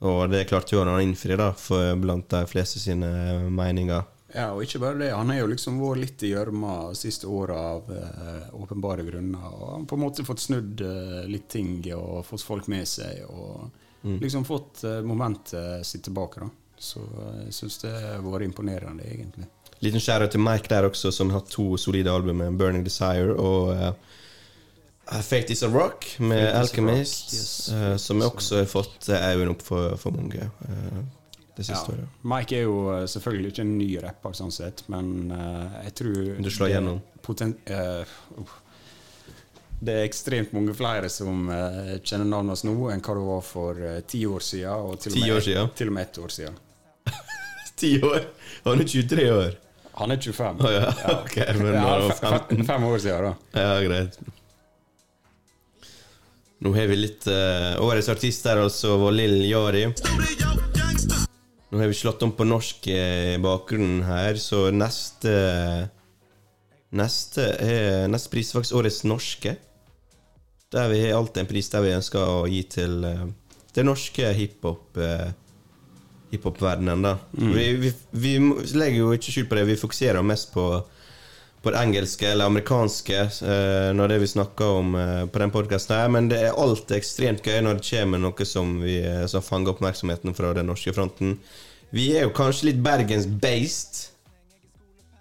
Og 0.06 0.28
det 0.30 0.46
klarte 0.50 0.76
jo 0.76 0.84
han 0.84 0.94
å 0.94 1.02
innfri, 1.02 1.38
da, 1.40 1.52
for 1.58 1.96
blant 1.98 2.30
de 2.30 2.44
fleste 2.50 2.82
sine 2.82 3.10
meninger. 3.50 4.06
Ja, 4.36 4.52
og 4.54 4.62
ikke 4.66 4.82
bare 4.84 5.00
det. 5.00 5.14
Han 5.16 5.32
har 5.32 5.40
jo 5.40 5.50
liksom 5.50 5.80
vært 5.82 6.02
litt 6.04 6.24
i 6.28 6.34
gjørma 6.34 6.76
siste 6.98 7.30
året 7.32 7.58
av 7.58 7.92
eh, 7.96 8.48
åpenbare 8.60 9.06
grunner. 9.08 9.48
Og 9.56 9.72
han 9.72 9.88
på 9.90 9.98
en 9.98 10.04
måte 10.04 10.26
fått 10.28 10.44
snudd 10.44 10.84
eh, 10.84 11.24
litt 11.32 11.48
ting 11.50 11.80
og 11.96 12.26
fått 12.28 12.46
folk 12.46 12.68
med 12.70 12.86
seg. 12.90 13.24
Og 13.32 14.20
liksom 14.22 14.46
fått 14.46 14.84
eh, 14.84 15.02
momentet 15.02 15.86
sitt 15.88 16.04
tilbake. 16.04 16.44
da. 16.44 16.50
Så 16.78 17.02
eh, 17.02 17.46
jeg 17.48 17.56
syns 17.58 17.80
det 17.86 17.94
har 17.96 18.26
vært 18.26 18.50
imponerende, 18.50 19.08
egentlig. 19.08 19.48
Liten 19.86 20.02
skjæra 20.02 20.30
til 20.32 20.42
Mike 20.42 20.70
der 20.72 20.88
også, 20.90 21.12
som 21.14 21.30
har 21.34 21.44
to 21.50 21.78
solide 21.78 22.12
album 22.12 22.42
med 22.42 22.58
Burning 22.58 22.86
Desire 22.86 23.36
og 23.36 23.74
uh, 23.76 25.20
Fate 25.22 25.54
Is 25.54 25.64
A 25.64 25.70
Rock 25.72 26.20
med 26.20 26.42
Fate 26.42 26.58
Alchemist, 26.64 27.30
Rock, 27.30 27.38
yes. 27.38 27.74
uh, 27.74 27.98
som 28.02 28.22
også 28.26 28.64
har 28.64 28.72
fått 28.72 29.10
eh, 29.10 29.30
øynene 29.34 29.54
opp 29.54 29.62
for, 29.66 29.96
for 30.02 30.18
mange 30.18 30.50
Uh, 30.68 31.06
det 31.58 31.64
siste 31.66 31.92
året. 31.92 32.06
Mike 32.22 32.56
er 32.56 32.68
jo 32.68 32.78
eh, 32.94 33.04
selvfølgelig 33.10 33.52
ikke 33.52 33.66
en 33.66 33.74
ny 33.80 33.90
rapper, 34.04 34.36
sånn 34.38 34.54
sett, 34.54 34.84
men 34.94 35.32
eh, 35.34 35.78
jeg 35.88 35.94
tror 36.02 36.18
Du 36.46 36.52
slår 36.54 36.74
eh, 36.78 38.16
det 39.78 39.94
er 39.94 40.08
ekstremt 40.08 40.54
mange 40.58 40.74
flere 40.78 41.10
som 41.14 41.50
eh, 41.54 41.98
kjenner 42.02 42.26
navnet 42.26 42.56
hans 42.56 42.66
nå, 42.66 42.76
enn 42.94 43.02
hva 43.02 43.18
det 43.18 43.26
var 43.28 43.44
for 43.46 43.82
eh, 43.90 44.00
ti 44.10 44.24
år 44.26 44.46
siden. 44.46 44.86
Og 44.90 45.02
til 45.02 45.14
og 45.14 45.22
med, 45.22 45.34
år 45.36 45.46
siden? 45.50 45.72
Til 45.78 45.92
og 45.92 45.98
med 45.98 46.08
ett 46.08 46.18
år 46.22 46.34
siden. 46.34 46.58
Ti 47.78 47.92
år! 48.02 48.24
Han 48.66 48.82
er 48.82 48.90
23 48.90 49.26
år. 49.34 49.58
Han 49.98 50.12
er 50.14 50.20
25. 50.22 50.60
Oh, 50.62 50.72
ja, 50.74 50.90
ok, 51.24 51.36
men 51.58 51.72
Ja, 51.74 51.82
når 51.82 51.88
han 51.88 52.02
var 52.04 52.10
fe- 52.12 52.20
fe- 52.22 52.34
15 52.52 52.66
fem 52.68 52.84
år 52.86 53.00
siden, 53.02 53.24
da. 53.26 53.62
Ja, 53.62 53.80
greit. 53.82 54.20
Nå 56.66 56.72
har 56.74 56.88
vi 56.90 56.96
litt 56.98 57.26
uh, 57.30 57.78
Årets 57.86 58.10
artist 58.10 58.46
der, 58.48 58.62
altså, 58.66 58.96
var 59.02 59.14
Lill 59.14 59.40
Jari. 59.46 59.84
Nå 61.68 61.82
har 61.82 61.90
vi 61.92 61.98
slått 61.98 62.22
om 62.26 62.32
på 62.38 62.46
norsk 62.48 62.88
eh, 62.94 63.36
bakgrunn 63.44 64.00
her, 64.08 64.38
så 64.40 64.68
neste 64.72 65.34
Neste, 66.98 67.44
eh, 67.60 68.06
neste 68.08 68.32
pris 68.32 68.48
er 68.54 68.62
faktisk 68.62 68.78
Årets 68.80 69.02
norske. 69.04 69.52
Der 70.72 70.88
vi 70.94 71.02
har 71.04 71.18
alltid 71.18 71.42
en 71.44 71.50
pris 71.50 71.68
der 71.74 71.84
vi 71.84 71.92
ønsker 71.98 72.24
å 72.24 72.46
gi 72.48 72.62
til 72.72 73.04
eh, 73.04 73.26
det 73.76 73.84
norske 73.84 74.30
hiphop 74.38 74.96
eh, 75.04 75.28
hiphop-verdenen. 76.32 77.06
da 77.06 77.18
vi, 77.32 77.72
vi, 77.82 77.94
vi 78.12 78.38
legger 78.74 79.00
jo 79.00 79.16
ikke 79.16 79.34
skjul 79.34 79.50
på 79.50 79.60
det, 79.60 79.68
vi 79.72 79.82
fokuserer 79.82 80.26
mest 80.26 80.54
på 80.54 80.70
på 81.62 81.72
det 81.74 81.80
engelske 81.82 82.28
eller 82.30 82.48
amerikanske 82.48 83.16
eh, 83.20 83.90
når 83.98 84.12
det 84.14 84.18
vi 84.22 84.28
snakker 84.30 84.76
om 84.80 84.94
eh, 84.96 85.24
på 85.28 85.42
den 85.42 85.52
podkasten 85.52 85.98
her, 85.98 86.12
men 86.14 86.30
det 86.32 86.38
er 86.40 86.54
alltid 86.56 86.96
ekstremt 86.96 87.44
gøy 87.44 87.58
når 87.66 87.80
det 87.80 87.90
kommer 87.90 88.22
noe 88.24 88.48
som, 88.48 88.78
vi, 88.84 89.00
eh, 89.02 89.26
som 89.28 89.44
fanger 89.44 89.74
oppmerksomheten 89.74 90.38
fra 90.38 90.54
den 90.56 90.70
norske 90.70 90.94
fronten. 90.96 91.34
Vi 91.92 92.12
er 92.16 92.28
jo 92.28 92.32
kanskje 92.38 92.70
litt 92.70 92.80
Bergens-based. 92.86 94.00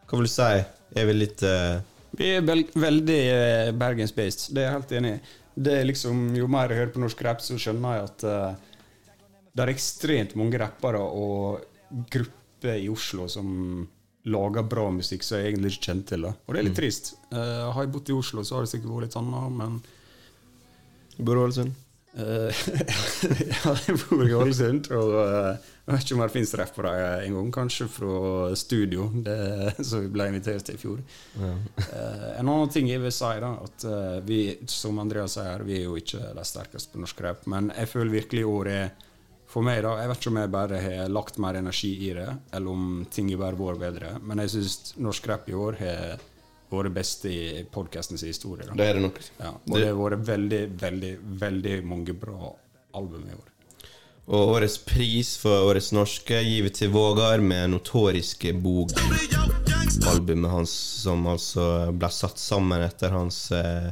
Hva 0.06 0.20
vil 0.20 0.28
du 0.28 0.32
si? 0.36 0.52
Er 0.96 1.08
vi 1.08 1.16
litt 1.16 1.42
eh, 1.46 1.80
Vi 2.20 2.30
er 2.36 2.46
vel, 2.46 2.62
veldig 2.78 3.20
eh, 3.32 3.72
Bergens-based, 3.82 4.50
det 4.52 4.62
er 4.62 4.68
jeg 4.68 4.76
helt 4.78 4.96
enig 5.00 5.12
i. 5.16 5.20
Det 5.66 5.78
er 5.80 5.88
liksom, 5.88 6.28
Jo 6.36 6.46
mer 6.52 6.70
jeg 6.70 6.82
hører 6.82 6.94
på 6.94 7.02
norsk 7.02 7.26
rap, 7.26 7.42
så 7.42 7.56
skjønner 7.58 7.96
jeg 7.96 8.10
at 8.10 8.26
eh, 8.28 8.75
det 9.56 9.64
er 9.64 9.72
ekstremt 9.72 10.36
mange 10.36 10.60
rappere 10.60 11.00
og 11.00 11.62
grupper 12.12 12.76
i 12.76 12.90
Oslo 12.92 13.28
som 13.30 13.86
lager 14.26 14.66
bra 14.66 14.88
musikk 14.90 15.24
som 15.24 15.38
jeg 15.38 15.52
egentlig 15.52 15.76
ikke 15.76 15.88
kjenner 15.88 16.10
til. 16.10 16.26
Da. 16.26 16.34
Og 16.34 16.52
det 16.52 16.60
er 16.60 16.68
litt 16.68 16.78
trist. 16.78 17.14
Uh, 17.30 17.70
har 17.72 17.84
jeg 17.84 17.92
bodd 17.94 18.10
i 18.10 18.16
Oslo, 18.16 18.44
så 18.44 18.58
har 18.58 18.66
det 18.66 18.72
sikkert 18.74 18.92
vært 18.92 19.08
litt 19.08 19.18
annet, 19.22 19.58
men 19.62 19.82
Bor 21.16 21.40
Ålesund? 21.40 21.72
Eh, 22.16 22.58
ja, 23.52 23.72
jeg 23.86 23.96
bor 24.02 24.22
i 24.24 24.34
Ålesund, 24.36 24.88
og 24.96 25.14
eh, 25.20 25.66
jeg 25.84 25.90
vet 25.90 26.04
ikke 26.04 26.16
om 26.16 26.22
det 26.22 26.28
finnes 26.32 26.52
rappere 26.56 26.92
en 27.22 27.36
gang. 27.38 27.50
Kanskje 27.52 27.88
fra 27.92 28.20
studio, 28.56 29.08
det, 29.24 29.36
som 29.88 30.04
vi 30.04 30.12
ble 30.12 30.28
invitert 30.32 30.64
til 30.68 30.76
i 30.76 30.80
fjor. 30.80 31.02
Ja. 31.40 31.52
en 32.36 32.48
annen 32.48 32.72
ting 32.72 32.88
jeg 32.90 33.04
vil 33.04 33.14
si, 33.14 33.32
da, 33.44 33.52
at 33.64 33.88
vi, 34.28 34.40
som 34.68 35.00
Andreas 35.00 35.36
sier, 35.38 35.64
vi 35.68 35.78
er 35.80 35.86
jo 35.86 35.96
ikke 36.00 36.32
de 36.36 36.46
sterkeste 36.48 36.92
på 36.92 37.04
norsk 37.04 37.24
rap, 37.24 37.44
men 37.52 37.70
jeg 37.76 37.92
føler 37.92 38.18
virkelig 38.18 38.44
i 38.44 38.50
år 38.52 38.72
er 38.74 39.05
for 39.56 39.64
meg, 39.64 39.78
da, 39.86 39.94
Jeg 40.02 40.10
vet 40.10 40.18
ikke 40.20 40.30
om 40.34 40.38
jeg 40.42 40.52
bare 40.52 40.78
har 40.84 41.12
lagt 41.12 41.38
mer 41.40 41.56
energi 41.56 41.92
i 42.04 42.12
det, 42.12 42.28
eller 42.52 42.72
om 42.76 42.88
ting 43.08 43.30
har 43.32 43.40
bare 43.40 43.56
vært 43.56 43.80
bedre, 43.86 44.10
men 44.20 44.42
jeg 44.44 44.52
syns 44.52 44.96
norsk 45.00 45.28
rap 45.30 45.48
i 45.48 45.56
år 45.56 45.78
har 45.80 46.24
vært 46.68 46.92
best 46.92 47.24
i 47.30 47.38
podkastens 47.72 48.26
historie. 48.26 48.66
Da. 48.68 48.76
Det 48.76 48.88
er 48.90 48.98
det 48.98 49.04
nok. 49.06 49.20
Ja, 49.38 49.54
og 49.56 49.78
det 49.78 49.86
har 49.86 49.96
vært 49.96 50.26
veldig, 50.28 50.60
veldig, 50.82 51.12
veldig 51.40 51.76
mange 51.88 52.16
bra 52.20 52.50
album 53.00 53.24
i 53.30 53.38
år. 53.38 53.48
Og 54.26 54.52
årets 54.58 54.76
pris 54.82 55.32
for 55.40 55.70
årets 55.70 55.88
norske 55.94 56.42
vi 56.42 56.74
til 56.74 56.92
Vågar 56.92 57.40
med 57.40 57.70
Notoriske 57.72 58.52
Bog. 58.60 58.92
Albumet 60.10 60.52
hans 60.52 60.76
som 61.06 61.24
altså 61.30 61.94
ble 61.96 62.12
satt 62.12 62.42
sammen 62.42 62.84
etter 62.84 63.14
hans 63.14 63.46
eh, 63.56 63.88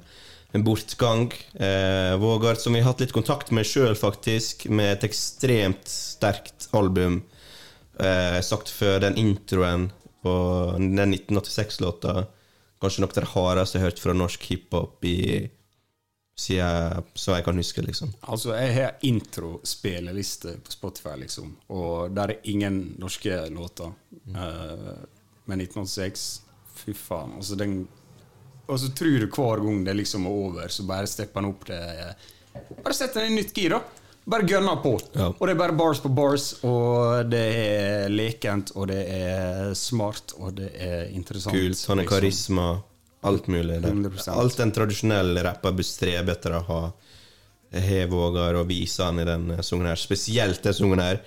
bortgang. 0.62 1.32
Eh, 1.54 2.14
Vågard, 2.20 2.58
som 2.62 2.72
vi 2.72 2.80
har 2.80 2.92
hatt 2.92 3.02
litt 3.02 3.14
kontakt 3.16 3.50
med 3.50 3.66
sjøl, 3.66 3.96
faktisk, 3.98 4.68
med 4.70 4.92
et 4.92 5.08
ekstremt 5.08 5.88
sterkt 5.90 6.68
album. 6.76 7.22
Eh, 7.98 8.38
sagt 8.46 8.70
før, 8.70 9.00
den 9.02 9.18
introen 9.18 9.90
på 10.22 10.34
den 10.78 11.14
1986-låta 11.14 12.26
Kanskje 12.82 13.00
noe 13.00 13.12
av 13.14 13.16
det 13.16 13.30
hardeste 13.30 13.78
jeg 13.78 13.80
har 13.80 13.90
hørt 13.92 14.00
fra 14.02 14.14
norsk 14.16 14.42
hiphop 14.50 15.04
i 15.08 15.18
siden 16.36 17.06
så 17.14 17.36
jeg 17.36 17.44
kan 17.46 17.56
huske, 17.56 17.82
liksom. 17.86 18.10
Altså, 18.26 18.52
jeg 18.58 18.74
har 18.74 18.96
introspilleliste 19.06 20.56
på 20.66 20.74
Spotify, 20.74 21.14
liksom, 21.22 21.54
og 21.72 22.12
der 22.12 22.34
er 22.34 22.48
ingen 22.50 22.80
norske 23.00 23.38
låter. 23.54 23.94
Eh, 24.12 25.04
men 25.46 25.62
1986 25.62 26.42
Fy 26.74 26.92
faen. 26.98 27.36
Altså, 27.38 27.54
den 27.54 27.84
Og 28.66 28.80
så 28.80 28.88
tror 28.96 29.20
du 29.20 29.26
hver 29.28 29.60
gang 29.64 29.82
det 29.86 29.96
liksom 29.98 30.24
er 30.28 30.38
over, 30.46 30.72
så 30.72 30.86
bare 30.88 31.10
stepper 31.10 31.42
han 31.42 31.50
opp 31.50 31.66
det 31.68 31.82
Bare 32.54 32.94
setter 32.94 33.24
han 33.24 33.34
i 33.34 33.42
nytt 33.42 33.52
gir, 33.56 33.74
da. 33.74 33.80
Bare 34.30 34.46
gønner 34.48 34.78
på. 34.80 34.94
Ja. 35.12 35.26
Og 35.34 35.42
det 35.44 35.52
er 35.52 35.58
bare 35.58 35.74
bars 35.76 36.00
på 36.00 36.08
bars, 36.14 36.46
og 36.64 37.26
det 37.28 37.42
er 37.60 38.12
lekent, 38.12 38.70
og 38.78 38.88
det 38.88 39.02
er 39.10 39.74
smart, 39.76 40.32
og 40.38 40.54
det 40.60 40.70
er 40.80 41.10
interessant. 41.12 41.52
Kult. 41.52 41.82
Han 41.90 42.00
har 42.00 42.06
liksom. 42.06 42.14
karisma. 42.14 42.68
Alt 43.24 43.48
mulig. 43.48 43.80
Der. 43.82 44.30
Alt 44.32 44.60
en 44.60 44.72
tradisjonell 44.72 45.38
rapper 45.44 45.74
bør 45.76 45.86
strebe 45.88 46.32
etter 46.32 46.58
å 46.58 46.62
ha 46.68 46.80
har 47.74 48.06
våger 48.06 48.58
å 48.58 48.66
vise 48.68 49.02
han 49.02 49.18
i 49.18 49.26
den 49.26 49.48
sangen 49.64 49.88
her. 49.90 49.98
Spesielt 49.98 50.62
den 50.62 50.76
sangen 50.76 51.02
her. 51.02 51.20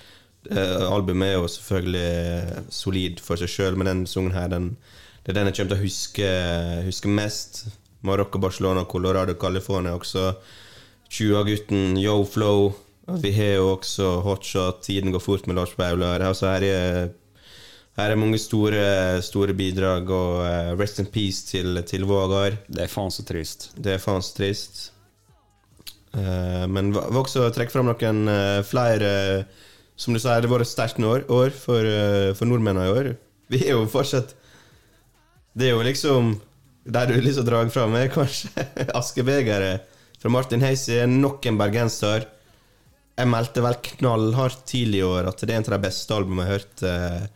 Eh, 0.47 0.85
albumet 0.87 1.33
er 1.33 1.39
jo 1.41 1.49
selvfølgelig 1.51 2.67
solid 2.71 3.23
for 3.23 3.39
seg 3.39 3.51
sjøl, 3.51 3.79
men 3.79 3.89
den 3.89 4.05
sangen 4.07 4.35
her 4.35 4.47
den, 4.51 4.69
det 5.27 5.33
er 5.33 5.41
den 5.41 5.49
jeg 5.49 5.57
kommer 5.57 5.73
til 5.73 5.75
å 5.75 5.83
huske, 5.83 6.27
huske 6.87 7.09
mest. 7.11 7.65
Marokko, 8.07 8.39
Barcelona, 8.39 8.85
Colorado, 8.87 9.33
California 9.35 9.91
også. 9.97 10.29
20-gutten, 11.11 11.97
Yo 11.99 12.21
Flow. 12.23 12.69
Vi 13.19 13.33
har 13.35 13.57
jo 13.57 13.73
også 13.73 14.21
Hotshot, 14.23 14.79
Tiden 14.85 15.11
går 15.11 15.23
fort 15.23 15.47
med 15.47 15.59
Lars 15.59 15.73
Baular. 15.75 16.23
Altså 16.23 16.47
her 16.53 16.67
er 16.69 17.09
Her 17.97 18.13
er 18.13 18.19
mange 18.19 18.37
store, 18.37 19.19
store 19.25 19.55
bidrag, 19.57 20.07
og 20.13 20.45
eh, 20.45 20.71
rest 20.77 20.99
in 21.01 21.07
peace 21.09 21.43
til, 21.47 21.81
til 21.83 22.05
Vågar. 22.05 22.59
Det 22.69 22.83
er 22.83 22.91
faen 22.91 23.11
så 23.11 23.25
trist. 23.25 23.71
Det 23.75 23.95
er 23.95 24.03
faen 24.03 24.21
så 24.21 24.35
trist. 24.37 24.91
Eh, 26.13 26.67
men 26.69 26.93
vi 26.93 27.01
vil 27.01 27.23
også 27.23 27.49
trekke 27.51 27.73
fram 27.73 27.89
noen 27.89 28.29
eh, 28.29 28.61
flere 28.63 29.09
Som 29.97 30.13
du 30.13 30.21
sa, 30.21 30.37
det 30.37 30.45
har 30.45 30.53
vært 30.59 30.69
et 30.69 30.75
sterkt 30.75 31.01
år, 31.01 31.25
år 31.27 31.49
for, 31.49 31.83
for 32.37 32.45
nordmennene 32.45 32.85
i 32.85 32.99
år. 32.99 33.15
Vi 33.49 33.65
er 33.65 33.73
jo 33.73 33.87
fortsatt 33.89 34.37
Det 35.57 35.71
er 35.71 35.73
jo 35.73 35.85
liksom 35.85 36.35
Der 36.85 37.09
du 37.09 37.15
liksom 37.21 37.45
drar 37.47 37.69
fram, 37.73 37.95
er 37.97 38.11
kanskje 38.17 38.49
Askebegeret 38.95 39.93
fra 40.17 40.31
Martin 40.33 40.63
Heisi. 40.65 40.95
Nok 41.05 41.45
en 41.45 41.57
bergenser. 41.59 42.23
Jeg 43.17 43.29
meldte 43.29 43.61
vel 43.61 43.75
knallhardt 43.85 44.63
tidlig 44.69 45.03
i 45.03 45.05
år 45.05 45.27
at 45.29 45.41
det 45.41 45.53
er 45.53 45.59
en 45.59 45.67
av 45.67 45.75
de 45.75 45.83
beste 45.83 46.15
albumene 46.15 46.45
jeg 46.45 46.49
har 46.49 46.57
hørt 46.57 46.83
eh, 46.89 47.27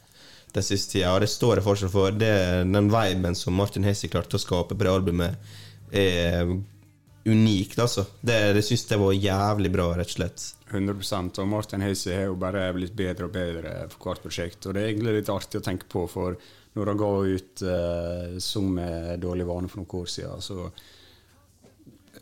den 0.55 0.65
siste 0.65 0.95
tida, 0.95 1.11
og 1.13 1.21
det 1.21 1.29
står 1.29 1.59
jeg 1.59 1.65
fortsatt 1.65 1.93
for. 1.93 2.15
Det, 2.17 2.31
den 2.73 2.89
viben 2.91 3.37
som 3.37 3.55
Martin 3.57 3.85
Heisi 3.85 4.09
klarte 4.11 4.39
å 4.39 4.41
skape 4.41 4.73
på 4.73 4.85
det 4.85 4.91
albumet, 4.91 5.51
er 5.91 6.49
unikt, 7.25 7.77
altså. 7.79 8.07
Det, 8.21 8.39
det 8.57 8.65
syns 8.65 8.87
jeg 8.89 9.01
var 9.01 9.13
jævlig 9.13 9.71
bra, 9.73 9.87
rett 9.97 10.09
og 10.09 10.17
slett. 10.17 10.47
100% 10.71 11.41
Og 11.43 11.49
Martin 11.51 11.85
Heisi 11.85 12.13
har 12.15 12.29
jo 12.29 12.39
bare 12.39 12.65
blitt 12.75 12.95
bedre 12.97 13.27
og 13.27 13.35
bedre 13.35 13.75
for 13.91 14.09
hvert 14.09 14.25
prosjekt. 14.25 14.65
Og 14.65 14.73
det 14.73 14.83
er 14.83 14.91
egentlig 14.93 15.19
litt 15.19 15.33
artig 15.33 15.61
å 15.61 15.65
tenke 15.65 15.89
på, 15.91 16.07
for 16.09 16.37
når 16.73 16.87
han 16.93 16.99
ga 17.01 17.11
ut 17.27 17.61
eh, 17.67 18.39
Sang 18.39 18.69
med 18.73 19.19
dårlig 19.19 19.45
vane 19.49 19.67
for 19.71 19.81
noen 19.83 20.01
år 20.03 20.11
siden, 20.13 20.41
så 20.45 20.69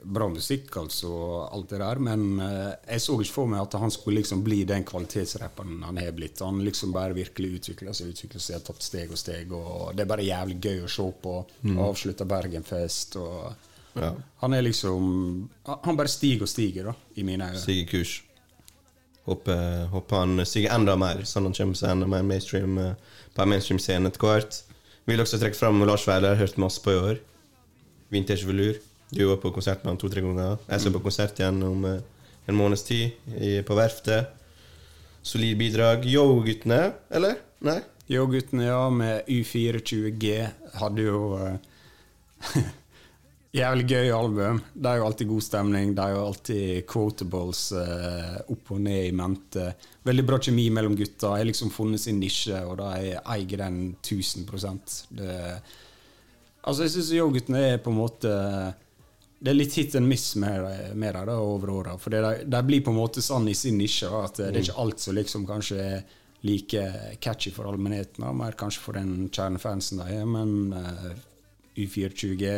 Bra 0.04 0.30
musikk, 0.32 0.70
altså, 0.80 1.10
alt 1.52 1.70
det 1.74 1.80
der, 1.82 2.00
men 2.00 2.22
eh, 2.40 2.70
jeg 2.94 3.02
så 3.04 3.18
ikke 3.20 3.34
for 3.36 3.50
meg 3.52 3.66
at 3.66 3.74
han 3.82 3.92
skulle 3.92 4.22
liksom 4.22 4.44
bli 4.46 4.62
den 4.70 4.86
kvalitetsrapperen 4.88 5.82
han 5.84 6.00
har 6.00 6.14
blitt. 6.16 6.40
Han 6.46 6.62
liksom 6.64 6.94
bare 6.96 7.18
virkelig 7.18 7.50
utvikla 7.58 7.92
seg, 7.98 8.14
utvikla 8.14 8.40
seg, 8.40 8.62
tatt 8.64 8.86
steg 8.86 9.12
og 9.12 9.20
steg, 9.20 9.52
og 9.52 9.92
det 9.98 10.06
er 10.06 10.12
bare 10.14 10.24
jævlig 10.24 10.56
gøy 10.64 10.86
å 10.86 10.92
se 10.94 11.08
på. 11.26 11.34
Mm. 11.66 11.82
Avslutta 11.84 12.28
Bergenfest, 12.30 13.20
og 13.20 14.00
Ja. 14.00 14.14
han 14.40 14.54
er 14.54 14.62
liksom 14.62 15.50
Han 15.84 15.98
bare 15.98 16.08
stiger 16.08 16.44
og 16.46 16.50
stiger, 16.50 16.84
da, 16.86 16.94
i 17.16 17.24
mine 17.24 17.50
øyne. 17.50 17.60
Stiger 17.60 17.90
kurs. 17.92 18.22
Håper, 19.26 19.86
håper 19.92 20.16
han 20.16 20.46
stiger 20.46 20.78
enda 20.78 20.96
mer, 20.96 21.26
sånn 21.28 21.50
han 21.50 21.54
kommer 21.58 21.76
seg 21.76 21.92
enda 21.92 22.08
mer 22.08 22.24
mainstream 22.24 22.78
eh, 22.78 22.94
på 23.40 23.46
en 23.46 23.54
mainstream-scene 23.54 24.12
etter 24.12 24.26
hvert. 24.26 24.58
Vil 25.08 25.24
også 25.24 25.40
trekke 25.40 25.58
fram 25.58 25.80
Lars 25.88 26.04
Veiler, 26.08 26.36
hørt 26.36 26.60
masse 26.60 26.82
på 26.84 26.92
i 26.92 27.00
år. 27.00 27.22
Vintage 28.12 28.48
Velur. 28.48 28.76
Du 29.10 29.24
var 29.30 29.40
på 29.42 29.54
konsert 29.56 29.84
med 29.84 29.94
han 29.94 30.02
to-tre 30.02 30.22
ganger. 30.22 30.60
Jeg 30.68 30.84
skal 30.84 30.94
på 30.94 31.02
konsert 31.06 31.40
igjen 31.40 31.64
om 31.66 31.86
eh, 31.88 32.02
en 32.50 32.58
måneds 32.58 32.84
tid 32.86 33.16
på 33.66 33.78
Verftet. 33.78 34.36
Solid 35.24 35.56
bidrag. 35.58 36.04
Yo-guttene, 36.06 36.92
eller? 37.16 37.40
Nei? 37.66 37.80
Yo, 38.10 38.26
guttene, 38.30 38.68
ja, 38.68 38.84
med 38.90 39.28
U24G 39.30 40.36
hadde 40.82 41.08
jo 41.08 41.24
eh, 41.40 41.58
Jævlig 43.50 43.88
gøy 43.90 44.12
album. 44.14 44.60
Det 44.78 44.90
er 44.92 45.00
jo 45.00 45.06
alltid 45.08 45.30
god 45.32 45.42
stemning. 45.42 45.94
Det 45.98 46.04
er 46.04 46.14
jo 46.14 46.26
alltid 46.28 46.84
quotables 46.90 47.62
eh, 47.82 48.36
opp 48.54 48.76
og 48.76 48.82
ned 48.86 49.08
i 49.08 49.16
mente. 49.18 49.72
Veldig 50.06 50.26
bra 50.28 50.38
kjemi 50.38 50.68
mellom 50.74 50.94
gutta. 50.98 51.32
Jeg 51.34 51.42
har 51.42 51.50
liksom 51.50 51.72
funnet 51.74 52.04
sin 52.04 52.20
nisje, 52.22 52.60
og 52.62 52.78
da 52.78 52.92
jeg 53.02 53.24
eier 53.26 53.64
den 53.66 53.80
1000 54.04 54.46
det, 55.18 55.34
Altså, 56.60 56.84
jeg 56.84 56.92
syns 56.94 57.12
Yo-guttene 57.16 57.60
er 57.72 57.78
på 57.82 57.90
en 57.90 57.98
måte 57.98 58.30
Det 59.40 59.50
er 59.50 59.56
litt 59.56 59.74
hit 59.80 59.96
and 59.96 60.06
miss 60.06 60.36
med, 60.36 60.94
med 60.94 61.16
dem 61.16 61.30
over 61.34 61.70
åra. 61.74 61.98
For 61.98 62.14
de, 62.14 62.64
blir 62.68 62.84
på 62.86 62.92
en 62.94 63.00
måte 63.00 63.24
sånn 63.24 63.48
i 63.50 63.56
sin 63.58 63.80
nisje 63.80 64.12
da, 64.12 64.26
at 64.28 64.44
det 64.44 64.50
er 64.52 64.62
ikke 64.62 64.82
alt 64.84 65.00
som 65.02 65.16
liksom 65.16 65.48
kanskje 65.50 65.80
er 65.80 66.02
like 66.46 66.84
catchy 67.24 67.50
for 67.56 67.66
allmennheten, 67.66 68.28
mer 68.36 68.54
kanskje 68.60 68.84
for 68.84 69.00
den 69.00 69.32
kjernefansen 69.32 70.04
de 70.04 70.20
er, 70.20 70.28
men 70.28 70.76
uh, 70.76 71.16
U24G 71.80 72.52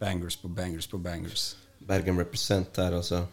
bangers 0.00 0.36
på 0.36 0.48
bangers 0.48 0.86
på 0.86 0.98
bangers. 0.98 1.56
Bergen 1.88 2.18
represent 2.20 2.74
der, 2.76 2.96
altså. 2.98 3.24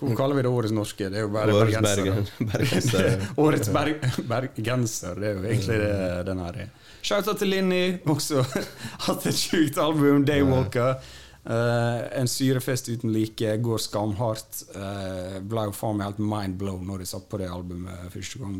Hvordan 0.00 0.16
kaller 0.16 0.36
vi 0.38 0.42
det 0.42 0.48
Årets 0.48 0.72
norske? 0.72 1.08
Det 1.12 1.18
er 1.20 1.26
jo 1.26 1.32
bare 1.34 1.54
Årets 1.54 1.76
bergensere. 1.76 2.44
Bergen. 2.52 3.26
Årets 3.44 3.72
berg, 3.74 4.04
bergenser, 4.28 5.18
det 5.20 5.28
er 5.28 5.34
jo 5.34 5.48
egentlig 5.48 5.80
det 5.82 5.96
den 6.30 6.44
her 6.44 6.60
er. 6.64 6.70
Shouta 7.02 7.34
til 7.36 7.52
Linni, 7.52 7.82
også 8.08 8.44
hatt 9.06 9.26
et 9.28 9.36
sjukt 9.36 9.80
album, 9.80 10.24
Daywalker. 10.28 10.94
Uh, 11.40 12.04
en 12.20 12.28
syrefest 12.28 12.90
uten 12.92 13.12
like, 13.12 13.56
går 13.64 13.80
skamhardt. 13.80 14.62
Uh, 14.74 15.38
ble 15.44 15.68
jo 15.68 15.76
faen 15.76 16.00
meg 16.00 16.10
helt 16.10 16.24
mindblown 16.32 16.84
når 16.88 17.04
jeg 17.04 17.12
satt 17.14 17.28
på 17.28 17.40
det 17.40 17.48
albumet 17.52 18.08
første 18.12 18.40
gang. 18.40 18.58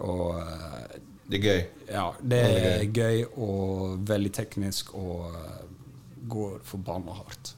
Og 0.00 0.38
eh, 0.40 1.00
Det 1.30 1.38
er 1.38 1.42
gøy. 1.42 1.60
ja, 1.88 2.06
det 2.20 2.38
er 2.42 2.84
gøy 2.92 3.24
og 3.36 3.98
veldig 4.08 4.32
teknisk 4.34 4.94
og 4.98 5.32
eh, 5.32 5.64
går 6.28 6.60
forbanna 6.66 7.14
hardt. 7.16 7.54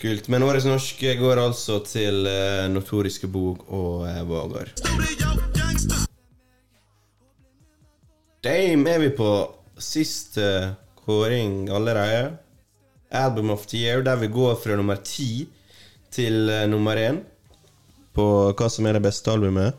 Kult. 0.00 0.28
Men 0.28 0.42
årets 0.44 0.66
norske 0.68 1.14
går 1.16 1.40
altså 1.40 1.78
til 1.86 2.26
uh, 2.26 2.66
Notoriske 2.68 3.28
Bog 3.30 3.62
og 3.72 4.02
uh, 4.04 4.20
Vågar. 4.28 4.72
Dame 8.44 8.90
er 8.90 9.00
vi 9.00 9.12
på 9.16 9.30
siste 9.80 10.74
kåring 11.06 11.70
allerede. 11.72 12.34
Album 13.10 13.50
of 13.50 13.66
the 13.66 13.78
year, 13.78 14.02
der 14.02 14.16
vi 14.16 14.28
går 14.28 14.58
fra 14.60 14.76
nummer 14.76 14.96
ti 14.96 15.46
til 16.10 16.50
eh, 16.50 16.66
nummer 16.68 16.98
én 16.98 17.22
på 18.14 18.26
hva 18.54 18.68
som 18.70 18.86
er 18.86 18.98
det 18.98 19.04
beste 19.06 19.30
albumet 19.30 19.78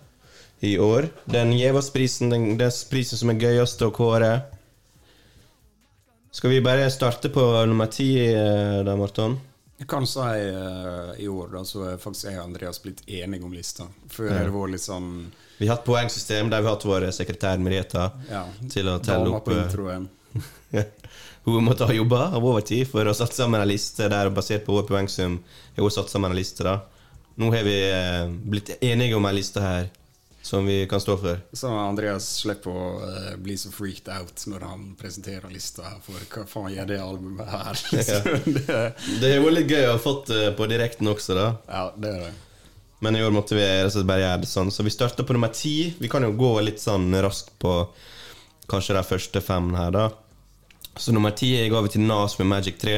i 0.65 0.75
år. 0.81 1.09
Den 1.29 1.53
Gjevas-prisen, 1.55 2.33
den, 2.33 2.51
den 2.59 2.77
prisen 2.89 3.21
som 3.21 3.31
er 3.33 3.41
gøyest 3.41 3.81
å 3.85 3.91
kåre. 3.95 4.33
Skal 6.35 6.51
vi 6.51 6.61
bare 6.61 6.89
starte 6.91 7.29
på 7.31 7.43
nummer 7.69 7.87
ti, 7.87 8.09
eh, 8.19 8.81
da, 8.83 8.95
Morten? 8.99 9.37
Jeg 9.77 9.87
kan 9.91 10.05
si 10.07 10.19
uh, 10.19 11.11
i 11.19 11.27
år 11.27 11.49
da, 11.51 11.61
så 11.67 11.81
er 11.89 11.97
faktisk 11.99 12.29
jeg 12.29 12.37
og 12.39 12.45
Andreas 12.45 12.79
blitt 12.83 13.01
enige 13.11 13.43
om 13.43 13.51
lista. 13.55 13.87
Før 14.11 14.29
ja. 14.31 14.43
det 14.47 14.53
var 14.53 14.69
litt 14.71 14.83
sånn 14.83 15.09
Vi 15.57 15.67
har 15.67 15.75
hatt 15.75 15.87
poengsystem 15.87 16.51
der 16.51 16.63
vi 16.63 16.69
har 16.69 16.77
hatt 16.77 16.85
vår 16.87 17.09
sekretær 17.15 17.59
Mereta 17.59 18.05
ja, 18.29 18.45
til 18.71 18.87
å 18.91 18.97
telle 19.03 19.35
opp 19.35 19.51
eh. 19.51 20.79
Hun 21.45 21.67
måtte 21.67 21.89
ha 21.89 21.95
jobba 21.95 22.29
av 22.37 22.47
overtid 22.47 22.87
for 22.87 23.07
å 23.07 23.15
sette 23.15 23.35
sammen 23.35 23.59
en 23.59 23.67
liste 23.67 24.07
der 24.11 24.31
basert 24.33 24.63
på 24.65 24.77
vår 24.77 24.87
poengsum. 24.87 25.41
Har 25.75 25.83
hun 25.83 25.93
satt 25.93 26.11
sammen 26.11 26.31
en 26.31 26.39
liste 26.39 26.63
da 26.65 26.79
Nå 27.35 27.51
har 27.51 27.67
vi 27.67 27.75
uh, 27.91 28.31
blitt 28.31 28.77
enige 28.79 29.19
om 29.19 29.27
en 29.27 29.35
liste 29.35 29.63
her 29.63 29.91
som 30.45 30.65
vi 30.69 30.83
kan 30.89 31.01
stå 31.01 31.15
for. 31.17 31.39
Så 31.57 31.71
Andreas 31.73 32.27
slipper 32.43 32.69
å 32.69 32.81
uh, 33.01 33.29
bli 33.41 33.55
så 33.57 33.71
freaked 33.73 34.11
out 34.13 34.43
når 34.51 34.65
han 34.67 34.83
presenterer 34.99 35.49
lista. 35.49 35.95
For 36.05 36.21
hva 36.29 36.43
faen 36.51 36.73
gjør 36.75 36.89
det 36.91 36.99
albumet 37.01 37.49
her? 37.49 37.79
Ja. 38.05 38.19
det, 38.45 38.81
Det 39.21 39.31
har 39.31 39.41
vært 39.41 39.55
litt 39.57 39.71
gøy 39.73 39.87
å 39.87 39.95
ha 39.95 40.01
fått 40.03 40.29
uh, 40.35 40.51
på 40.57 40.67
direkten 40.69 41.09
også, 41.09 41.33
da. 41.39 41.47
ja, 41.65 41.85
det 41.97 42.11
er 42.11 42.19
det. 42.27 42.33
Men 43.03 43.17
i 43.17 43.23
år 43.25 43.33
måtte 43.33 43.57
vi 43.57 43.63
bare 44.07 44.21
gjøre 44.21 44.43
det 44.45 44.49
sånn. 44.49 44.69
Så 44.71 44.85
vi 44.85 44.93
starter 44.93 45.25
på 45.27 45.33
nummer 45.35 45.49
ti. 45.53 45.73
Vi 45.99 46.09
kan 46.09 46.23
jo 46.25 46.29
gå 46.37 46.51
litt 46.63 46.79
sånn 46.81 47.09
raskt 47.25 47.51
på 47.61 47.73
kanskje 48.71 48.95
de 48.99 49.03
første 49.05 49.41
fem 49.45 49.67
her, 49.77 49.91
da. 49.93 50.05
Så 50.95 51.11
nummer 51.13 51.33
ti 51.35 51.49
ga 51.69 51.81
vi 51.83 51.91
til 51.97 52.05
Nas 52.07 52.37
med 52.39 52.47
Magic 52.53 52.77
3. 52.81 52.95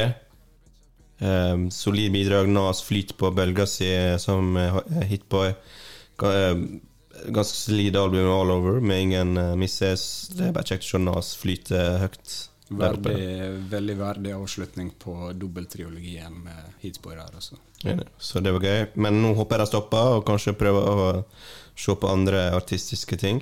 Um, 1.23 1.65
solid 1.73 2.11
bidrag. 2.13 2.51
Nas 2.53 2.83
flyter 2.85 3.17
på 3.17 3.31
bølga 3.39 3.65
si 3.67 3.89
som 4.21 4.53
uh, 4.59 4.77
hitboy. 5.09 5.55
Ga- 6.21 6.35
eh, 6.43 6.61
Ganske 7.25 7.57
solid 7.57 7.97
album 7.97 8.29
all 8.31 8.51
over, 8.53 8.81
med 8.81 9.01
ingen 9.01 9.37
uh, 9.37 9.55
misses. 9.59 10.27
Det 10.35 10.49
er 10.49 10.53
bare 10.55 10.69
kjekt 10.69 10.85
å 10.85 10.91
se 10.91 11.01
Nas 11.01 11.33
flyte 11.39 11.81
høyt. 12.03 12.37
Verdig, 12.67 13.15
veldig 13.71 13.93
verdig 13.95 14.33
avslutning 14.35 14.89
på 14.99 15.31
dobbelttriologien 15.39 16.33
med 16.43 16.73
Heatboy 16.81 17.15
her 17.15 17.31
også. 17.31 17.55
Så 18.19 18.41
det 18.43 18.51
var 18.51 18.65
gøy. 18.65 18.81
Men 18.99 19.21
nå 19.23 19.31
håper 19.37 19.61
jeg 19.61 19.63
de 19.63 19.71
stopper, 19.71 20.17
og 20.17 20.25
kanskje 20.27 20.55
prøver 20.59 20.89
å 20.91 21.05
se 21.77 21.95
på 21.95 22.09
andre 22.11 22.49
artistiske 22.57 23.19
ting. 23.21 23.39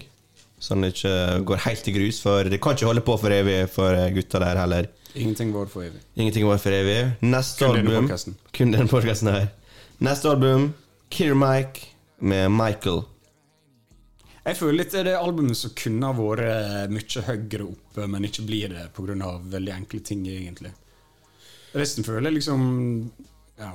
Sånn 0.61 0.85
det 0.85 0.93
ikke 0.93 1.15
går 1.49 1.63
helt 1.65 1.89
i 1.89 1.95
grus, 1.97 2.21
for 2.23 2.47
det 2.47 2.61
kan 2.63 2.77
ikke 2.77 2.87
holde 2.89 3.03
på 3.05 3.17
for 3.21 3.33
evig 3.33 3.57
for 3.73 3.97
gutta 4.15 4.41
der 4.45 4.61
heller. 4.61 4.87
Ingenting 5.15 5.51
var 5.55 5.67
for 5.71 5.87
evig. 5.87 6.01
Ingenting 6.15 6.45
var 6.47 6.61
for 6.61 6.75
evig. 6.75 6.99
Neste 7.25 7.65
Kun 7.65 7.81
album. 7.81 8.09
Kun 8.55 8.71
denne 8.75 8.91
podkasten 8.91 9.31
her. 9.31 9.49
Neste 10.03 10.31
album, 10.31 10.73
Kier 11.11 11.35
Mike 11.39 11.91
med 12.19 12.49
Michael. 12.51 13.03
Jeg 14.45 14.57
føler 14.59 14.77
litt 14.77 14.91
det 14.93 14.99
er 15.01 15.07
det 15.09 15.15
albumet 15.17 15.57
som 15.57 15.71
kunne 15.77 16.05
ha 16.11 16.13
vært 16.17 16.45
eh, 16.45 16.85
mye 16.93 17.23
høyere 17.29 17.65
oppe, 17.65 18.05
men 18.11 18.27
ikke 18.27 18.45
blir 18.45 18.69
det 18.75 18.85
pga. 18.93 19.31
veldig 19.55 19.73
enkle 19.73 19.99
ting, 20.05 20.21
egentlig. 20.29 20.71
Resten 21.75 22.05
føler 22.05 22.29
jeg 22.29 22.39
liksom 22.39 22.63
Ja. 23.59 23.73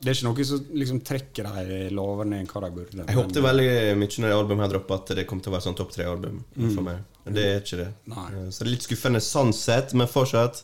Det 0.00 0.08
er 0.08 0.16
ikke 0.16 0.28
noe 0.30 0.44
som 0.48 0.68
liksom 0.80 0.98
trekker 1.04 1.44
dem 1.44 1.94
lavere 1.98 2.38
enn 2.38 2.46
hva 2.48 2.60
de 2.64 2.70
burde. 2.72 3.04
Jeg 3.04 3.18
håpte 3.18 3.42
veldig 3.44 3.66
mye 4.00 4.08
når 4.22 4.30
det 4.30 4.36
albumet 4.38 4.64
her 4.64 4.72
droppa, 4.72 4.96
at 4.96 5.10
det 5.18 5.26
kom 5.28 5.42
til 5.44 5.52
å 5.52 5.56
være 5.58 5.66
sånn 5.66 5.76
topp 5.76 5.92
tre-album 5.92 6.38
for 6.56 6.86
meg. 6.86 7.02
Men 7.26 7.36
det 7.36 7.44
er 7.44 7.58
ikke 7.60 7.80
det. 7.82 7.88
Mm. 8.06 8.14
Nei. 8.14 8.24
Eh, 8.32 8.46
Så 8.48 8.62
det 8.64 8.66
er 8.66 8.70
litt 8.72 8.86
skuffende 8.88 9.20
sånn 9.20 9.52
sett, 9.52 9.92
men 9.92 10.08
fortsatt 10.08 10.62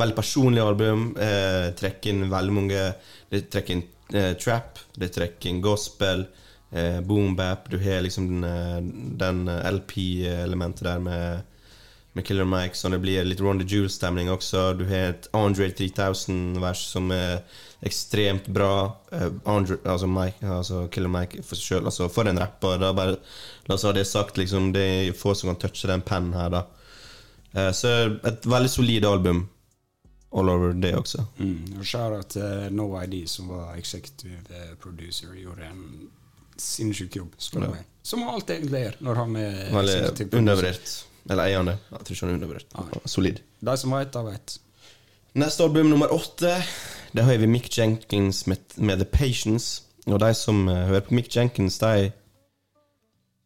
veldig 0.00 0.16
personlig 0.18 0.64
album. 0.64 1.04
Eh, 1.14 1.68
trekker 1.78 2.10
inn 2.10 2.26
veldig 2.32 2.56
mange 2.58 2.82
Det 3.30 3.44
trekker 3.54 3.76
inn 3.76 3.84
eh, 4.18 4.32
trap, 4.34 4.82
det 4.98 5.12
trekker 5.14 5.48
inn 5.48 5.62
gospel, 5.62 6.26
eh, 6.72 7.00
boom 7.00 7.36
bap, 7.36 7.70
du 7.70 7.78
har 7.78 8.00
liksom 8.00 8.28
den, 8.28 8.44
eh, 8.44 8.78
den 9.18 9.48
LP-elementet 9.48 10.84
der 10.84 10.98
med, 10.98 11.42
med 12.12 12.26
Killer 12.26 12.44
Mike, 12.44 12.76
så 12.76 12.88
det 12.88 13.00
blir 13.00 13.24
litt 13.24 13.40
Ron 13.40 13.60
the 13.60 13.66
Jewel-stemning 13.68 14.30
også. 14.30 14.72
Du 14.78 14.84
har 14.84 15.12
et 15.12 15.28
Andre 15.32 15.70
3000-vers 15.70 16.86
som 16.92 17.12
er 17.12 17.42
ekstremt 17.82 18.46
bra. 18.46 18.96
Eh, 19.12 19.28
Andre, 19.44 19.78
altså, 19.84 20.06
Mike, 20.06 20.46
altså 20.46 20.86
Killer 20.92 21.12
Mike 21.12 21.42
for 21.42 21.58
seg 21.58 21.76
sjøl, 21.76 21.88
altså 21.88 22.08
for 22.12 22.28
en 22.28 22.40
rapper. 22.40 22.78
Da 22.82 22.92
bare, 22.96 23.16
la 23.68 23.78
oss 23.78 23.86
ha 23.88 23.94
det 23.96 24.06
sagt, 24.08 24.38
liksom, 24.38 24.72
det 24.76 24.84
er 24.84 25.16
få 25.16 25.34
som 25.34 25.52
kan 25.52 25.60
touche 25.64 25.90
den 25.90 26.04
pennen 26.06 26.36
her, 26.36 26.52
da. 26.52 26.66
Eh, 27.52 27.72
så 27.76 27.96
et 28.24 28.46
veldig 28.48 28.70
solid 28.70 29.04
album 29.04 29.48
all 30.32 30.48
over 30.48 30.72
det 30.72 30.94
også. 30.96 31.24
Mm. 31.38 31.76
Og 31.78 31.84
Shout-out 31.86 32.32
til 32.32 32.72
No 32.72 32.88
ID, 33.02 33.26
som 33.28 33.50
var 33.52 33.74
executive 33.76 34.40
eh, 34.50 34.74
producer, 34.80 35.34
gjorde 35.36 35.68
en 35.68 35.82
sinnssyk 36.62 37.16
jobb, 37.20 37.32
spør 37.42 37.60
du 37.60 37.66
Ja. 37.66 37.72
meg. 37.76 37.84
Som 38.02 38.22
alltid 38.28 38.56
egentlig 38.56 38.80
gjør 38.86 38.96
når 39.06 39.14
han 39.20 39.36
er 39.36 39.58
Veldig 39.72 40.32
undervurdert. 40.38 40.92
Eller 41.30 41.44
eiende. 41.44 41.76
Jeg 41.92 42.00
tror 42.04 42.16
ikke 42.16 42.26
han 42.26 42.30
er 42.32 42.38
undervurdert. 42.40 43.06
Solid. 43.06 43.40
De 43.62 43.76
som 43.78 43.90
vet, 43.94 44.10
de 44.12 44.24
vet. 44.26 44.58
Neste 45.38 45.62
album, 45.64 45.86
nummer 45.92 46.10
åtte, 46.12 46.50
der 47.14 47.22
har 47.22 47.38
vi 47.38 47.46
Mick 47.46 47.68
Jenkins 47.78 48.46
med, 48.46 48.58
med 48.76 48.98
The 48.98 49.04
Patience. 49.06 49.82
Og 50.06 50.18
de 50.20 50.32
som 50.34 50.68
eh, 50.68 50.86
hører 50.90 51.00
på 51.06 51.14
Mick 51.14 51.30
Jenkins, 51.36 51.78
de 51.78 52.10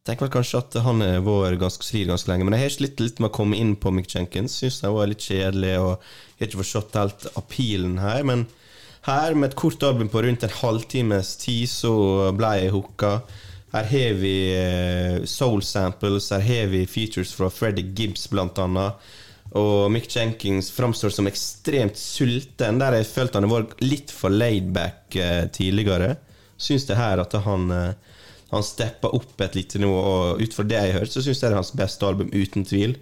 tenker 0.07 0.25
vel 0.25 0.33
kanskje 0.37 0.57
at 0.63 0.77
han 0.85 1.01
har 1.03 1.21
vært 1.25 1.59
ganske 1.61 1.83
solid 1.85 2.07
ganske 2.09 2.31
lenge. 2.31 2.47
Men 2.47 2.55
jeg 2.57 2.65
har 2.65 2.75
slitt 2.77 3.01
litt 3.03 3.19
med 3.21 3.29
å 3.29 3.35
komme 3.37 3.57
inn 3.59 3.75
på 3.79 3.91
Mick 3.93 4.09
Jenkins. 4.15 4.55
Syns 4.61 4.81
han 4.85 4.95
var 4.95 5.09
litt 5.11 5.23
kjedelig 5.27 5.73
og 5.83 5.93
har 6.39 6.47
ikke 6.47 6.61
forstått 6.63 6.95
helt 6.99 7.27
appealen 7.37 7.97
her. 8.01 8.23
Men 8.27 8.47
her, 9.07 9.35
med 9.35 9.51
et 9.51 9.59
kort 9.59 9.83
album 9.83 10.09
på 10.11 10.21
rundt 10.25 10.43
en 10.45 10.57
halvtimes 10.61 11.35
tid, 11.41 11.65
så 11.71 11.93
ble 12.37 12.53
jeg 12.59 12.73
hooka. 12.75 13.13
Her 13.73 13.87
har 13.91 14.17
vi 14.21 14.35
eh, 14.55 15.23
soul 15.27 15.63
samples, 15.63 16.29
her 16.31 16.43
har 16.43 16.69
vi 16.71 16.85
features 16.87 17.33
fra 17.35 17.49
Freddie 17.51 17.93
Gibbs, 17.95 18.27
blant 18.31 18.59
annet. 18.63 19.09
Og 19.57 19.87
Mick 19.91 20.11
Jenkins 20.11 20.69
framstår 20.75 21.13
som 21.15 21.27
ekstremt 21.29 21.97
sulten, 21.99 22.79
der 22.81 22.99
jeg 22.99 23.09
følte 23.09 23.39
han 23.39 23.51
var 23.51 23.69
litt 23.83 24.11
for 24.11 24.33
laidback 24.33 25.15
eh, 25.15 25.45
tidligere. 25.55 26.17
Syns 26.59 26.87
det 26.89 26.99
her 26.99 27.23
at 27.23 27.35
han 27.45 27.71
eh, 27.71 28.13
han 28.49 28.63
steppa 28.63 29.11
opp 29.11 29.41
et 29.43 29.55
lite 29.57 29.79
nivå, 29.81 29.95
og 29.97 30.41
ut 30.41 30.53
fra 30.55 30.63
det 30.67 30.77
jeg 30.77 30.93
har 30.93 31.01
hørt, 31.01 31.11
så 31.11 31.23
syns 31.23 31.41
jeg 31.41 31.49
det 31.49 31.55
er 31.55 31.59
hans 31.59 31.73
beste 31.75 32.07
album, 32.07 32.29
uten 32.31 32.63
tvil. 32.67 32.95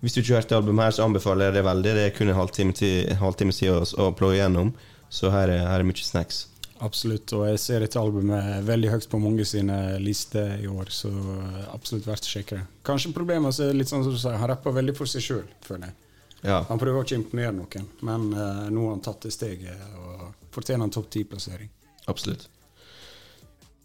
Hvis 0.00 0.16
du 0.16 0.20
ikke 0.20 0.34
har 0.34 0.42
hørt 0.42 0.52
det 0.52 0.58
albumet 0.58 0.86
her, 0.86 0.96
så 0.96 1.06
anbefaler 1.06 1.48
jeg 1.48 1.56
det 1.56 1.64
veldig. 1.64 1.94
Det 1.96 2.04
er 2.04 2.14
kun 2.16 2.32
en 2.32 2.38
halvtime, 2.40 3.54
siden 3.56 3.80
å, 3.80 3.86
å 4.04 4.10
pløye 4.16 4.38
gjennom, 4.38 4.74
så 5.10 5.32
her 5.34 5.50
er, 5.50 5.66
her 5.66 5.82
er 5.82 5.86
mye 5.88 6.06
snacks. 6.06 6.46
Absolutt. 6.80 7.32
Og 7.36 7.44
jeg 7.50 7.60
ser 7.60 7.82
dette 7.84 8.00
albumet 8.00 8.62
veldig 8.64 8.92
høyt 8.94 9.08
på 9.12 9.20
mange 9.20 9.44
sine 9.48 9.98
lister 10.00 10.54
i 10.62 10.68
år, 10.70 10.92
så 10.94 11.10
absolutt 11.74 12.08
verdt 12.08 12.28
å 12.28 12.32
sjekke 12.36 12.60
det. 12.60 12.62
Kanskje 12.88 13.12
problemet 13.16 13.58
er 13.60 13.76
litt 13.76 13.90
sånn 13.90 14.06
som 14.06 14.14
du 14.14 14.20
sier, 14.20 14.38
han 14.40 14.48
rapper 14.48 14.78
veldig 14.78 14.96
for 14.96 15.10
seg 15.10 15.26
sjøl, 15.26 15.50
føler 15.66 15.90
jeg. 15.90 15.98
Ja, 16.40 16.62
Han 16.70 16.80
prøver 16.80 17.04
ikke 17.04 17.18
å 17.18 17.20
imponere 17.20 17.52
noen, 17.52 17.88
men 18.06 18.30
uh, 18.32 18.68
nå 18.72 18.86
har 18.86 18.94
han 18.94 19.02
tatt 19.04 19.26
det 19.26 19.34
steget 19.34 19.82
og 20.00 20.30
fortjener 20.54 20.86
en 20.86 20.94
topp 20.94 21.10
ti-plassering. 21.12 21.68
absolutt. 22.08 22.48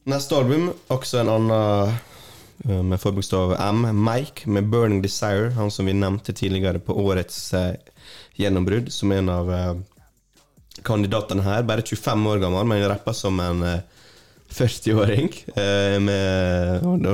Neste 0.06 0.38
album, 0.38 0.70
også 0.94 1.18
en 1.18 1.32
annen 1.34 1.96
eh, 2.70 2.82
med 2.86 3.00
forbokstav 3.02 3.56
M, 3.58 3.88
Mike, 4.06 4.46
med 4.46 4.70
'Burning 4.70 5.02
Desire', 5.02 5.50
han 5.58 5.72
som 5.72 5.90
vi 5.90 5.96
nevnte 5.98 6.34
tidligere 6.34 6.80
på 6.80 6.94
årets 6.94 7.40
uh, 7.58 7.74
gjennombrudd, 8.38 8.92
som 8.94 9.12
er 9.12 9.24
en 9.24 9.32
av 9.34 9.50
eh, 9.52 9.74
kandidatene 10.86 11.46
her. 11.46 11.66
Bare 11.68 11.86
25 11.86 12.32
år 12.32 12.42
gammel, 12.44 12.68
men 12.70 12.86
rapper 12.90 13.16
som 13.18 13.40
en 13.44 13.64
eh, 13.66 13.84
40-åring. 14.56 15.32
Eh, 15.56 15.98
og 16.86 17.06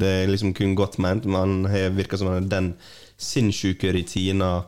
det 0.00 0.10
er 0.10 0.30
liksom 0.30 0.54
kun 0.56 0.76
godt 0.78 0.98
ment, 1.02 1.28
men 1.30 1.66
han 1.70 1.96
virker 1.96 2.20
som 2.20 2.32
han 2.32 2.42
har 2.42 2.50
den 2.50 2.72
sinnssyke 3.20 3.92
rutina 3.94 4.60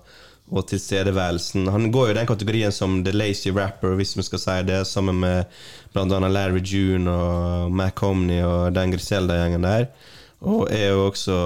og 0.52 0.66
tilstedeværelsen. 0.68 1.70
Han 1.72 1.90
går 1.92 2.08
jo 2.08 2.14
i 2.14 2.18
den 2.18 2.28
kategorien 2.28 2.74
som 2.74 3.00
The 3.04 3.14
Lazy 3.14 3.52
Rapper, 3.54 3.96
hvis 3.96 4.16
vi 4.18 4.24
skal 4.26 4.42
si 4.42 4.56
det, 4.68 4.82
sammen 4.86 5.20
med 5.22 5.44
bl.a. 5.94 6.18
Larry 6.28 6.60
June 6.60 7.10
og 7.10 7.72
Mac 7.72 8.00
Homney 8.04 8.42
og 8.44 8.74
den 8.76 8.92
Griselda-gjengen 8.92 9.64
der. 9.64 9.86
Og 10.42 10.66
er 10.74 10.90
jo 10.92 11.06
også 11.06 11.36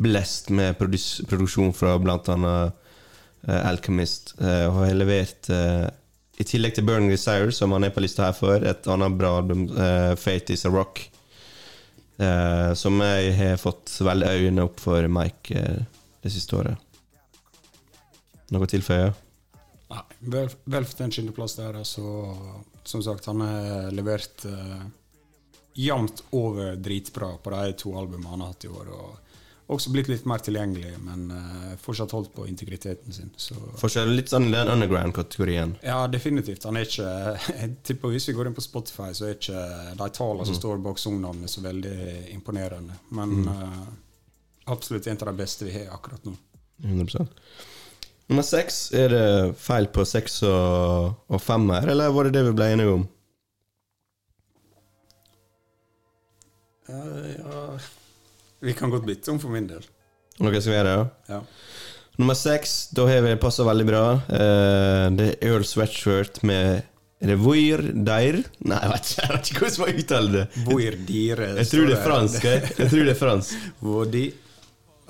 blest 0.00 0.48
med 0.54 0.78
produksjon 0.78 1.74
fra 1.76 1.98
bl.a. 2.00 2.36
Uh, 3.42 3.58
Alchemist, 3.66 4.36
eh, 4.38 4.68
og 4.68 4.84
har 4.84 4.92
levert 4.94 5.48
eh, 5.50 5.88
i 6.40 6.46
tillegg 6.48 6.76
til 6.76 6.86
Burning 6.88 7.10
Desire, 7.12 7.52
som 7.52 7.74
han 7.76 7.84
er 7.84 7.92
på 7.94 8.02
lista 8.02 8.28
her 8.28 8.36
for, 8.36 8.64
et 8.64 8.86
annet 8.88 9.18
bra 9.18 9.34
album, 9.40 9.66
uh, 9.76 10.14
Fate 10.18 10.54
Is 10.54 10.64
A 10.68 10.72
Rock, 10.72 11.02
uh, 12.20 12.72
som 12.78 12.96
jeg 13.04 13.34
har 13.36 13.60
fått 13.60 13.92
veldig 14.00 14.30
øynene 14.38 14.64
opp 14.68 14.80
for 14.80 15.08
Mike 15.12 15.58
uh, 15.58 16.00
det 16.24 16.32
siste 16.32 16.56
året. 16.56 16.88
Noe 18.52 18.66
å 18.66 18.70
tilføye? 18.70 19.12
Nei, 19.92 20.02
vel, 20.32 20.48
vel 20.72 20.88
fortjent 20.88 21.18
skinneplass 21.18 21.58
der. 21.58 21.76
Altså, 21.82 22.02
som 22.88 23.04
sagt, 23.04 23.28
han 23.28 23.44
har 23.44 23.92
levert 23.92 24.46
uh, 24.48 24.80
jevnt 25.76 26.24
over 26.36 26.76
dritbra 26.76 27.34
på 27.42 27.52
de 27.54 27.76
to 27.80 27.92
albumene 27.98 28.32
han 28.32 28.44
har 28.44 28.54
hatt 28.54 28.66
i 28.68 28.72
år. 28.72 28.92
Og 28.92 29.31
også 29.74 29.92
blitt 29.94 30.08
litt 30.10 30.26
mer 30.28 30.42
tilgjengelig, 30.44 30.92
men 31.04 31.24
uh, 31.32 31.72
fortsatt 31.82 32.12
holdt 32.14 32.32
på 32.36 32.46
integriteten 32.50 33.14
sin. 33.14 33.32
Så 33.36 33.56
Forskjell 33.80 34.12
litt 34.16 34.32
sånn 34.32 34.50
den 34.52 34.70
underground-kategorien. 34.72 35.76
ja, 35.84 36.00
definitivt. 36.10 36.66
Han 36.68 36.78
er 36.78 36.88
ikke 36.88 37.08
Jeg 37.62 37.74
tipper 37.86 38.12
Hvis 38.14 38.28
vi 38.30 38.36
går 38.36 38.50
inn 38.50 38.56
på 38.56 38.64
Spotify, 38.64 39.10
så 39.16 39.28
er 39.28 39.36
ikke 39.36 39.64
de 39.98 40.08
tallene 40.18 40.48
som 40.48 40.58
står 40.58 40.82
bak 40.84 41.00
songnavnet, 41.02 41.50
så 41.50 41.64
veldig 41.64 41.96
imponerende. 42.34 42.98
Men 43.16 43.46
eh, 43.48 43.78
absolutt 44.72 45.08
en 45.10 45.20
av 45.20 45.32
de 45.32 45.36
beste 45.42 45.68
vi 45.68 45.76
har 45.76 45.94
akkurat 45.96 46.24
nå. 46.28 46.34
100% 46.82 47.28
Nummer 48.30 48.46
seks, 48.46 48.84
er 48.96 49.10
det 49.12 49.24
feil 49.60 49.88
på 49.92 50.04
seks 50.08 50.38
og, 50.48 51.18
og 51.28 51.42
femmer, 51.42 51.88
eller 51.92 52.14
var 52.14 52.28
det 52.28 52.36
det 52.38 52.46
vi 52.46 52.54
ble 52.56 52.68
enige 52.72 52.94
om? 52.94 53.02
Uh, 56.88 57.26
ja. 57.34 57.64
Vi 58.62 58.74
kan 58.78 58.90
godt 58.90 59.06
bytte 59.08 59.32
om 59.32 59.40
for 59.42 59.50
min 59.50 59.66
del. 59.66 59.82
Noe 60.42 60.60
skal 60.60 60.72
vi 60.72 60.78
gjøre? 60.78 60.94
Ja? 60.96 61.06
Ja. 61.34 61.42
Nummer 62.20 62.36
seks, 62.36 62.92
da 62.94 63.06
har 63.08 63.22
vi 63.24 63.32
det 63.32 63.40
passet 63.42 63.66
veldig 63.66 63.86
bra. 63.88 64.04
Eh, 64.28 65.06
det 65.18 65.28
er 65.32 65.48
Earl 65.48 65.64
Sweatshirt 65.66 66.42
med 66.46 66.84
Revoir 67.22 67.82
Deir 67.94 68.40
Nei, 68.66 68.78
jeg 68.82 68.90
vet 68.90 69.08
ikke, 69.08 69.22
jeg 69.22 69.32
vet 69.32 69.50
ikke 69.50 69.62
hvordan 69.62 69.82
man 69.82 70.00
uttaler 70.02 70.32
det. 70.36 70.44
Voir 70.66 70.96
dire 71.08 71.48
Jeg 71.56 71.68
tror 71.70 71.88
det 71.88 71.96
er 71.96 72.06
fransk. 72.06 72.46
Jeg, 72.48 72.62
jeg 72.78 72.92
tror 72.92 73.04
det 73.08 73.12
er 73.14 73.20
fransk. 73.20 73.66
Hvor 73.82 74.08
Jeg 74.12 74.26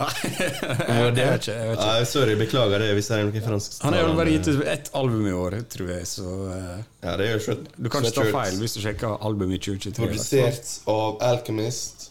vet 0.00 1.18
ikke, 1.18 1.18
jeg 1.18 1.32
vet 1.32 1.48
ikke. 1.48 1.86
Ah, 1.86 2.04
sorry, 2.08 2.36
beklager 2.40 2.82
det 2.82 2.90
hvis 2.96 3.10
det 3.10 3.18
er 3.18 3.26
noe 3.28 3.42
fransk. 3.44 3.76
Han 3.84 3.96
har 3.96 4.06
jo 4.06 4.14
bare 4.18 4.36
gitt 4.36 4.48
ut 4.48 4.62
ett 4.74 4.92
album 4.98 5.26
i 5.28 5.34
år, 5.36 5.58
tror 5.74 5.92
jeg, 5.92 6.06
så 6.08 6.28
uh, 6.48 6.78
Ja, 7.04 7.16
det 7.20 7.28
er 7.28 7.36
jo 7.36 7.58
du 7.76 7.90
kan 7.92 8.04
ikke 8.04 8.16
ta 8.20 8.28
feil 8.38 8.62
hvis 8.62 8.76
du 8.78 8.80
sjekker 8.84 9.18
albumet 9.20 9.60
i 9.60 9.62
2023. 9.68 10.00
Produsert 10.00 10.72
av 10.92 11.20
Alchemist. 11.32 12.01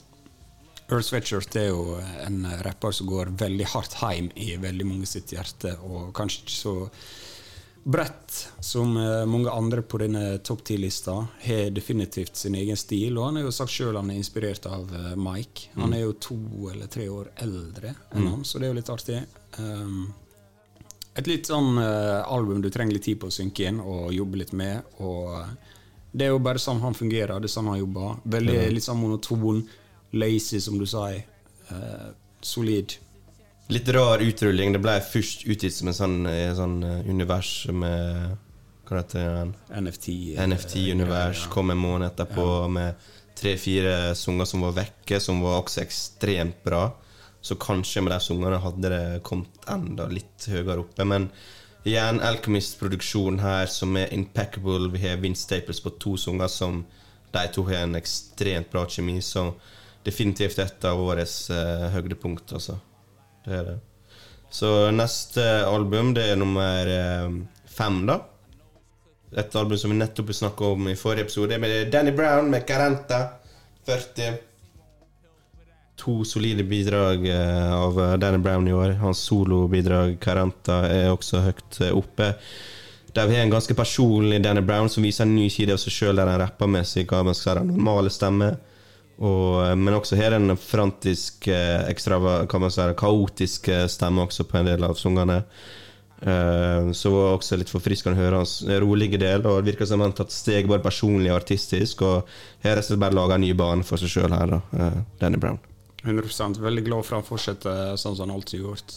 Earl 0.91 1.03
Sweatshirt 1.07 1.55
er 1.55 1.69
jo 1.69 1.95
en 2.25 2.43
rapper 2.65 2.91
som 2.91 3.07
går 3.07 3.31
veldig 3.39 3.67
hardt 3.71 3.93
hjem 4.01 4.31
i 4.35 4.55
veldig 4.59 4.87
mange 4.89 5.07
sitt 5.07 5.31
hjerte, 5.31 5.77
og 5.87 6.11
kanskje 6.17 6.43
ikke 6.43 6.57
så 6.57 6.73
bredt 7.83 8.49
som 8.59 8.97
eh, 8.97 9.25
mange 9.25 9.49
andre 9.49 9.81
på 9.81 9.97
denne 10.01 10.37
topp 10.45 10.63
ti-lista. 10.67 11.15
Har 11.45 11.71
definitivt 11.73 12.35
sin 12.35 12.55
egen 12.55 12.77
stil, 12.77 13.17
og 13.17 13.29
han 13.29 13.39
har 13.39 13.47
jo 13.47 13.53
sagt 13.55 13.73
sjøl 13.73 13.97
han 13.97 14.11
er 14.11 14.19
inspirert 14.19 14.67
av 14.69 14.91
eh, 14.93 15.13
Mike. 15.17 15.71
Han 15.79 15.95
er 15.95 16.05
jo 16.05 16.17
to 16.21 16.39
eller 16.73 16.91
tre 16.91 17.07
år 17.09 17.31
eldre 17.41 17.95
enn 18.11 18.27
han, 18.27 18.43
så 18.45 18.59
det 18.59 18.67
er 18.67 18.73
jo 18.73 18.79
litt 18.81 18.93
artig. 18.93 19.21
Um, 19.57 20.11
et 21.17 21.27
litt 21.27 21.49
sånn 21.49 21.75
uh, 21.75 22.21
album 22.31 22.61
du 22.63 22.69
trenger 22.71 22.95
litt 22.95 23.03
tid 23.03 23.19
på 23.19 23.27
å 23.27 23.33
synke 23.35 23.65
inn 23.67 23.81
og 23.83 24.13
jobbe 24.15 24.43
litt 24.43 24.53
med. 24.55 24.93
Og 25.03 25.33
det 26.11 26.27
er 26.27 26.35
jo 26.35 26.43
bare 26.43 26.61
sånn 26.61 26.79
han 26.83 26.95
fungerer, 26.95 27.39
det 27.39 27.49
er 27.49 27.55
sånn 27.55 27.71
han 27.71 27.81
jobber. 27.81 28.21
Veldig 28.31 28.59
litt 28.75 28.85
sånn 28.85 29.01
monoton, 29.01 29.65
lazy, 30.13 30.59
som 30.61 30.77
du 30.79 30.85
sier. 30.85 31.23
Eh, 31.69 32.09
solid. 32.41 32.93
Litt 33.71 33.87
rar 33.95 34.19
utrulling. 34.19 34.73
Det 34.75 34.81
ble 34.83 34.97
først 35.01 35.45
utgitt 35.47 35.73
som 35.73 35.87
en 35.87 35.95
sånn, 35.95 36.17
en 36.27 36.55
sånn 36.57 36.83
eh, 36.83 37.09
univers 37.09 37.67
med 37.71 38.37
Hva 38.91 38.99
heter 38.99 39.29
det? 39.37 39.43
NFT. 39.79 40.07
eh, 40.35 40.41
NFT-univers. 40.47 41.45
ja. 41.45 41.51
Kom 41.53 41.69
en 41.71 41.77
måned 41.79 42.09
etterpå 42.11 42.67
med 42.69 42.95
tre-fire 43.39 44.11
sanger 44.19 44.45
som 44.45 44.61
var 44.65 44.73
vekke, 44.75 45.19
som 45.23 45.39
var 45.41 45.61
også 45.61 45.81
ekstremt 45.85 46.59
bra. 46.65 46.89
Så 47.41 47.55
kanskje 47.55 48.03
med 48.03 48.11
de 48.11 48.19
sangene 48.19 48.59
hadde 48.61 48.89
det 48.91 49.21
kommet 49.23 49.63
enda 49.71 50.05
litt 50.11 50.45
høyere 50.51 50.83
oppe. 50.83 51.05
Men 51.07 51.29
igjen, 51.87 52.19
Alchemist-produksjonen 52.21 53.39
her 53.41 53.65
som 53.71 53.95
er 53.97 54.11
impeccable. 54.13 54.91
Vi 54.91 55.07
har 55.07 55.17
Vince 55.23 55.47
Staples 55.47 55.79
på 55.81 55.89
to 55.97 56.17
sanger 56.17 56.47
som 56.51 56.83
de 57.31 57.47
to 57.55 57.63
har 57.63 57.85
en 57.87 57.95
ekstremt 57.95 58.69
bra 58.71 58.83
kjemi. 58.85 59.21
Så 59.23 59.53
definitivt 60.05 60.59
et 60.59 60.85
av 60.89 60.99
årets 61.01 61.35
eh, 61.53 61.87
høydepunkt, 61.95 62.53
altså. 62.57 62.77
Det 63.45 63.57
er 63.57 63.67
det. 63.71 63.77
Så 64.51 64.69
neste 64.91 65.43
album, 65.63 66.13
det 66.17 66.29
er 66.31 66.39
nummer 66.39 66.89
eh, 66.91 67.27
fem, 67.71 68.01
da. 68.09 68.19
Et 69.31 69.55
album 69.55 69.79
som 69.79 69.93
vi 69.93 69.99
nettopp 69.99 70.33
snakka 70.35 70.73
om 70.75 70.89
i 70.91 70.97
forrige 70.99 71.29
episode, 71.29 71.59
med 71.61 71.91
Danny 71.91 72.11
Brown 72.15 72.49
med 72.51 72.65
'Caranta'. 72.67 73.27
40. 73.85 74.33
To 75.95 76.23
solide 76.25 76.63
bidrag 76.63 77.27
eh, 77.27 77.73
av 77.73 77.99
eh, 78.01 78.17
Danny 78.17 78.37
Brown 78.37 78.67
i 78.67 78.73
år. 78.73 78.89
Hans 79.01 79.19
solobidrag, 79.19 80.19
Caranta, 80.21 80.83
er 80.89 81.11
også 81.11 81.41
høyt 81.45 81.81
eh, 81.81 81.95
oppe. 81.97 82.33
Der 83.15 83.27
vi 83.27 83.35
har 83.35 83.43
en 83.43 83.53
ganske 83.53 83.75
personlig 83.75 84.39
Danny 84.43 84.61
Brown 84.61 84.89
som 84.89 85.03
viser 85.03 85.25
en 85.25 85.35
ny 85.35 85.49
side 85.51 85.73
av 85.73 85.81
seg 85.81 85.93
sjøl, 85.93 86.15
der 86.19 86.29
han 86.31 86.39
rapper 86.39 86.69
med 86.71 86.87
sin 86.87 87.07
normale 87.09 88.09
stemme. 88.09 88.53
Og, 89.21 89.61
eh, 89.67 89.75
men 89.77 89.93
også 89.93 90.17
har 90.17 90.35
en 90.35 90.55
frantisk, 90.57 91.47
eh, 91.47 91.85
ekstra, 91.91 92.47
kan 92.49 92.63
man 92.63 92.73
si, 92.73 92.87
kaotisk 92.97 93.69
eh, 93.69 93.85
stemme 93.87 94.25
også 94.25 94.47
på 94.49 94.57
en 94.57 94.69
del 94.71 94.83
av 94.87 94.97
sangene. 94.97 95.43
Eh, 96.21 96.91
så 96.97 97.11
var 97.13 97.35
også 97.35 97.57
litt 97.57 97.69
forfriskende 97.69 98.17
å 98.17 98.21
høre 98.21 98.41
hans 98.41 98.55
rolige 98.81 99.19
del. 99.21 99.45
Og 99.45 99.61
det 99.61 99.73
virker 99.73 99.89
som 99.89 100.01
han 100.01 100.13
har 100.13 100.23
tatt 100.23 100.33
steg 100.33 100.69
både 100.69 100.85
personlig 100.85 101.29
og 101.29 101.41
artistisk. 101.43 102.01
Og 102.07 102.33
rett 102.65 102.81
og 102.81 102.87
slett 102.87 103.03
bare 103.03 103.17
laga 103.17 103.37
en 103.37 103.45
ny 103.45 103.53
bane 103.57 103.85
for 103.85 104.01
seg 104.01 104.15
sjøl 104.15 104.37
her, 104.37 104.57
da. 104.57 104.89
Danny 105.21 105.37
Brown. 105.41 105.61
100 106.01 106.57
Veldig 106.57 106.81
glad 106.87 107.05
for 107.05 107.19
han 107.19 107.27
fortsetter 107.27 107.93
sånn 108.01 108.15
som 108.17 108.25
han 108.25 108.33
alltid 108.33 108.63
har 108.63 108.71
gjort. 108.71 108.95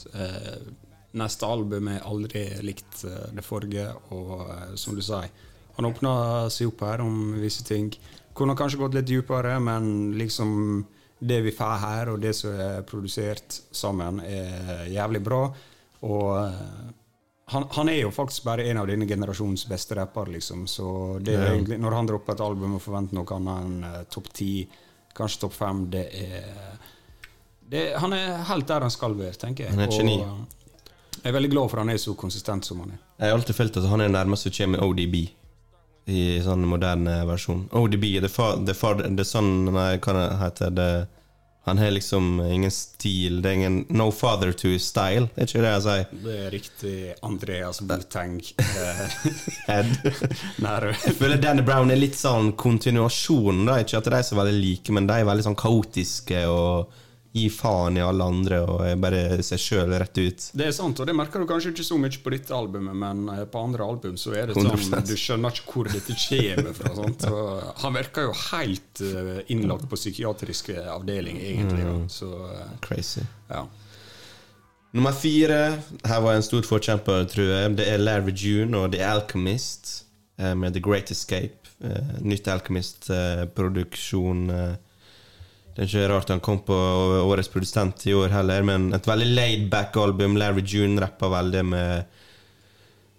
Neste 1.20 1.46
album 1.46 1.90
er 1.92 2.06
aldri 2.08 2.46
likt 2.64 3.04
det 3.04 3.44
forrige, 3.44 3.90
og 4.16 4.48
som 4.80 4.96
du 4.96 5.02
sier, 5.04 5.28
han 5.76 5.88
åpner 5.88 6.48
seg 6.54 6.70
opp 6.72 6.80
her 6.86 7.02
om 7.04 7.34
visse 7.42 7.64
ting. 7.68 7.92
Kunne 8.35 8.57
kanskje 8.59 8.80
gått 8.80 8.97
litt 8.97 9.07
dypere, 9.07 9.59
men 9.62 10.12
liksom 10.18 10.85
det 11.18 11.41
vi 11.45 11.53
får 11.55 11.78
her, 11.80 12.11
og 12.12 12.20
det 12.20 12.35
som 12.37 12.57
er 12.59 12.82
produsert 12.87 13.61
sammen, 13.72 14.20
er 14.20 14.89
jævlig 14.91 15.22
bra. 15.24 15.45
Og 16.05 16.30
eh, 16.41 16.89
han, 17.53 17.68
han 17.76 17.89
er 17.93 18.01
jo 18.03 18.11
faktisk 18.14 18.45
bare 18.49 18.66
en 18.70 18.80
av 18.80 18.89
denne 18.89 19.07
generasjonens 19.09 19.66
beste 19.68 19.97
rappere, 19.99 20.35
liksom. 20.35 20.66
Så 20.68 21.18
det 21.24 21.37
er 21.37 21.53
egentlig, 21.53 21.78
når 21.80 21.97
han 21.99 22.11
dropper 22.11 22.37
et 22.37 22.43
album 22.45 22.76
og 22.78 22.82
forventer 22.85 23.16
noe 23.18 23.39
annet 23.39 23.68
enn 23.68 23.87
eh, 23.91 24.03
topp 24.12 24.32
ti, 24.37 24.51
kanskje 25.14 25.45
topp 25.45 25.57
fem, 25.57 25.87
det 25.93 26.05
er 26.24 26.51
det, 27.64 27.85
Han 28.03 28.12
er 28.12 28.43
helt 28.51 28.68
der 28.68 28.85
han 28.85 28.93
skal 28.93 29.14
være, 29.16 29.39
tenker 29.41 29.64
jeg. 29.64 29.72
Han 29.72 29.87
er 29.87 29.89
et 29.89 29.97
geni. 29.97 30.18
Og 30.20 31.22
jeg 31.22 31.30
er 31.30 31.37
veldig 31.39 31.51
glad 31.55 31.70
for 31.72 31.80
han 31.80 31.89
er 31.95 32.01
så 32.03 32.12
konsistent 32.18 32.66
som 32.68 32.82
han 32.82 32.93
er. 32.93 33.01
Jeg 33.22 33.30
har 33.30 33.39
alltid 33.39 33.57
følt 33.57 33.78
at 33.80 33.89
han 33.89 34.05
er 34.05 34.12
nærmest 34.12 34.45
som 34.45 34.53
kommer 34.59 34.85
ODB 34.85 35.16
i 36.07 36.40
sånn 36.44 36.66
moderne 36.68 37.22
versjon. 37.28 37.62
ODB, 37.72 38.02
det 38.20 38.28
the, 38.34 38.48
det 38.66 38.74
fa- 38.76 38.96
er 39.00 39.24
sånn 39.24 39.70
Nei, 39.72 39.94
hva 40.05 40.12
det 40.18 40.24
heter 40.42 40.74
det 40.76 40.88
Han 41.64 41.78
har 41.80 41.94
liksom 41.96 42.42
ingen 42.44 42.70
stil. 42.70 43.38
Det 43.40 43.48
er 43.48 43.55
ingen 43.57 43.78
No 43.96 44.11
father 44.12 44.52
to 44.52 44.74
style. 44.78 45.30
Det 45.32 45.40
er 45.40 45.48
ikke 45.48 45.62
det 45.64 45.70
jeg 45.72 45.84
sier. 45.86 46.11
Det 46.26 46.34
er 46.42 46.50
riktig 46.52 46.96
Andreas 47.24 47.80
Boteng. 47.80 48.34
Ed. 49.72 49.94
Jeg 51.07 51.14
føler 51.16 51.40
Danny 51.40 51.64
Brown 51.64 51.90
er 51.94 51.96
litt 52.02 52.18
sånn 52.20 52.52
kontinuasjon. 52.61 53.64
Da. 53.68 53.78
Ikke 53.80 53.96
at 54.02 54.11
de 54.11 54.18
er 54.18 54.26
så 54.28 54.36
veldig 54.36 54.59
like, 54.61 54.92
men 54.92 55.09
de 55.09 55.16
er 55.22 55.24
veldig 55.28 55.46
sånn 55.48 55.57
kaotiske 55.57 56.44
og 56.52 56.92
gir 57.35 57.51
faen 57.51 57.97
i 57.99 58.03
alle 58.05 58.26
andre 58.30 58.61
og 58.62 58.82
bare 59.03 59.41
seg 59.43 59.59
sjøl 59.59 59.91
rett 59.99 60.18
ut. 60.22 60.45
Det 60.55 60.68
er 60.68 60.74
sant, 60.76 61.01
og 61.03 61.09
det 61.09 61.16
merker 61.18 61.43
du 61.43 61.49
kanskje 61.51 61.72
ikke 61.72 61.87
så 61.87 61.97
mye 61.99 62.20
på 62.22 62.30
dette 62.30 62.55
albumet, 62.55 62.95
men 62.95 63.24
eh, 63.32 63.41
på 63.51 63.62
andre 63.66 63.89
album 63.91 64.14
så 64.20 64.37
er 64.39 64.53
det 64.53 64.55
sånn 64.55 64.70
100%. 64.70 65.09
Du 65.09 65.18
skjønner 65.18 65.57
ikke 65.59 65.72
hvor 65.72 65.91
dette 65.91 66.14
kommer 66.14 66.76
fra. 66.78 66.93
Sant? 67.01 67.26
Så 67.26 67.41
han 67.82 67.99
virker 67.99 68.28
jo 68.28 68.37
helt 68.53 69.03
eh, 69.03 69.41
innlagt 69.51 69.89
på 69.91 69.99
psykiatrisk 69.99 70.70
avdeling, 70.78 71.41
egentlig. 71.43 71.89
Mm. 71.89 72.07
Så 72.12 72.30
eh, 72.53 72.70
Crazy. 72.87 73.26
ja. 73.51 73.64
Nummer 74.95 75.11
fire, 75.11 75.59
her 76.07 76.20
var 76.22 76.37
jeg 76.37 76.39
en 76.39 76.47
stor 76.47 76.66
forkjemper, 76.68 77.24
tror 77.26 77.49
jeg. 77.51 77.74
Det 77.80 77.89
er 77.91 77.99
Larry 77.99 78.30
June 78.30 78.78
og 78.78 78.93
The 78.95 79.03
Alchemist 79.03 80.05
eh, 80.39 80.55
med 80.55 80.78
The 80.78 80.85
Great 80.85 81.11
Escape. 81.11 81.66
Eh, 81.82 82.14
Nytt 82.22 82.47
Alchemist-produksjon. 82.47 84.47
Det 85.74 85.82
er 85.82 85.88
ikke 85.88 86.10
rart 86.12 86.30
han 86.30 86.42
kom 86.44 86.60
på 86.62 86.74
årets 87.24 87.50
produsent 87.50 88.04
i 88.06 88.14
år 88.14 88.30
heller, 88.30 88.62
men 88.62 88.92
et 88.94 89.08
veldig 89.10 89.26
laid-back-album. 89.34 90.36
Larry 90.38 90.62
June 90.62 91.02
rapper 91.02 91.32
veldig 91.32 91.64
med 91.66 92.20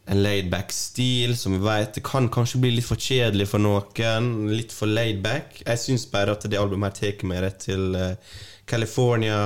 en 0.05 0.21
laid-back 0.23 0.71
stil, 0.71 1.35
som 1.37 1.57
vi 1.57 1.61
vet. 1.65 1.97
Det 1.97 2.03
kan 2.05 2.29
kanskje 2.31 2.61
bli 2.63 2.71
litt 2.77 2.87
for 2.87 3.01
kjedelig 3.01 3.49
for 3.51 3.59
noen. 3.59 4.31
Litt 4.53 4.71
for 4.71 4.87
laid-back. 4.87 5.63
Jeg 5.65 5.81
syns 5.81 6.07
bare 6.11 6.37
at 6.37 6.47
det 6.47 6.59
albumet 6.61 7.01
her 7.03 7.17
tar 7.17 7.27
meg 7.27 7.43
rett 7.43 7.59
til 7.65 7.95
eh, 7.99 8.35
California 8.69 9.39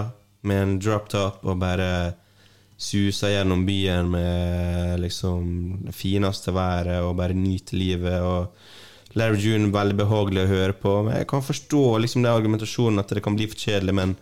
med 0.46 0.64
en 0.64 0.76
drop 0.80 1.10
top 1.12 1.46
og 1.48 1.58
bare 1.60 1.90
suser 2.80 3.34
gjennom 3.34 3.66
byen 3.68 4.08
med 4.14 5.02
liksom 5.04 5.82
det 5.90 5.96
fineste 5.98 6.54
været 6.56 7.02
og 7.04 7.18
bare 7.20 7.36
nyter 7.36 7.80
livet. 7.80 8.22
Og 8.22 8.54
Larry 9.18 9.40
June 9.42 9.72
veldig 9.74 9.98
behagelig 9.98 10.44
å 10.44 10.52
høre 10.52 10.76
på. 10.78 10.92
Men 11.08 11.18
jeg 11.18 11.30
kan 11.32 11.46
forstå 11.46 11.86
liksom 12.04 12.26
den 12.26 12.34
argumentasjonen 12.34 13.02
at 13.02 13.16
det 13.16 13.24
kan 13.26 13.38
bli 13.38 13.48
for 13.50 13.60
kjedelig, 13.60 13.96
men 13.98 14.14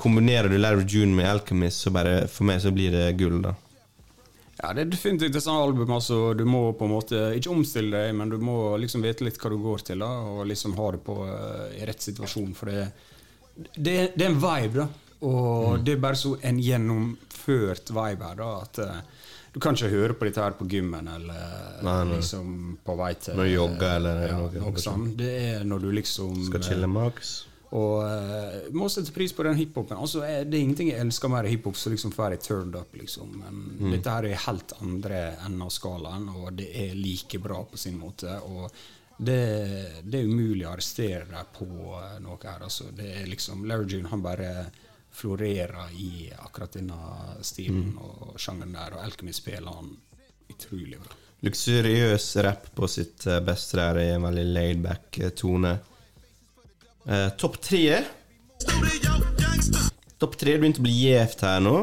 kombinerer 0.00 0.48
du 0.48 0.58
Larry 0.58 0.86
June 0.88 1.16
med 1.16 1.28
Alchemist, 1.28 1.82
så 1.84 1.92
bare 1.94 2.22
for 2.30 2.48
meg 2.48 2.62
så 2.62 2.72
blir 2.74 2.94
det 2.94 3.10
gull, 3.20 3.40
da. 3.44 3.56
Ja, 4.60 4.74
det 4.76 4.82
er 4.82 4.90
definitivt 4.92 5.36
et 5.36 5.44
sånt 5.44 5.62
album. 5.62 5.90
Altså, 5.96 6.34
du 6.36 6.44
må 6.48 6.66
på 6.76 6.84
en 6.84 6.92
måte 6.92 7.20
ikke 7.36 7.52
omstille 7.52 7.96
deg, 7.96 8.16
men 8.16 8.32
du 8.32 8.36
må 8.44 8.76
liksom 8.80 9.04
vite 9.04 9.24
litt 9.24 9.40
hva 9.40 9.52
du 9.52 9.56
går 9.60 9.86
til, 9.88 10.02
da, 10.04 10.10
og 10.28 10.44
liksom 10.48 10.76
ha 10.76 10.90
det 10.96 11.00
på 11.06 11.16
uh, 11.24 11.70
i 11.76 11.86
rett 11.88 12.04
situasjon. 12.04 12.52
For 12.56 12.68
det, 12.68 12.90
det, 13.74 13.94
det 14.16 14.26
er 14.26 14.28
en 14.28 14.42
vibe, 14.42 14.84
da. 14.84 14.88
Og 15.28 15.80
det 15.84 15.96
er 15.96 16.04
bare 16.04 16.16
så 16.16 16.34
en 16.48 16.60
gjennomført 16.64 17.92
vibe 17.92 18.28
her, 18.28 18.36
da, 18.38 18.50
at 18.64 18.78
eh, 18.80 19.00
du 19.52 19.58
kan 19.60 19.74
ikke 19.74 19.88
høre 19.90 20.14
på 20.14 20.26
dette 20.28 20.42
her 20.44 20.54
på 20.58 20.66
gymmen 20.70 21.08
eller 21.10 21.80
Nei, 21.82 21.94
nei. 22.06 22.16
liksom 22.20 22.78
på 22.86 22.94
vei 23.00 23.12
til 23.18 23.34
Når 23.38 23.48
du 23.48 23.54
jogger 23.56 23.94
eller 23.96 24.20
ja, 24.28 24.36
noe, 24.38 24.64
noe 24.66 24.82
sånt. 24.82 25.14
Det 25.18 25.30
er 25.48 25.64
når 25.66 25.86
du 25.86 25.88
liksom 25.96 26.36
Skal 26.46 26.62
chille 26.68 26.86
maks. 26.90 27.32
og 27.70 27.96
uh, 28.02 28.68
må 28.74 28.88
sette 28.90 29.12
pris 29.14 29.32
på 29.34 29.44
den 29.46 29.54
hiphopen. 29.58 29.96
Altså, 29.98 30.22
eh, 30.26 30.40
det 30.46 30.58
er 30.58 30.62
ingenting 30.64 30.88
jeg 30.90 31.02
elsker 31.04 31.30
mer 31.30 31.46
i 31.46 31.52
hiphop 31.56 31.76
som 31.78 31.92
liksom 31.94 32.10
får 32.14 32.36
jeg 32.36 32.42
turned 32.46 32.74
up. 32.78 32.94
liksom. 32.98 33.36
Men 33.42 33.92
dette 33.94 34.10
her 34.10 34.26
er 34.30 34.40
helt 34.46 34.72
andre 34.82 35.20
enden 35.46 35.62
av 35.66 35.70
skalaen, 35.74 36.28
og 36.34 36.52
det 36.58 36.66
er 36.84 36.94
like 36.98 37.38
bra 37.42 37.60
på 37.70 37.78
sin 37.78 37.98
måte. 37.98 38.34
Og 38.46 38.70
det, 39.20 39.38
det 40.02 40.18
er 40.22 40.30
umulig 40.30 40.64
å 40.66 40.72
arrestere 40.76 41.26
deg 41.30 41.50
på 41.58 41.68
eh, 42.00 42.16
noe 42.24 42.38
her. 42.42 42.62
altså. 42.66 42.90
Det 42.94 43.06
er 43.20 43.26
liksom, 43.30 43.66
Larry 43.70 43.86
June 43.96 44.10
han 44.14 44.22
bare 44.24 44.52
florerer 45.20 45.92
i 46.00 46.30
akkurat 46.38 46.78
denne 46.78 47.00
stilen 47.44 47.92
og 48.00 48.38
sjangeren 48.40 48.72
der, 48.76 48.96
og 48.96 49.04
Alchemy 49.04 49.34
spiller 49.36 49.76
han 49.76 49.92
utrolig 50.50 50.98
bra. 51.00 51.16
Luksuriøs 51.40 52.26
rapp 52.44 52.66
på 52.76 52.88
sitt 52.90 53.24
eh, 53.26 53.40
beste 53.44 53.78
der 53.80 54.00
i 54.02 54.08
en 54.14 54.26
veldig 54.26 54.44
laidback 54.52 55.20
eh, 55.24 55.30
tone. 55.36 55.72
Eh, 57.06 57.28
Topp 57.40 57.56
tre. 57.64 58.02
Topp 60.20 60.36
tre 60.36 60.58
begynte 60.60 60.82
å 60.82 60.84
bli 60.84 60.98
gjevt 61.06 61.46
her 61.48 61.62
nå. 61.64 61.76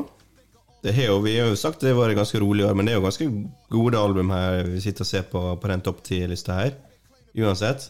Det 0.84 0.94
har 0.94 1.10
jo, 1.10 1.22
vi 1.26 1.34
har 1.40 1.50
jo 1.50 1.58
sagt 1.58 1.82
det 1.82 1.96
var 1.98 2.14
et 2.14 2.20
ganske 2.20 2.40
rolig 2.40 2.68
år, 2.68 2.76
men 2.78 2.86
det 2.86 2.94
er 2.94 3.00
jo 3.00 3.08
ganske 3.08 3.26
gode 3.74 3.98
album 3.98 4.30
her 4.32 4.62
vi 4.70 4.82
sitter 4.84 5.08
og 5.08 5.10
ser 5.10 5.26
på 5.32 5.42
på 5.58 5.72
den 5.74 5.82
topp 5.84 6.04
ti-lista 6.06 6.60
her. 6.60 6.78
Uansett. 7.38 7.90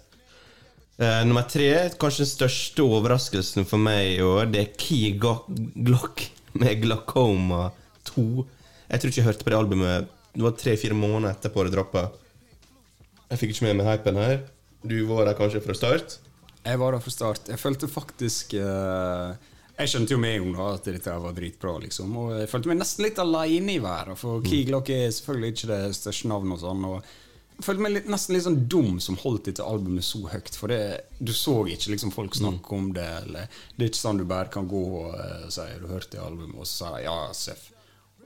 Eh, 0.97 1.25
nummer 1.29 1.45
tre, 1.45 1.69
kanskje 2.01 2.23
den 2.23 2.29
største 2.31 2.81
overraskelsen 2.81 3.67
for 3.69 3.77
meg 3.77 4.15
i 4.15 4.21
år, 4.25 4.47
det 4.49 4.61
er 4.63 4.69
Key 4.81 5.11
Glock 5.21 6.23
med 6.57 6.79
Glaucoma 6.81 7.67
2. 8.09 8.23
Jeg 8.87 9.03
tror 9.03 9.11
ikke 9.11 9.21
jeg 9.21 9.27
hørte 9.27 9.45
på 9.45 9.51
det 9.51 9.57
albumet 9.57 10.07
Det 10.33 10.41
var 10.41 10.55
tre-fire 10.57 10.95
måneder 10.97 11.35
etterpå 11.35 11.65
det 11.67 11.73
droppa. 11.75 12.07
Jeg 13.29 13.41
fikk 13.41 13.53
ikke 13.53 13.67
med 13.67 13.77
meg 13.77 13.91
hypen 13.91 14.17
her. 14.21 14.41
Du 14.85 14.97
var 15.09 15.27
der 15.27 15.37
kanskje 15.37 15.61
fra 15.61 15.75
start? 15.77 16.17
Jeg 16.63 16.81
var 16.81 16.93
der 16.95 17.03
fra 17.03 17.13
start. 17.13 17.49
Jeg 17.49 17.59
følte 17.61 17.89
faktisk 17.89 18.53
uh, 18.57 19.33
Jeg 19.77 19.91
skjønte 19.91 20.13
jo 20.13 20.21
med 20.21 20.37
en 20.37 20.51
gang 20.53 20.75
at 20.77 20.89
dette 20.89 21.15
var 21.25 21.33
dritbra, 21.37 21.75
liksom. 21.83 22.13
Og 22.21 22.35
jeg 22.39 22.49
følte 22.49 22.71
meg 22.71 22.81
nesten 22.81 23.05
litt 23.05 23.21
aleine 23.21 23.75
i 23.75 23.81
været. 23.83 24.17
For 24.17 24.45
Key 24.45 24.65
Glock 24.69 24.89
er 24.93 25.09
selvfølgelig 25.13 25.53
ikke 25.53 25.71
det 25.73 25.81
største 25.97 26.31
navnet 26.33 26.57
og 26.57 26.63
sånn. 26.63 26.85
Og 26.89 27.11
følte 27.63 27.83
meg 27.83 27.93
litt, 27.93 28.09
nesten 28.11 28.35
litt 28.35 28.45
sånn 28.45 28.59
dum 28.69 28.99
som 29.03 29.17
holdt 29.21 29.49
dette 29.49 29.65
albumet 29.65 30.05
så 30.05 30.21
høyt. 30.29 30.53
For 30.57 30.71
det, 30.71 30.81
du 31.19 31.33
så 31.35 31.59
ikke 31.69 31.93
liksom 31.95 32.13
folk 32.15 32.37
snakke 32.37 32.77
om 32.77 32.91
det. 32.95 33.07
Eller, 33.23 33.49
det 33.75 33.85
er 33.85 33.91
ikke 33.91 34.03
sånn 34.03 34.21
du 34.21 34.27
bare 34.29 34.51
kan 34.53 34.69
gå 34.69 34.83
og 35.01 35.17
uh, 35.17 35.49
si 35.53 35.65
du 35.81 35.89
hørte 35.89 36.21
albumet, 36.23 36.57
og 36.57 36.69
så 36.69 36.93
si 36.93 37.03
ja, 37.07 37.17
Seff. 37.37 37.67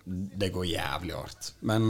Det 0.04 0.50
går 0.50 0.66
jævlig 0.66 1.14
hardt. 1.14 1.52
Men 1.70 1.84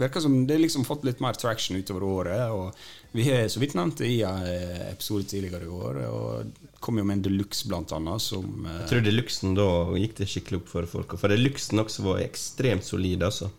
virker 0.00 0.20
som 0.20 0.46
det 0.46 0.54
har 0.54 0.62
liksom 0.62 0.84
fått 0.84 1.04
litt 1.04 1.20
mer 1.20 1.36
traction 1.36 1.78
utover 1.80 2.04
året. 2.06 2.50
Og 2.52 3.16
vi 3.16 3.26
har 3.28 3.48
så 3.52 3.60
vidt 3.62 3.76
nevnt 3.78 4.00
det 4.00 4.10
i 4.10 4.20
en 4.26 4.46
eh, 4.48 4.90
episode 4.90 5.28
tidligere 5.28 5.66
i 5.66 5.72
år. 5.74 6.02
Og 6.08 6.68
kom 6.80 7.00
jo 7.00 7.06
med 7.06 7.18
en 7.18 7.24
deluxe, 7.28 7.68
blant 7.68 7.92
annet, 7.96 8.22
som 8.24 8.46
uh, 8.64 8.76
Jeg 8.82 8.92
tror 8.94 9.06
deluxen 9.06 9.56
da 9.58 9.70
gikk 10.00 10.16
det 10.20 10.30
skikkelig 10.32 10.62
opp 10.62 10.70
for 10.72 10.92
folk. 10.94 11.16
For 11.20 11.32
deluxen 11.32 11.82
også 11.82 12.06
var 12.06 12.22
ekstremt 12.24 12.86
solid, 12.86 13.26
altså. 13.28 13.50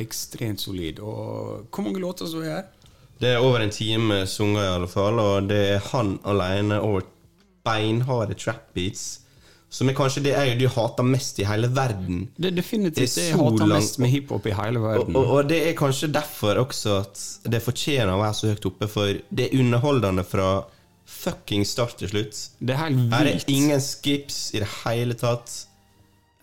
Ekstremt 0.00 0.60
solid. 0.60 1.00
Og 1.00 1.66
hvor 1.70 1.86
mange 1.86 2.02
låter 2.02 2.30
som 2.30 2.42
er 2.42 2.56
her? 2.58 2.70
Det 3.20 3.30
er 3.30 3.42
over 3.42 3.62
en 3.62 3.70
time 3.70 4.24
sunget, 4.26 4.64
i 4.64 4.72
alle 4.74 4.88
fall, 4.90 5.18
og 5.22 5.48
det 5.48 5.60
er 5.76 5.84
han 5.92 6.16
alene 6.26 6.80
og 6.82 7.04
beinharde 7.64 8.34
trap 8.34 8.72
beats. 8.74 9.20
Som 9.74 9.88
er 9.90 9.96
kanskje 9.98 10.22
det 10.22 10.34
jeg 10.36 10.58
du 10.60 10.68
hater 10.70 11.06
mest 11.06 11.38
i 11.42 11.46
hele 11.48 11.66
verden. 11.74 12.28
Det 12.38 12.52
er 12.52 12.56
definitivt 12.60 13.16
Det 13.16 13.24
jeg 13.24 13.38
hater 13.40 13.66
mest 13.72 13.98
med 13.98 14.12
hiphop 14.12 14.46
i 14.46 14.52
hele 14.54 14.82
verden. 14.82 15.16
og, 15.18 15.32
og 15.34 15.48
det 15.50 15.58
er 15.68 15.74
kanskje 15.78 16.12
derfor 16.14 16.60
også 16.62 17.00
at 17.00 17.22
det 17.50 17.62
fortjener 17.62 18.12
å 18.14 18.20
være 18.22 18.38
så 18.38 18.52
høyt 18.52 18.68
oppe, 18.70 18.88
for 18.90 19.18
det 19.34 19.48
er 19.48 19.58
underholdende 19.58 20.22
fra 20.26 20.48
fucking 21.10 21.66
start 21.66 21.98
til 21.98 22.12
slutt. 22.12 22.38
Det 22.60 22.74
er 22.74 22.84
helt 22.84 23.00
vilt. 23.00 23.14
Her 23.14 23.30
er 23.32 23.48
ingen 23.50 23.82
skips 23.82 24.38
i 24.54 24.62
det 24.62 24.70
hele 24.84 25.16
tatt. 25.18 25.56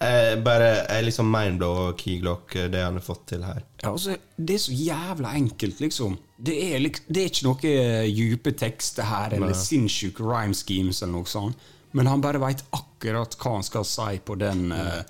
Jeg 0.01 0.37
bare 0.41 0.67
jeg 0.71 0.97
er 0.97 1.03
liksom 1.05 1.27
mindblow 1.29 1.79
og 1.83 1.99
Keylock, 1.99 2.55
det 2.73 2.79
han 2.81 2.97
har 2.97 3.03
fått 3.05 3.27
til 3.33 3.43
her. 3.45 3.61
Ja, 3.83 3.91
altså, 3.91 4.15
det 4.35 4.55
er 4.55 4.63
så 4.63 4.73
jævla 4.73 5.33
enkelt, 5.37 5.81
liksom. 5.83 6.15
Det 6.41 6.55
er, 6.57 6.79
liksom, 6.81 7.05
det 7.13 7.21
er 7.21 7.29
ikke 7.29 7.45
noe 7.45 7.73
dype 8.09 8.53
tekster 8.57 9.05
her, 9.05 9.35
eller 9.37 9.53
sinnssyke 9.57 10.25
rhyme 10.25 10.57
schemes, 10.57 11.03
eller 11.03 11.19
noe 11.19 11.29
sånt. 11.29 11.69
Men 11.91 12.07
han 12.09 12.23
bare 12.23 12.41
veit 12.41 12.63
akkurat 12.73 13.35
hva 13.37 13.57
han 13.57 13.67
skal 13.67 13.85
si 13.85 14.17
på 14.25 14.37
den 14.39 14.71
eh, 14.71 15.01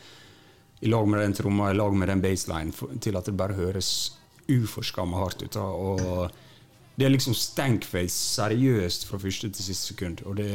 I 0.82 0.90
lag 0.90 1.08
med 1.08 1.22
den 1.22 1.36
tromma, 1.38 1.70
i 1.72 1.78
lag 1.78 1.96
med 1.96 2.10
den 2.10 2.24
baseline, 2.24 2.74
til 3.00 3.20
at 3.20 3.30
det 3.30 3.38
bare 3.38 3.56
høres 3.56 3.92
uforskamma 4.50 5.22
hardt 5.22 5.46
ut. 5.46 5.60
Og 5.62 6.32
det 6.98 7.08
er 7.08 7.14
liksom 7.14 7.38
stankface 7.38 8.18
seriøst 8.18 9.06
fra 9.08 9.22
første 9.22 9.52
til 9.54 9.68
siste 9.70 9.94
sekund. 9.94 10.26
Og 10.26 10.40
det, 10.42 10.50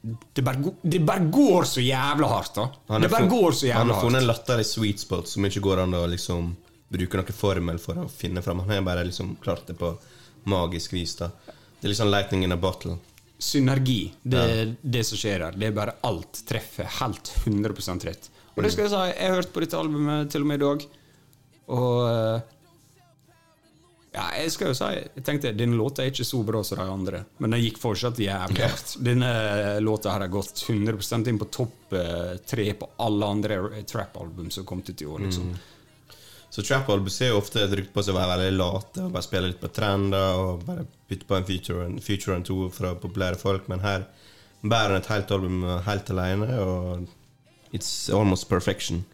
det, 0.00 0.42
bare, 0.42 0.72
det 0.82 0.98
bare 1.04 1.26
går 1.28 1.66
så 1.68 1.82
jævla 1.84 2.28
hardt, 2.28 2.54
da. 2.54 2.68
Han 2.88 3.02
det 3.04 3.10
har 3.12 3.26
funnet 3.28 4.04
en 4.04 4.14
en 4.16 4.26
latterlig 4.26 4.66
sweet 4.66 5.00
spot 5.02 5.28
som 5.28 5.44
ikke 5.44 5.60
går 5.60 5.82
an 5.84 5.94
å 5.94 6.06
liksom 6.08 6.54
bruke 6.90 7.20
noen 7.20 7.36
formel 7.36 7.78
for 7.78 8.00
å 8.00 8.08
finne 8.08 8.42
fram. 8.42 8.62
Han 8.64 8.70
har 8.70 8.82
bare 8.86 9.04
liksom 9.04 9.36
klart 9.44 9.66
det 9.68 9.76
på 9.78 9.92
magisk 10.50 10.92
vis. 10.96 11.14
da 11.20 11.28
Det 11.46 11.84
er 11.86 11.92
liksom 11.92 12.10
lightning 12.10 12.44
in 12.44 12.52
a 12.52 12.56
bottle. 12.56 12.98
synergi. 13.38 14.12
Det 14.22 14.38
er 14.38 14.74
det 14.82 15.04
som 15.06 15.16
skjer 15.16 15.40
her. 15.46 15.52
Det 15.56 15.66
er 15.68 15.72
bare 15.72 15.94
alt 16.04 16.42
treffer 16.48 16.88
helt 17.00 17.30
100% 17.46 18.04
rett. 18.04 18.30
Og 18.56 18.62
det 18.64 18.72
skal 18.72 18.84
jeg 18.84 18.90
si, 18.92 19.04
jeg 19.16 19.28
har 19.30 19.36
hørt 19.38 19.52
på 19.52 19.60
dette 19.64 19.78
albumet 19.78 20.30
til 20.32 20.42
og 20.44 20.48
med 20.50 20.60
i 20.60 20.64
dag, 20.64 20.82
og 21.70 22.00
eh, 22.10 22.40
ja, 24.10 24.24
jeg 24.34 24.50
skal 24.50 24.72
jo 24.72 24.74
si 24.74 24.86
Jeg 24.90 25.22
tenkte 25.22 25.52
denne 25.54 25.78
låta 25.78 26.02
er 26.02 26.10
ikke 26.10 26.26
så 26.26 26.40
bra 26.46 26.64
som 26.66 26.80
de 26.80 26.86
andre, 26.90 27.20
men 27.38 27.54
den 27.54 27.62
gikk 27.62 27.76
fortsatt 27.78 28.18
jævlig 28.18 28.64
hardt. 28.64 28.96
Denne 29.06 29.28
låta 29.84 30.10
her 30.10 30.24
har 30.24 30.32
gått 30.32 30.64
100% 30.66 31.30
inn 31.30 31.38
på 31.38 31.46
topp 31.54 31.94
eh, 31.94 32.32
tre 32.42 32.66
på 32.74 32.88
alle 33.06 33.28
andre 33.36 33.60
trap-album 33.86 34.48
som 34.50 34.66
kom 34.66 34.82
ut 34.82 34.90
i 34.90 35.06
år. 35.06 35.22
liksom. 35.28 35.52
Så 36.50 36.64
trap-album 36.66 37.12
ser 37.14 37.30
jo 37.30 37.38
ofte 37.38 37.62
et 37.62 37.76
rykte 37.78 37.94
på 37.94 38.02
seg 38.02 38.16
å 38.16 38.18
være 38.18 38.40
veldig 38.40 38.58
late 38.58 39.04
og 39.04 39.14
bare 39.14 39.28
spille 39.28 39.52
litt 39.52 39.60
på 39.62 39.70
trender 39.70 40.40
og 40.40 40.64
bare 40.66 40.88
bytte 41.06 41.28
på 41.30 41.38
en 41.38 41.46
feature, 41.46 41.86
en 41.86 42.02
feature 42.02 42.34
and 42.34 42.48
to 42.48 42.66
fra 42.74 42.96
populære 42.98 43.38
folk, 43.38 43.70
men 43.70 43.84
her 43.86 44.08
bærer 44.66 44.96
han 44.96 44.98
et 45.04 45.12
helt 45.12 45.30
album 45.38 45.62
helt 45.86 46.10
alene, 46.10 46.50
og 46.58 47.06
it's 47.70 48.10
almost 48.10 48.48
perfection. 48.50 49.04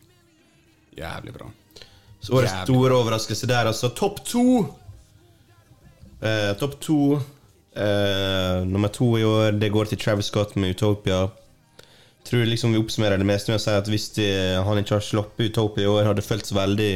Jævlig 0.96 1.36
bra. 1.36 1.52
Så 2.24 2.32
årets 2.40 2.56
store 2.64 2.96
overraskelse 2.96 3.46
der, 3.46 3.68
altså. 3.68 3.92
Topp 3.92 4.24
to! 4.24 4.46
Eh, 6.20 6.52
Topp 6.56 6.80
to. 6.80 7.20
Eh, 7.76 8.64
nummer 8.64 8.88
to 8.88 9.18
i 9.18 9.24
år, 9.24 9.52
det 9.52 9.68
går 9.68 9.90
til 9.90 9.98
Travis 10.00 10.30
Scott 10.30 10.56
med 10.56 10.70
Utopia. 10.76 11.26
Tror 12.26 12.46
liksom 12.48 12.72
vi 12.72 12.80
oppsummerer 12.80 13.20
det 13.20 13.26
meste 13.28 13.52
med 13.52 13.60
å 13.60 13.62
si 13.62 13.74
at 13.76 13.90
hvis 13.90 14.08
de, 14.16 14.28
han 14.66 14.80
ikke 14.80 14.96
har 14.96 15.04
sluppet 15.04 15.52
Utopia 15.52 15.84
i 15.84 15.90
år, 15.90 16.06
har 16.08 16.16
det 16.16 16.24
føltes 16.26 16.54
veldig 16.56 16.94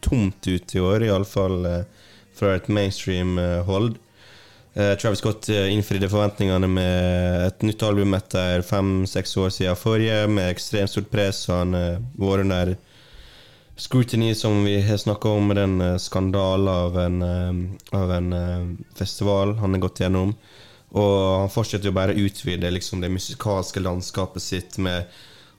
tomt 0.00 0.46
ut 0.46 0.76
i 0.76 0.80
år, 0.80 1.04
iallfall 1.08 1.66
eh, 1.68 2.06
fra 2.38 2.54
et 2.56 2.70
mainstream 2.72 3.34
eh, 3.42 3.58
hold. 3.66 3.98
Eh, 4.78 4.94
Travis 5.02 5.18
Scott 5.20 5.50
eh, 5.50 5.66
innfridde 5.74 6.08
forventningene 6.08 6.70
med 6.70 7.48
et 7.48 7.66
nytt 7.66 7.82
album 7.82 8.14
etter 8.16 8.62
fem-seks 8.64 9.34
år 9.42 9.50
siden 9.52 9.76
forrige, 9.76 10.22
med 10.30 10.54
ekstremt 10.54 10.94
stort 10.94 11.10
press. 11.10 11.42
Han 11.50 11.74
har 11.74 11.98
vært 12.22 12.46
under 12.46 12.76
scrutiny, 13.80 14.34
som 14.34 14.64
vi 14.64 14.82
har 14.82 14.96
snakka 14.96 15.28
om, 15.28 15.46
med 15.46 15.56
den 15.56 15.80
eh, 15.80 15.96
skandalen 15.96 16.68
av 16.68 16.98
en, 16.98 17.22
eh, 17.22 18.00
av 18.00 18.12
en 18.12 18.32
eh, 18.32 18.66
festival 18.94 19.54
han 19.56 19.74
har 19.74 19.80
gått 19.80 20.00
gjennom. 20.00 20.34
Og 20.90 21.38
han 21.40 21.50
fortsetter 21.50 21.88
jo 21.88 21.96
bare 21.96 22.12
å 22.12 22.26
utvide 22.26 22.70
liksom, 22.70 23.00
det 23.00 23.08
musikalske 23.08 23.80
landskapet 23.80 24.42
sitt 24.42 24.76
med 24.78 25.08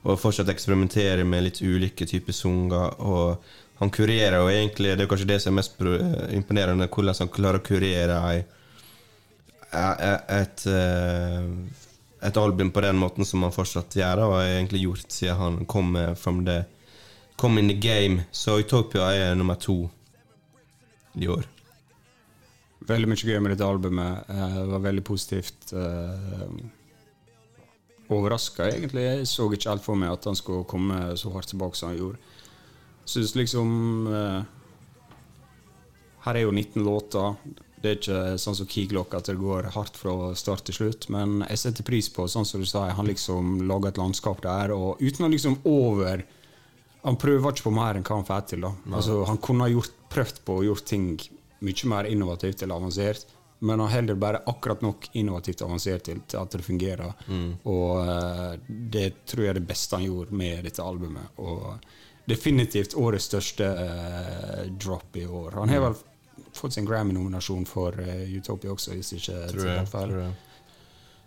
å 0.02 0.14
fortsatt 0.16 0.50
eksperimentere 0.52 1.24
med 1.24 1.48
litt 1.48 1.62
ulike 1.62 2.06
typer 2.06 2.36
sanger. 2.36 2.94
Og 3.00 3.80
han 3.80 3.90
kurerer 3.90 4.38
jo 4.38 4.50
egentlig 4.52 4.92
Det 4.96 5.06
er 5.06 5.10
kanskje 5.10 5.30
det 5.32 5.40
som 5.42 5.54
er 5.54 5.62
mest 5.62 5.80
imponerende, 6.36 6.86
hvordan 6.86 7.18
han 7.24 7.32
klarer 7.32 7.58
å 7.58 7.66
kurere 7.66 8.18
ei 8.28 8.44
e- 9.72 10.20
et, 10.36 10.66
et 12.28 12.36
album 12.36 12.70
på 12.70 12.84
den 12.84 13.00
måten 13.00 13.24
som 13.24 13.42
han 13.42 13.56
fortsatt 13.56 13.96
gjør, 13.96 14.26
og 14.26 14.36
har 14.36 14.52
egentlig 14.52 14.84
gjort 14.84 15.10
siden 15.10 15.40
han 15.40 15.58
kom 15.66 15.90
med 15.96 16.18
from 16.18 16.44
the 16.44 16.60
Kom 17.36 17.58
in 17.58 17.68
the 17.68 17.74
game. 17.74 18.24
Så 18.30 18.58
Utopia 18.60 19.08
er 19.14 19.34
nummer 19.34 19.54
to 19.58 19.90
i 21.18 21.26
år. 21.28 21.44
Veldig 22.86 23.08
mye 23.10 23.26
gøy 23.28 23.38
med 23.42 23.52
dette 23.54 23.66
albumet. 23.66 24.28
Eh, 24.30 24.54
Det 24.62 24.68
var 24.70 24.84
veldig 24.88 25.04
positivt. 25.04 25.72
Overraska, 28.12 28.66
egentlig. 28.68 29.02
Jeg 29.06 29.26
så 29.30 29.46
ikke 29.52 29.70
helt 29.70 29.84
for 29.84 29.98
meg 29.98 30.12
at 30.12 30.26
han 30.28 30.36
skulle 30.38 30.66
komme 30.68 30.98
så 31.16 31.32
hardt 31.34 31.52
tilbake 31.52 31.78
som 31.78 31.92
han 31.92 31.98
gjorde. 32.00 32.18
Syns 33.08 33.34
liksom 33.34 34.06
eh, 34.12 34.42
Her 36.26 36.38
er 36.38 36.44
jo 36.44 36.52
19 36.54 36.84
låter. 36.86 37.36
Det 37.82 37.90
er 37.90 37.96
ikke 37.98 38.18
sånn 38.38 38.54
som 38.54 38.68
Keyclock 38.70 39.14
at 39.18 39.26
det 39.26 39.40
går 39.40 39.72
hardt 39.74 39.96
fra 39.98 40.12
start 40.38 40.62
til 40.68 40.76
slutt, 40.76 41.08
men 41.10 41.40
jeg 41.48 41.58
setter 41.58 41.82
pris 41.86 42.06
på, 42.14 42.28
sånn 42.30 42.46
som 42.46 42.62
du 42.62 42.68
sa, 42.68 42.84
han 42.94 43.08
liksom 43.08 43.64
lager 43.66 43.90
et 43.90 43.98
landskap 43.98 44.38
der, 44.44 44.70
og 44.70 45.02
uten 45.02 45.26
å 45.26 45.30
liksom 45.32 45.56
over 45.66 46.22
Han 47.02 47.18
prøver 47.18 47.54
ikke 47.54 47.66
på 47.66 47.74
mer 47.74 47.98
enn 47.98 48.04
hva 48.06 48.18
han 48.20 48.26
får 48.26 48.48
til. 48.52 48.66
Altså 48.66 49.22
Han 49.26 49.40
kunne 49.42 49.66
ha 49.66 49.72
gjort, 49.72 49.94
prøvd 50.12 50.42
på 50.46 50.58
å 50.58 50.66
gjort 50.68 50.84
ting 50.86 51.14
mye 51.62 51.88
mer 51.90 52.08
innovativt 52.10 52.62
eller 52.62 52.78
avansert, 52.78 53.26
men 53.62 53.80
han 53.80 53.90
heller 53.92 54.18
bare 54.18 54.42
akkurat 54.50 54.80
nok 54.82 55.08
innovativt 55.18 55.62
og 55.62 55.68
avansert 55.70 56.08
til, 56.08 56.22
at 56.38 56.54
det 56.54 56.64
fungerer. 56.66 57.12
Og 57.70 57.90
uh, 58.02 58.54
det 58.66 59.24
tror 59.30 59.44
jeg 59.44 59.52
er 59.52 59.60
det 59.60 59.68
beste 59.68 59.98
han 59.98 60.08
gjorde 60.08 60.38
med 60.38 60.64
dette 60.66 60.82
albumet. 60.82 61.36
Og 61.38 61.76
definitivt 62.26 62.96
årets 62.98 63.28
største 63.30 63.68
uh, 63.78 64.64
drop 64.74 65.18
i 65.18 65.26
år. 65.26 65.60
Han 65.60 65.70
har 65.70 65.84
vel 65.86 66.00
fått 66.52 66.74
sin 66.74 66.86
Grammy-nominasjon 66.86 67.66
for 67.70 67.98
uh, 68.02 68.24
Utopia 68.34 68.74
også, 68.74 68.96
hvis 68.98 69.14
ikke 69.20 69.38
Tror 69.54 69.68
jeg, 69.70 69.86
tror 69.94 70.16
jeg. 70.24 70.32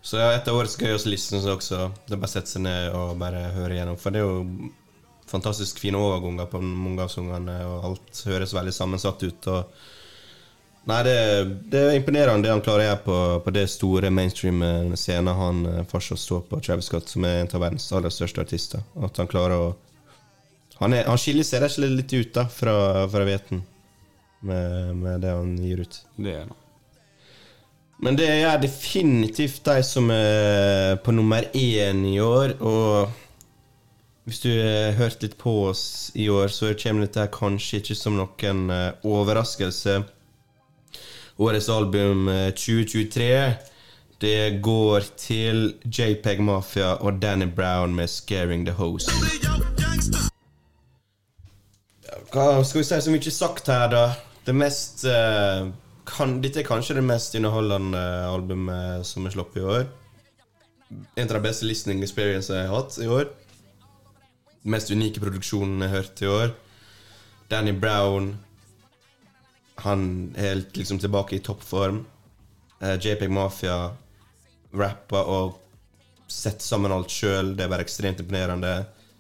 Så 0.05 0.19
ja, 0.19 0.34
et 0.36 0.47
av 0.51 0.59
årets 0.59 0.76
gøyeste 0.78 1.09
lister 1.09 1.47
også. 1.49 1.88
Det 2.05 2.13
er 2.13 2.19
bare 2.19 2.30
å 2.30 2.36
sette 2.36 2.51
seg 2.51 2.67
ned 2.67 2.91
og 2.93 3.15
bare 3.17 3.47
høre 3.55 3.73
igjennom. 3.73 3.95
For 3.97 4.13
det 4.13 4.21
er 4.21 4.28
jo 4.28 4.73
fantastisk 5.30 5.80
fine 5.82 5.99
overganger 5.99 6.49
på 6.49 6.61
mange 6.61 7.03
av 7.05 7.11
sangene, 7.13 7.59
og 7.67 7.86
alt 7.89 8.23
høres 8.30 8.53
veldig 8.55 8.73
sammensatt 8.76 9.23
ut. 9.26 9.49
Nei, 10.86 10.99
det, 11.07 11.15
det 11.73 11.80
er 11.82 11.95
imponerende 11.97 12.45
det 12.45 12.51
han 12.53 12.61
klarer 12.65 12.84
å 12.84 12.89
gjøre 12.89 13.03
på, 13.07 13.17
på 13.47 13.53
det 13.55 13.63
store 13.73 14.11
mainstream-scenen 14.13 15.39
han 15.39 15.63
eh, 15.71 15.80
fortsatt 15.89 16.21
står 16.21 16.43
på, 16.49 16.59
Travis 16.61 16.91
Scott, 16.91 17.09
som 17.09 17.26
er 17.26 17.39
en 17.39 17.49
av 17.49 17.63
verdens 17.63 17.88
aller 17.97 18.13
største 18.13 18.43
artister. 18.45 18.84
At 19.01 19.17
han 19.21 19.32
klarer 19.32 19.57
å 19.57 19.73
Han, 20.76 20.91
er, 20.91 21.05
han 21.07 21.17
skiller 21.17 21.45
seg 21.47 21.61
rett 21.63 21.71
og 21.71 21.78
slett 21.78 21.93
litt 21.95 22.13
ut 22.13 22.34
da 22.36 22.43
fra, 22.51 22.76
fra 23.07 23.23
veten 23.23 23.61
med, 24.43 24.89
med 24.99 25.21
det 25.23 25.32
han 25.32 25.53
gir 25.63 25.86
ut. 25.86 25.99
Det 26.19 26.34
er 26.34 26.41
han. 26.43 26.55
Men 28.03 28.17
det 28.19 28.28
er 28.28 28.57
definitivt 28.59 29.63
de 29.63 29.80
som 29.88 30.09
er 30.11 30.97
på 30.99 31.13
nummer 31.15 31.47
én 31.55 32.03
i 32.09 32.17
år. 32.19 32.57
Og 32.59 33.24
hvis 34.26 34.39
du 34.41 34.49
har 34.49 34.95
hørt 34.97 35.21
litt 35.21 35.38
på 35.38 35.51
oss 35.69 36.11
i 36.17 36.26
år, 36.34 36.49
så 36.49 36.71
kommer 36.82 37.05
dette 37.05 37.28
kanskje 37.30 37.78
ikke 37.78 37.97
som 37.97 38.15
noen 38.17 38.71
eh, 38.73 38.88
overraskelse. 39.05 39.99
Årets 41.38 41.69
album 41.69 42.30
eh, 42.32 42.49
2023 42.55 43.28
Det 44.23 44.61
går 44.63 45.05
til 45.19 45.76
JPEG 45.84 46.41
Mafia 46.41 46.95
og 46.95 47.21
Danny 47.21 47.45
Brown 47.45 47.93
med 47.93 48.09
'Scaring 48.09 48.65
the 48.65 48.73
Host'. 48.73 49.11
Hva 52.34 52.63
skal 52.63 52.82
vi 52.82 52.84
si 52.88 53.01
som 53.01 53.13
ikke 53.13 53.30
er 53.30 53.38
sagt 53.38 53.67
her, 53.67 53.88
da? 53.91 54.05
Det 54.45 54.55
mest 54.55 55.05
eh, 55.05 55.69
kan, 56.05 56.41
Dette 56.41 56.63
er 56.63 56.65
kanskje 56.65 56.97
det 56.97 57.05
mest 57.05 57.36
underholdende 57.36 58.01
albumet 58.34 59.05
som 59.05 59.26
er 59.26 59.38
sluppet 59.38 59.61
i 59.61 59.65
år. 59.65 59.86
En 61.17 61.28
av 61.30 61.38
de 61.38 61.45
beste 61.45 61.65
listening 61.65 62.01
experience 62.01 62.53
jeg 62.53 62.67
har 62.67 62.73
hatt 62.73 62.97
i 62.97 63.07
år. 63.07 63.30
Mest 64.66 64.89
unike 64.89 65.22
produksjonen 65.22 65.84
jeg 65.84 65.91
har 65.91 66.01
hørt 66.01 66.22
i 66.24 66.30
år. 66.32 66.55
Danny 67.51 67.74
Brown 67.78 68.32
Han 69.86 70.34
er 70.34 70.55
helt 70.55 70.78
liksom 70.78 70.97
tilbake 70.99 71.36
i 71.36 71.43
toppform. 71.43 72.05
Uh, 72.82 72.95
JPEG 72.95 73.30
Mafia 73.30 73.91
rapper 74.74 75.30
og 75.30 75.57
setter 76.32 76.63
sammen 76.63 76.93
alt 76.95 77.11
sjøl. 77.11 77.53
Det 77.55 77.66
er 77.66 77.72
bare 77.72 77.86
ekstremt 77.86 78.22
imponerende. 78.24 78.74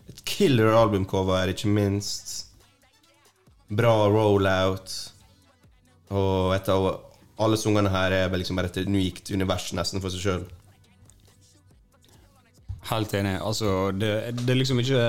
Et 0.09 0.21
killer 0.25 0.73
albumcover, 0.73 1.51
ikke 1.51 1.69
minst. 1.69 2.47
Bra 3.69 3.93
rollout. 4.09 4.95
Og 6.15 6.55
et 6.55 6.69
av 6.71 6.87
alle 7.41 7.59
sangene 7.59 7.91
her 7.91 8.15
er 8.15 8.37
liksom 8.37 8.57
bare 8.57 8.71
et 8.71 8.85
unikt 8.87 9.31
univers 9.35 9.71
nesten 9.75 10.01
for 10.01 10.13
seg 10.13 10.23
sjøl. 10.23 10.45
Helt 12.85 13.13
enig. 13.17 13.37
Altså, 13.41 13.91
det, 13.97 14.11
det 14.43 14.51
er 14.53 14.59
liksom 14.59 14.79
ikke 14.81 15.03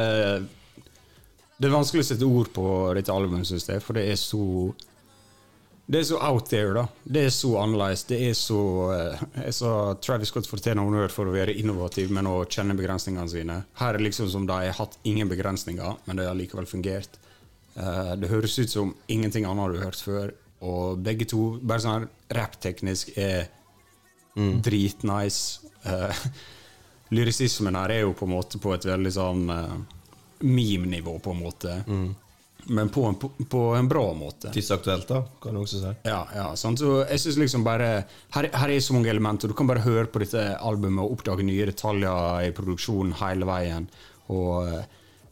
Det 1.56 1.68
er 1.68 1.74
vanskelig 1.74 2.04
å 2.04 2.08
sette 2.10 2.28
ord 2.28 2.50
på 2.56 2.66
dette 2.96 3.12
albumet, 3.12 3.48
syns 3.48 3.68
jeg, 3.68 3.82
for 3.84 3.98
det 3.98 4.06
er 4.12 4.16
så 4.20 4.72
Det 5.86 6.00
er 6.00 6.06
så 6.08 6.20
out 6.24 6.48
there, 6.50 6.72
da. 6.74 6.86
Det 7.04 7.26
er 7.28 7.34
så 7.34 7.52
annerledes. 7.60 8.06
Det 8.08 8.18
er 8.30 8.32
så 8.38 8.62
eh, 8.94 9.20
Jeg 9.44 9.58
sa 9.58 9.74
Travis 10.02 10.32
Scott 10.32 10.48
fortjener 10.50 10.82
honnør 10.82 11.12
for 11.12 11.28
å 11.28 11.36
være 11.36 11.54
innovativ, 11.60 12.10
men 12.10 12.26
å 12.30 12.40
kjenne 12.48 12.74
begrensningene 12.78 13.30
sine. 13.30 13.60
Her 13.78 13.92
er 13.92 14.00
det 14.00 14.08
liksom 14.08 14.32
som 14.32 14.48
de 14.48 14.56
har 14.56 14.80
hatt 14.80 14.98
ingen 15.06 15.30
begrensninger, 15.30 16.00
men 16.08 16.18
det 16.18 16.26
har 16.26 16.38
likevel 16.38 16.66
fungert. 16.66 17.20
Eh, 17.76 18.16
det 18.18 18.32
høres 18.32 18.58
ut 18.58 18.72
som 18.72 18.96
ingenting 19.12 19.46
annet 19.46 19.76
du 19.76 19.78
har 19.78 19.90
hørt 19.92 20.02
før, 20.02 20.34
og 20.66 21.04
begge 21.04 21.28
to, 21.28 21.44
bare 21.60 21.84
sånn 21.84 22.08
rappteknisk, 22.34 23.12
er 23.20 23.50
dritnice. 24.64 25.60
Lyrisismen 27.14 27.76
her 27.78 27.92
er 27.94 28.04
jo 28.06 28.14
på 28.18 28.26
en 28.26 28.34
måte 28.34 28.58
på 28.62 28.72
et 28.74 28.86
veldig 28.88 29.12
sånn 29.14 29.44
uh, 29.50 29.74
meme-nivå, 30.42 31.18
på 31.22 31.34
en 31.34 31.42
måte. 31.42 31.76
Men 32.68 32.88
på 32.90 33.04
en, 33.06 33.14
på, 33.14 33.30
på 33.48 33.60
en 33.78 33.88
bra 33.88 34.08
måte. 34.14 34.50
Tidsaktuelt, 34.54 35.06
da, 35.08 35.20
kan 35.42 35.54
du 35.54 35.60
også 35.60 35.80
si. 35.84 35.92
Ja, 36.08 36.24
ja, 36.34 36.48
sant? 36.58 36.82
Så 36.82 37.04
jeg 37.04 37.22
synes 37.22 37.38
liksom 37.44 37.64
bare 37.66 37.90
her, 38.34 38.48
her 38.50 38.74
er 38.74 38.82
så 38.82 38.96
mange 38.96 39.10
elementer. 39.12 39.48
Du 39.48 39.54
kan 39.54 39.70
bare 39.70 39.84
høre 39.84 40.08
på 40.10 40.22
dette 40.24 40.42
albumet 40.58 41.04
og 41.04 41.14
oppdage 41.14 41.46
nye 41.46 41.68
detaljer 41.70 42.48
i 42.48 42.52
produksjonen 42.56 43.14
hele 43.20 43.46
veien. 43.46 43.86
Og 44.34 44.66
eh, 44.66 44.82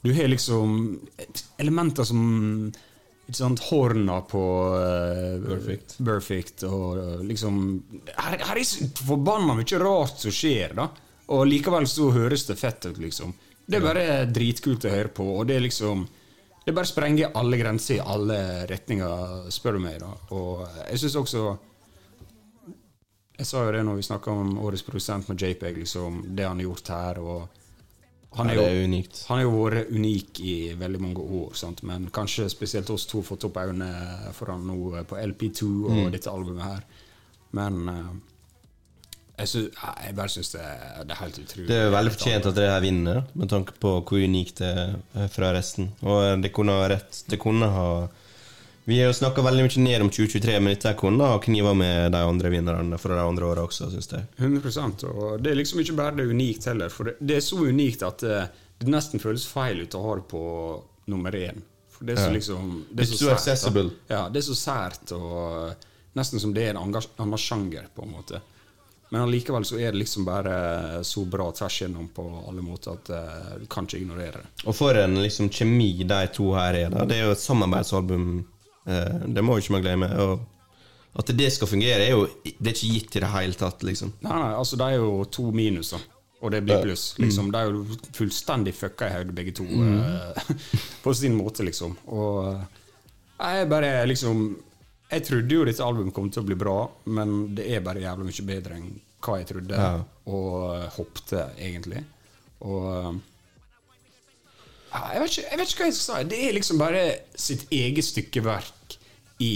du 0.05 0.13
har 0.15 0.31
liksom 0.31 0.77
elementer 1.59 2.07
som 2.07 2.23
ikke 3.25 3.39
sant, 3.39 3.63
Horna 3.71 4.19
på 4.29 4.45
uh, 4.77 5.41
Perfect. 5.49 5.95
Perfect 6.05 6.65
og 6.69 6.99
uh, 6.99 7.23
liksom 7.25 7.57
Her, 8.13 8.37
her 8.37 8.59
er 8.61 8.67
så 8.69 8.85
forbanna 9.01 9.57
mye 9.57 9.79
rart 9.81 10.21
som 10.21 10.35
skjer, 10.35 10.77
da. 10.77 10.91
Og 11.29 11.47
likevel 11.49 11.87
så 11.89 12.11
høres 12.13 12.47
det 12.47 12.59
fett 12.61 12.85
ut, 12.87 12.99
liksom. 12.99 13.33
Det 13.67 13.77
er 13.79 13.81
bare 13.81 14.27
dritkult 14.29 14.85
å 14.85 14.91
høre 14.93 15.09
på, 15.09 15.25
og 15.39 15.47
det 15.49 15.57
er 15.57 15.61
liksom 15.65 16.07
det 16.67 16.73
bare 16.75 16.89
sprenger 16.89 17.33
alle 17.37 17.57
grenser 17.61 17.97
i 17.99 18.01
alle 18.01 18.67
retninger, 18.69 19.51
spør 19.53 19.73
du 19.73 19.79
meg. 19.85 19.99
da. 20.01 20.13
Og 20.33 20.67
jeg 20.91 20.99
syns 20.99 21.17
også 21.17 21.59
Jeg 23.39 23.47
sa 23.47 23.65
jo 23.67 23.73
det 23.75 23.83
når 23.85 23.97
vi 23.99 24.03
snakka 24.07 24.31
om 24.31 24.53
årets 24.63 24.85
produsent 24.87 25.29
med 25.29 25.41
JPEG, 25.43 25.81
liksom, 25.83 26.21
det 26.37 26.45
han 26.47 26.61
har 26.61 26.69
gjort 26.69 26.89
her. 26.89 27.19
og 27.19 27.49
han 28.37 28.51
er, 28.51 28.55
Ja, 28.55 28.63
jo, 28.63 28.69
er 28.69 28.85
unikt. 28.89 29.25
han 29.29 29.39
har 29.39 29.45
jo 29.45 29.51
vært 29.65 29.91
unik 29.91 30.41
i 30.41 30.55
veldig 30.79 31.01
mange 31.01 31.19
år, 31.23 31.55
sant? 31.55 31.83
men 31.83 32.09
kanskje 32.11 32.49
spesielt 32.51 32.91
oss 32.91 33.07
to 33.07 33.23
fått 33.23 33.45
opp 33.45 33.55
øynene 33.57 34.33
for 34.35 34.47
han 34.47 34.65
nå 34.67 35.05
på 35.07 35.17
LP2 35.17 35.63
og 35.85 35.91
Mm. 36.07 36.11
dette 36.13 36.31
albumet 36.31 36.63
her. 36.65 36.85
Men 37.53 37.89
eh, 37.89 38.34
jeg, 39.37 39.49
synes, 39.51 39.79
jeg 40.07 40.15
bare 40.15 40.31
syns 40.31 40.53
det, 40.55 40.65
det 41.09 41.15
er 41.15 41.21
helt 41.21 41.39
utrolig. 41.43 41.69
Det 41.69 41.79
er 41.79 41.89
veldig 41.95 42.13
fortjent 42.15 42.45
at 42.51 42.59
det 42.59 42.67
her 42.71 42.83
vinner, 42.85 43.23
med 43.35 43.51
tanke 43.51 43.75
på 43.83 43.95
hvor 44.07 44.21
unikt 44.23 44.61
det 44.63 44.69
er 44.71 45.33
fra 45.33 45.51
resten. 45.57 45.89
Og 46.07 46.43
det 46.43 46.53
kunne 46.55 46.77
ha 46.79 46.87
rett 46.93 47.25
Det 47.31 47.41
kunne 47.43 47.67
ha 47.75 47.89
Vi 48.85 49.01
har 49.01 49.09
jo 49.09 49.17
snakka 49.17 49.43
veldig 49.43 49.65
mye 49.67 49.83
ned 49.83 50.05
om 50.05 50.11
2023, 50.13 50.55
men 50.61 50.75
dette 50.75 50.93
kunne 51.01 51.27
ha 51.33 51.41
kniva 51.43 51.73
med 51.75 52.13
de 52.15 52.21
andre 52.21 52.53
vinnerne 52.53 52.99
fra 53.01 53.17
de 53.17 53.27
andre 53.27 53.49
åra 53.49 53.65
også, 53.65 53.89
syns 53.91 54.11
jeg. 54.13 54.27
100% 54.39 55.07
og 55.09 55.43
det 55.43 55.51
er 55.55 55.59
liksom 55.59 55.81
ikke 55.83 55.97
bare 55.99 56.19
det 56.21 56.29
unikt 56.31 56.69
heller, 56.69 56.93
for 56.93 57.11
det, 57.11 57.17
det 57.19 57.39
er 57.41 57.47
så 57.47 57.63
unikt 57.65 58.05
at 58.07 58.23
det, 58.23 58.43
det 58.83 58.93
nesten 58.93 59.23
føles 59.23 59.49
feil 59.49 59.81
ut 59.83 59.97
å 59.97 60.05
ha 60.05 60.19
det 60.21 60.27
på 60.31 60.45
nummer 61.11 61.35
én. 61.41 61.65
For 61.95 62.07
det 62.07 62.19
er 62.19 62.27
så 62.27 62.31
liksom 62.35 62.73
det 62.93 63.07
er 63.07 63.11
så 63.11 63.35
sært, 63.41 63.83
Ja, 64.11 64.27
det 64.29 64.43
er 64.43 64.47
så 64.53 64.59
sært 64.59 65.15
og 65.17 65.89
nesten 66.19 66.43
som 66.43 66.53
det 66.55 66.69
er 66.69 66.77
en 66.77 66.85
annen 66.85 67.41
sjanger, 67.41 67.89
på 67.95 68.05
en 68.05 68.13
måte. 68.15 68.45
Men 69.15 69.23
allikevel 69.23 69.63
så 69.63 69.77
er 69.79 69.93
det 69.95 70.01
liksom 70.01 70.25
bare 70.27 70.55
så 71.07 71.23
bra 71.31 71.45
tvers 71.55 71.77
igjennom 71.79 72.09
på 72.17 72.25
alle 72.49 72.65
måter 72.67 72.97
at 72.97 73.11
eh, 73.15 73.53
du 73.61 73.69
kan 73.71 73.87
ikke 73.87 74.01
ignorere 74.01 74.41
det. 74.41 74.49
Og 74.67 74.75
for 74.75 74.99
en 74.99 75.15
liksom 75.23 75.53
kjemi 75.55 75.93
de 76.03 76.19
to 76.35 76.49
her 76.57 76.75
er, 76.81 76.89
da. 76.91 77.05
Det 77.07 77.21
er 77.21 77.29
jo 77.29 77.37
et 77.37 77.43
samarbeidsalbum. 77.45 78.25
Eh, 78.91 79.23
det 79.37 79.45
må 79.47 79.55
jo 79.55 79.63
ikke 79.63 79.77
man 79.77 79.85
glemme. 79.87 80.09
Og 80.25 81.23
at 81.23 81.31
det 81.39 81.53
skal 81.55 81.71
fungere, 81.71 82.09
er 82.09 82.11
jo 82.17 82.27
Det 82.43 82.73
er 82.73 82.75
ikke 82.75 82.91
gitt 82.97 83.17
i 83.21 83.23
det 83.23 83.31
hele 83.37 83.55
tatt, 83.63 83.87
liksom. 83.87 84.11
Nei, 84.27 84.35
nei, 84.35 84.51
altså 84.59 84.81
det 84.83 84.91
er 84.91 84.99
jo 84.99 85.15
to 85.31 85.47
minus, 85.55 85.95
da. 85.95 86.03
Og 86.43 86.51
det 86.51 86.65
blir 86.67 86.83
pluss. 86.83 87.07
Liksom, 87.23 87.53
De 87.55 87.61
er 87.63 87.71
jo 87.71 87.99
fullstendig 88.19 88.75
fucka 88.77 89.07
i 89.09 89.15
hodet, 89.15 89.35
begge 89.39 89.55
to. 89.57 89.65
eh, 89.65 90.55
på 91.07 91.15
sin 91.15 91.39
måte, 91.39 91.63
liksom. 91.63 91.95
Og 92.11 92.51
jeg 93.39 93.71
bare 93.71 93.95
liksom 94.11 94.49
Jeg 95.13 95.25
trodde 95.29 95.55
jo 95.55 95.65
dette 95.69 95.85
albumet 95.85 96.15
kom 96.17 96.31
til 96.33 96.43
å 96.43 96.47
bli 96.49 96.57
bra, 96.59 96.79
men 97.07 97.55
det 97.55 97.67
er 97.77 97.83
bare 97.85 98.01
jævlig 98.03 98.31
mye 98.31 98.47
bedre 98.49 98.79
enn 98.81 98.89
hva 99.25 99.39
jeg 99.41 99.47
trodde, 99.53 99.77
Ja. 99.79 100.03
og 100.27 100.57
eh, 100.75 100.89
håpte, 100.97 101.45
egentlig. 101.61 102.03
Og 102.65 102.89
eh, 102.91 103.13
ja, 104.95 105.01
jeg, 105.15 105.21
vet 105.23 105.31
ikke, 105.31 105.47
jeg 105.51 105.59
vet 105.61 105.73
ikke 105.73 105.83
hva 105.85 105.89
jeg 105.91 105.97
skal 105.99 106.19
si. 106.21 106.29
Det 106.33 106.41
er 106.49 106.57
liksom 106.59 106.79
bare 106.83 107.05
sitt 107.47 107.65
eget 107.75 108.05
stykkeverk 108.09 108.99
i 109.45 109.55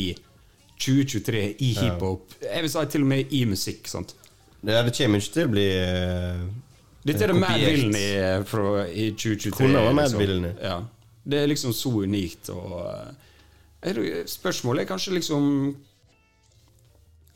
2023, 0.79 1.43
i 1.65 1.73
hiphop. 1.79 2.33
Jeg 2.43 2.63
vil 2.65 2.71
si 2.73 2.87
til 2.95 3.05
og 3.05 3.11
med 3.13 3.33
i 3.35 3.45
musikk. 3.51 3.89
sant? 3.91 4.15
Det, 4.61 4.75
det 4.89 4.95
kommer 4.97 5.23
ikke 5.23 5.35
til 5.37 5.47
å 5.47 5.53
bli 5.53 5.67
uh, 5.79 6.41
Dette 7.07 7.23
er 7.25 7.31
det 7.33 7.39
Mad 7.39 7.61
Vilni 7.63 8.01
i, 8.03 8.43
fra, 8.51 8.65
i 8.91 9.09
2023. 9.15 9.53
Kunne 9.55 9.83
være 9.85 9.95
Mad 9.95 10.15
liksom. 10.19 10.49
Ja. 10.63 10.79
Det 11.29 11.43
er 11.43 11.51
liksom 11.51 11.75
så 11.77 11.93
unikt. 12.03 12.51
Og, 12.55 12.73
tror- 12.73 13.15
spørsmålet 13.83 14.83
er 14.83 14.89
kanskje 14.91 15.15
liksom 15.15 15.77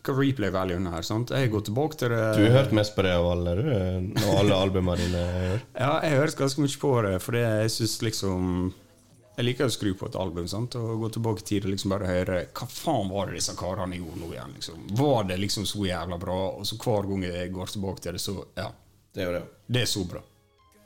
Hva 0.03 0.14
replay-valuen 0.18 0.86
er. 0.90 1.03
sant? 1.07 1.30
Jeg 1.30 1.51
går 1.53 1.61
tilbake 1.68 1.97
til 2.01 2.09
det 2.11 2.22
Du 2.36 2.43
har 2.43 2.57
hørt 2.64 2.72
mest 2.74 2.97
på 2.97 3.03
det 3.07 3.12
av 3.14 3.26
alle, 3.30 3.55
du? 3.55 3.68
eh, 3.70 4.28
Av 4.28 4.38
alle 4.40 4.55
albumene 4.55 4.97
dine? 4.99 5.18
jeg. 5.18 5.61
Ja, 5.78 6.01
jeg 6.03 6.11
har 6.16 6.24
hørt 6.26 6.36
ganske 6.40 6.61
mye 6.64 6.78
på 6.82 7.03
det, 7.07 7.22
fordi 7.22 7.38
jeg 7.45 7.70
syns 7.70 8.03
liksom 8.03 8.72
Jeg 9.38 9.45
liker 9.47 9.64
å 9.70 9.70
skru 9.72 9.95
på 9.95 10.07
et 10.11 10.16
album 10.18 10.49
sant? 10.49 10.74
og 10.74 10.99
gå 11.01 11.12
tilbake 11.14 11.40
i 11.40 11.47
tid 11.53 11.64
og 11.64 11.70
liksom 11.70 11.90
bare 11.95 12.07
høre 12.11 12.40
Hva 12.53 12.66
faen 12.68 13.09
var 13.14 13.26
det 13.30 13.38
disse 13.38 13.55
karene 13.57 13.97
gjorde 13.97 14.20
nå 14.24 14.32
igjen? 14.34 14.53
liksom? 14.59 14.82
Var 14.99 15.24
det 15.30 15.38
liksom 15.38 15.64
så 15.70 15.86
jævla 15.86 16.18
bra? 16.18 16.40
Og 16.59 16.66
så 16.66 16.76
hver 16.82 17.07
gang 17.09 17.22
jeg 17.30 17.53
går 17.55 17.66
tilbake 17.66 18.01
til 18.03 18.12
det, 18.12 18.20
så 18.20 18.45
Ja. 18.57 18.72
Det 19.14 19.22
er 19.28 19.32
det. 19.32 19.43
Det 19.68 19.82
er 19.82 19.86
så 19.86 20.03
bra. 20.09 20.20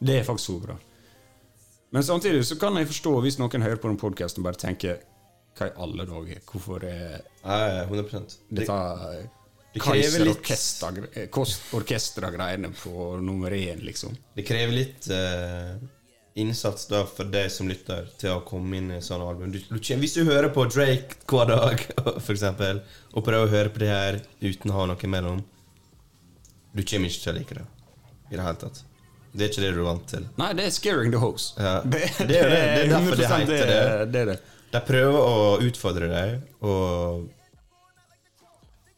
Det 0.03 0.19
er 0.21 0.25
faktisk 0.25 0.47
så 0.51 0.61
bra. 0.61 0.75
Men 1.93 2.03
samtidig 2.03 2.45
så 2.45 2.57
kan 2.59 2.75
jeg 2.77 2.89
forstå 2.89 3.21
hvis 3.23 3.39
noen 3.39 3.63
hører 3.63 3.77
på 3.79 3.89
den 3.89 3.97
podkasten 3.97 4.43
og 4.43 4.49
bare 4.51 4.59
tenker 4.59 4.99
Hva 5.57 5.67
i 5.71 5.75
alle 5.87 6.05
dager? 6.09 6.41
Hvorfor 6.51 6.85
er 6.85 7.21
Ja, 7.45 7.59
ja, 7.69 7.83
100 7.89 8.21
det, 8.51 8.65
dette 8.67 9.29
det 9.77 9.83
krever 9.85 10.25
litt- 10.25 10.51
eh, 11.17 11.29
Orkestra-greiene 11.77 12.71
på 12.77 13.21
nummer 13.21 13.51
én, 13.53 13.83
liksom? 13.85 14.17
det 14.35 14.47
krever 14.49 14.73
litt 14.73 15.09
eh, 15.11 15.77
innsats 16.37 16.87
da 16.89 17.03
for 17.09 17.25
deg 17.33 17.51
som 17.53 17.69
lytter 17.69 18.09
til 18.21 18.31
å 18.37 18.41
komme 18.45 18.77
inn 18.77 18.91
i 18.93 19.01
sånne 19.05 19.29
album. 19.29 19.53
Du, 19.53 19.59
du, 19.61 19.79
hvis 20.01 20.15
du 20.17 20.25
hører 20.25 20.49
på 20.53 20.65
Drake 20.69 21.17
hver 21.29 21.49
dag, 21.53 21.85
eksempel, 22.35 22.83
og 23.15 23.25
prøver 23.25 23.47
å 23.47 23.53
høre 23.53 23.73
på 23.73 23.81
det 23.85 23.89
her 23.93 24.21
uten 24.45 24.73
å 24.73 24.77
ha 24.81 24.87
noe 24.93 25.09
mellom, 25.13 25.41
du 26.77 26.83
kommer 26.85 27.09
ikke 27.09 27.23
til 27.25 27.33
å 27.33 27.39
like 27.39 27.57
det 27.57 27.67
i 28.33 28.37
det 28.37 28.43
hele 28.45 28.61
tatt. 28.61 28.83
Det 29.37 29.45
er 29.45 29.51
ikke 29.53 29.63
det 29.65 29.73
du 29.77 29.81
er 29.83 29.89
vant 29.91 30.07
til. 30.09 30.27
Nei, 30.41 30.53
det 30.57 30.65
er 30.65 30.71
'Scaring 30.73 31.13
the 31.13 31.21
Hose'. 31.21 31.53
Ja, 31.61 31.81
det 31.85 32.03
er 32.05 32.25
det. 32.25 32.29
Det 32.29 32.39
er 32.47 32.89
derfor 32.89 33.17
det 33.17 33.27
100% 33.29 33.41
heter 33.45 33.67
det. 33.73 34.13
det 34.13 34.21
er 34.21 34.31
det. 34.33 34.39
De 34.73 34.83
prøver 34.83 35.17
å 35.17 35.57
utfordre 35.63 36.11
deg, 36.11 36.37
og 36.67 37.27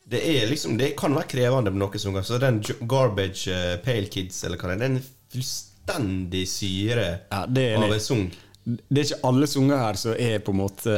det 0.08 0.22
er 0.24 0.46
liksom 0.48 0.78
Det 0.80 0.94
kan 0.96 1.12
være 1.12 1.28
krevende 1.28 1.70
med 1.70 1.82
noe 1.82 1.98
som 2.00 2.16
Så 2.24 2.38
den 2.40 2.62
Garbage 2.88 3.52
eh, 3.52 3.74
Pale 3.84 4.08
Kids, 4.08 4.40
eller 4.48 4.56
hva 4.56 4.70
det 4.72 4.78
er, 4.78 4.84
den 4.86 5.02
fullstendig 5.28 6.46
syre 6.48 7.08
Ja, 7.28 7.42
det 7.44 7.66
av 7.76 7.92
en 7.92 8.00
sang. 8.00 8.24
Det 8.64 9.02
er 9.02 9.06
ikke 9.10 9.28
alle 9.28 9.48
sanger 9.48 9.82
her 9.84 10.00
som 10.00 10.16
er 10.16 10.40
på 10.44 10.52
en 10.52 10.60
måte 10.62 10.96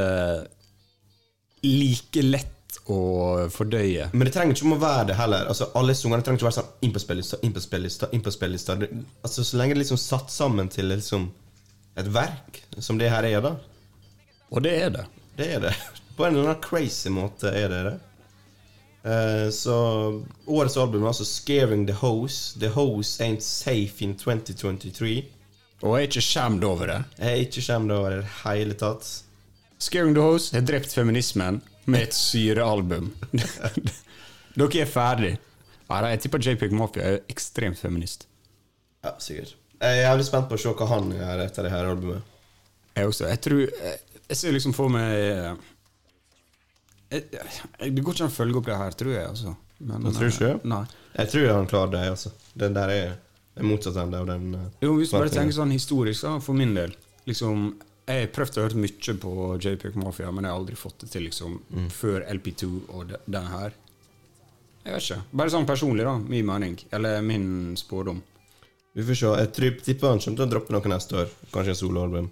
like 1.66 2.22
lett 2.24 2.78
å 2.90 3.00
fordøye. 3.52 4.08
Men 4.14 4.26
det 4.26 4.32
trenger 4.34 4.56
ikke 4.56 4.72
å 4.74 4.78
være 4.80 5.04
det 5.10 5.16
heller. 5.18 5.46
Altså 5.52 5.68
Alle 5.78 5.94
sangene 5.94 6.24
trenger 6.26 6.40
ikke 6.40 6.46
å 6.46 6.50
være 6.50 6.58
sånn 6.58 6.86
inn 6.86 6.94
på 6.94 7.02
spillelista, 7.02 7.38
inn 7.46 7.54
på 7.54 7.62
spillelista, 7.62 8.08
inn 8.16 8.24
på 8.24 8.32
spillelista. 8.34 8.76
Altså 9.22 9.44
Så 9.46 9.58
lenge 9.60 9.74
det 9.74 9.78
er 9.78 9.82
liksom 9.84 10.00
satt 10.02 10.32
sammen 10.34 10.70
til 10.72 10.90
liksom 10.90 11.28
et 12.00 12.10
verk, 12.14 12.62
som 12.78 12.98
det 12.98 13.10
her 13.12 13.26
er, 13.28 13.38
da. 13.44 13.54
Og 14.50 14.62
det 14.62 14.76
er 14.82 14.94
det. 14.94 15.06
Det 15.38 15.48
er 15.54 15.60
det. 15.60 15.74
På 16.16 16.26
en 16.26 16.34
eller 16.34 16.50
annen 16.50 16.62
crazy 16.62 17.08
måte 17.08 17.52
er 17.54 17.68
det 17.72 17.82
det. 17.88 17.98
Uh, 19.00 19.48
så 19.50 19.74
årets 20.46 20.76
album 20.76 21.04
er 21.04 21.08
altså 21.08 21.24
'Scaring 21.24 21.86
the 21.86 21.96
Hose'. 21.96 22.58
The 22.60 22.68
Hose 22.68 23.24
Ain't 23.24 23.40
Safe 23.40 24.04
in 24.04 24.14
2023. 24.14 25.24
Og 25.82 25.96
jeg 25.96 26.04
er 26.04 26.08
ikke 26.08 26.20
skjemt 26.20 26.64
over 26.64 26.86
det. 26.86 27.02
Jeg 27.18 27.30
er 27.30 27.44
ikke 27.46 27.62
skjemt 27.64 27.92
over 27.92 28.10
det 28.10 28.18
i 28.18 28.20
det 28.20 28.32
hele 28.44 28.74
tatt. 28.74 29.22
Scaring 29.78 30.14
the 30.14 30.22
Hose 30.22 30.56
har 30.56 30.66
drept 30.66 30.92
feminismen 30.92 31.62
med 31.84 32.02
et 32.02 32.14
syrealbum. 32.14 33.14
Dere 34.58 34.82
er 34.82 34.90
ferdig. 34.90 35.38
Jeg 35.90 36.20
tipper 36.20 36.42
JPEG 36.44 36.72
Mafia 36.76 37.02
er 37.02 37.22
ekstremt 37.32 37.78
feminist. 37.78 38.26
Ja, 39.04 39.14
sikkert. 39.18 39.56
Jeg 39.80 39.96
er 39.96 40.10
jævlig 40.10 40.26
spent 40.28 40.50
på 40.50 40.58
å 40.58 40.60
se 40.60 40.74
hva 40.76 40.86
han 40.90 41.08
gjør 41.16 41.42
etter 41.46 41.64
det 41.64 41.72
her 41.72 41.88
albumet. 41.88 42.36
Jeg 42.96 43.08
også. 43.08 43.26
Jeg 43.30 43.40
tror 43.40 43.62
Jeg, 44.30 44.36
jeg 44.36 44.36
ser 44.40 44.52
liksom 44.54 44.74
for 44.76 44.88
meg 44.92 45.10
eh, 45.10 45.54
jeg, 47.10 47.24
jeg, 47.34 47.94
Det 47.96 48.04
går 48.06 48.14
ikke 48.14 48.24
an 48.26 48.30
å 48.30 48.36
følge 48.36 48.60
opp 48.60 48.68
det 48.70 48.76
her, 48.78 48.96
tror 49.02 49.12
jeg. 49.16 49.26
Altså. 49.26 49.56
Men, 49.80 50.04
Du 50.06 50.10
tror 50.14 50.30
ikke? 50.30 50.50
eh, 50.54 50.64
Nei. 50.70 50.84
Jeg 51.16 51.32
tror 51.32 51.52
han 51.56 51.68
klarer 51.70 51.92
det, 51.96 52.02
altså. 52.14 52.32
Den 52.54 52.76
der 52.76 52.94
er 52.94 53.18
er 53.60 53.64
motsatt 53.66 53.96
ende 53.98 54.16
av 54.22 54.28
den 54.30 54.54
eh, 54.54 54.66
Jo, 54.84 54.92
hvis 55.00 55.10
du 55.10 55.16
bare 55.18 55.32
tenker 55.34 55.56
sånn 55.56 55.72
historisk, 55.74 56.22
da, 56.22 56.36
for 56.40 56.54
min 56.56 56.70
del 56.76 56.92
liksom, 57.26 57.64
Jeg 58.08 58.22
har 58.22 58.30
prøvd 58.36 58.58
å 58.60 58.62
høre 58.68 58.78
mye 58.84 59.14
på 59.24 59.32
JPEG 59.60 59.96
Mafia, 60.00 60.30
men 60.32 60.46
jeg 60.46 60.52
har 60.54 60.60
aldri 60.62 60.78
fått 60.78 61.02
det 61.02 61.10
til 61.12 61.26
liksom 61.26 61.58
før 61.94 62.24
LP2 62.30 62.70
og 62.88 63.08
de- 63.10 63.20
den 63.26 63.46
her. 63.50 63.74
Jeg 64.84 64.94
vet 64.94 65.02
ikke. 65.04 65.18
Bare 65.36 65.50
sånn 65.52 65.66
personlig, 65.68 66.04
da. 66.08 66.14
Min 66.18 66.46
mening. 66.46 66.78
Eller 66.92 67.20
min 67.22 67.76
spådom. 67.76 68.22
Vi 68.94 69.02
får 69.04 69.14
se. 69.20 69.26
Jeg 69.42 69.52
tror, 69.52 69.76
tipper 69.84 70.08
han 70.08 70.18
kommer 70.18 70.36
til 70.40 70.46
å 70.46 70.50
droppe 70.50 70.72
noe 70.74 70.88
neste 70.94 71.18
år. 71.20 71.28
Kanskje 71.52 71.74
en 71.74 71.80
soloalbum. 71.82 72.30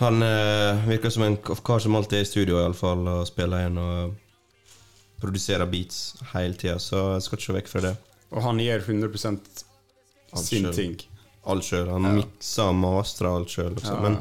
Han 0.00 0.22
eh, 0.24 0.84
virker 0.88 1.12
som 1.12 1.22
en 1.26 1.36
kar 1.44 1.78
som 1.84 1.94
alltid 1.98 2.18
er 2.18 2.24
i 2.24 2.28
studio, 2.30 2.56
i 2.60 2.64
alle 2.64 2.76
fall, 2.78 3.02
og 3.10 3.26
spiller 3.28 3.60
igjen 3.66 3.80
og 3.82 4.14
produserer 5.20 5.68
beats 5.68 6.14
hele 6.32 6.56
tida, 6.56 6.78
så 6.80 7.02
jeg 7.18 7.24
skal 7.26 7.36
ikke 7.38 7.46
se 7.50 7.56
vekk 7.58 7.68
fra 7.68 7.82
det. 7.84 7.94
Og 8.32 8.40
han 8.46 8.60
gjør 8.62 8.86
100 8.86 9.18
sin 10.40 10.70
ting. 10.72 10.94
Alt 11.50 11.66
sjøl. 11.66 11.88
Han 11.92 12.06
mikser 12.20 12.70
og 12.70 12.78
mastrer 12.80 13.28
alt 13.32 13.52
sjøl. 13.52 13.76
Ja. 13.84 13.96
Men 14.04 14.16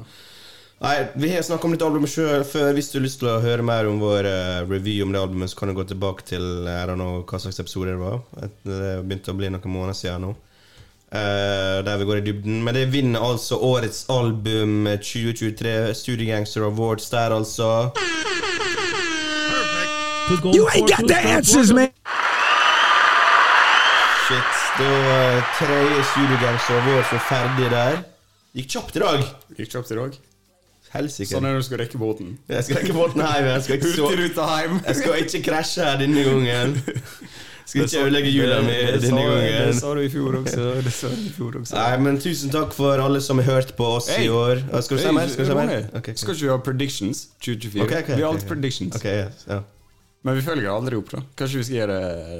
nei, 0.82 0.94
vi 1.20 1.32
har 1.34 1.44
snakka 1.46 1.68
om 1.70 1.76
litt 1.76 1.84
albumet 1.86 2.12
sjøl 2.12 2.44
før. 2.48 2.72
Hvis 2.76 2.92
du 2.92 2.98
har 3.00 3.06
lyst 3.06 3.20
til 3.22 3.30
å 3.32 3.40
høre 3.44 3.64
mer 3.68 3.88
om 3.88 4.00
vår 4.02 4.28
eh, 4.28 4.60
review 4.68 5.06
om 5.08 5.16
det 5.16 5.22
albumet, 5.22 5.52
så 5.54 5.60
kan 5.62 5.72
du 5.72 5.78
gå 5.80 5.86
tilbake 5.94 6.26
til 6.34 6.44
I 6.68 6.78
don't 6.90 7.00
know 7.00 7.22
hva 7.24 7.40
slags 7.44 7.60
episode 7.64 7.92
det 7.94 8.00
var. 8.02 8.20
Et- 8.44 8.64
Det 8.68 8.94
begynte 9.06 9.32
å 9.36 9.40
bli 9.40 9.52
noen 9.54 9.72
måneder 9.76 10.00
siden 10.00 10.28
nå. 10.28 10.36
Eh, 11.12 11.86
der 11.86 11.97
vi 11.97 12.05
går 12.05 12.16
i 12.16 12.22
dybden. 12.22 12.64
Men 12.64 12.76
det 12.76 12.93
vinner 12.93 13.20
altså 13.32 13.55
årets 13.55 14.05
album 14.10 14.86
2023 14.86 15.93
Studio 15.93 16.36
Gangster 16.36 16.62
Awards 16.62 17.10
der, 17.10 17.36
altså. 17.36 17.89
You 20.30 20.68
ain't 20.68 20.88
got 20.88 21.07
the 21.10 21.18
answers, 21.18 21.72
man. 21.74 21.89
Shit. 24.28 24.53
Da 24.78 24.86
uh, 24.86 25.43
tredje 25.60 26.03
Studio 26.12 26.38
Gangster 26.45 26.74
Awards 26.74 27.12
var 27.12 27.24
ferdig 27.30 27.72
der. 27.72 27.97
Gikk 28.53 28.70
kjapt 28.70 28.95
i 28.95 28.99
dag. 28.99 29.24
Gikk 29.57 29.72
kjapt 29.72 29.91
i 29.91 29.97
dag. 29.97 30.20
Helsike. 30.93 31.30
Sånn 31.32 31.45
er 31.45 31.49
det 31.49 31.57
når 31.57 31.64
du 31.64 31.68
skal 31.72 31.82
rekke 31.82 31.97
båten. 32.01 32.38
Jeg 32.49 32.64
skal 32.68 32.80
rekke 32.84 32.93
båten 32.93 33.26
hjem. 33.26 33.49
Jeg 33.49 33.64
skal 33.66 33.76
ikke, 33.80 33.91
så, 33.97 34.05
jeg 34.86 34.95
skal 35.01 35.26
ikke 35.26 35.41
krasje 35.49 35.89
her 35.89 35.97
denne 36.01 36.24
gangen. 36.30 36.78
Skal 37.70 37.86
ikke 37.86 38.02
ødelegge 38.08 38.30
jula 38.34 38.62
mi 38.66 38.74
denne 38.74 39.02
sa- 39.02 39.66
Det 39.70 39.76
sa 39.80 39.94
du 39.94 40.00
i 40.02 40.10
fjor 40.10 40.38
også. 40.40 40.64
Det 40.84 40.94
sa 40.94 41.08
du 41.14 41.22
i 41.22 41.30
fjor 41.36 41.58
også. 41.60 41.74
Nei, 41.78 41.98
men 42.06 42.18
tusen 42.20 42.50
takk 42.54 42.74
for 42.74 43.02
alle 43.04 43.22
som 43.22 43.38
har 43.38 43.46
hørt 43.54 43.76
på 43.78 43.86
oss 43.98 44.08
Hey. 44.10 44.26
i 44.26 44.30
år. 44.34 44.64
Skal 44.82 44.98
du 44.98 45.04
si 45.04 45.12
mer? 45.12 45.28
Skal 45.28 45.46
du 45.46 45.52
si 45.52 45.56
mer? 45.60 45.68
Ronny, 45.68 45.84
Ok, 45.94 46.10
ok. 46.10 46.18
Skal 46.18 46.34
ikke 46.34 46.42
vi 46.48 46.50
ha 46.50 46.58
predictions 46.58 47.28
2024? 47.40 47.84
Okay, 47.86 48.02
okay, 48.04 48.16
vi 48.16 48.22
har 48.22 48.30
alltid 48.34 48.48
predictions. 48.50 49.02
Yes, 49.06 49.46
ja. 49.48 49.60
Men 50.24 50.36
vi 50.36 50.42
følger 50.42 50.70
aldri 50.74 50.98
opp, 50.98 51.12
da. 51.12 51.22
Kanskje 51.38 51.58
vi 51.62 51.64
skal 51.64 51.76
gjøre 51.78 52.00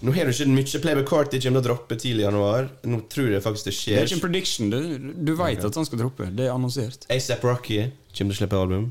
Nå 0.00 0.12
har 0.14 0.28
du 0.28 0.30
ikke 0.30 0.46
mye 0.54 0.80
Playboy 0.84 1.04
Carty 1.08 1.40
kommer 1.42 1.58
til 1.58 1.58
å 1.58 1.66
droppe 1.72 1.96
tidlig 1.98 2.22
i 2.22 2.26
januar. 2.28 2.68
Nå 2.86 3.00
tror 3.10 3.32
jeg 3.34 3.42
faktisk 3.42 3.66
det 3.66 3.74
skjer. 3.74 3.96
Det 3.96 4.02
er 4.04 4.06
ikke 4.12 4.18
en 4.20 4.22
prediction. 4.22 4.68
Du, 4.70 4.78
du 5.26 5.32
veit 5.34 5.64
at 5.66 5.74
han 5.80 5.86
skal 5.88 5.98
droppe. 6.04 6.28
Det 6.38 6.44
er 6.46 6.52
annonsert. 6.54 7.06
ASAP 7.10 7.42
Rocky 7.48 7.80
kommer 8.14 8.30
til 8.30 8.36
å 8.36 8.38
slippe 8.38 8.60
album. 8.60 8.84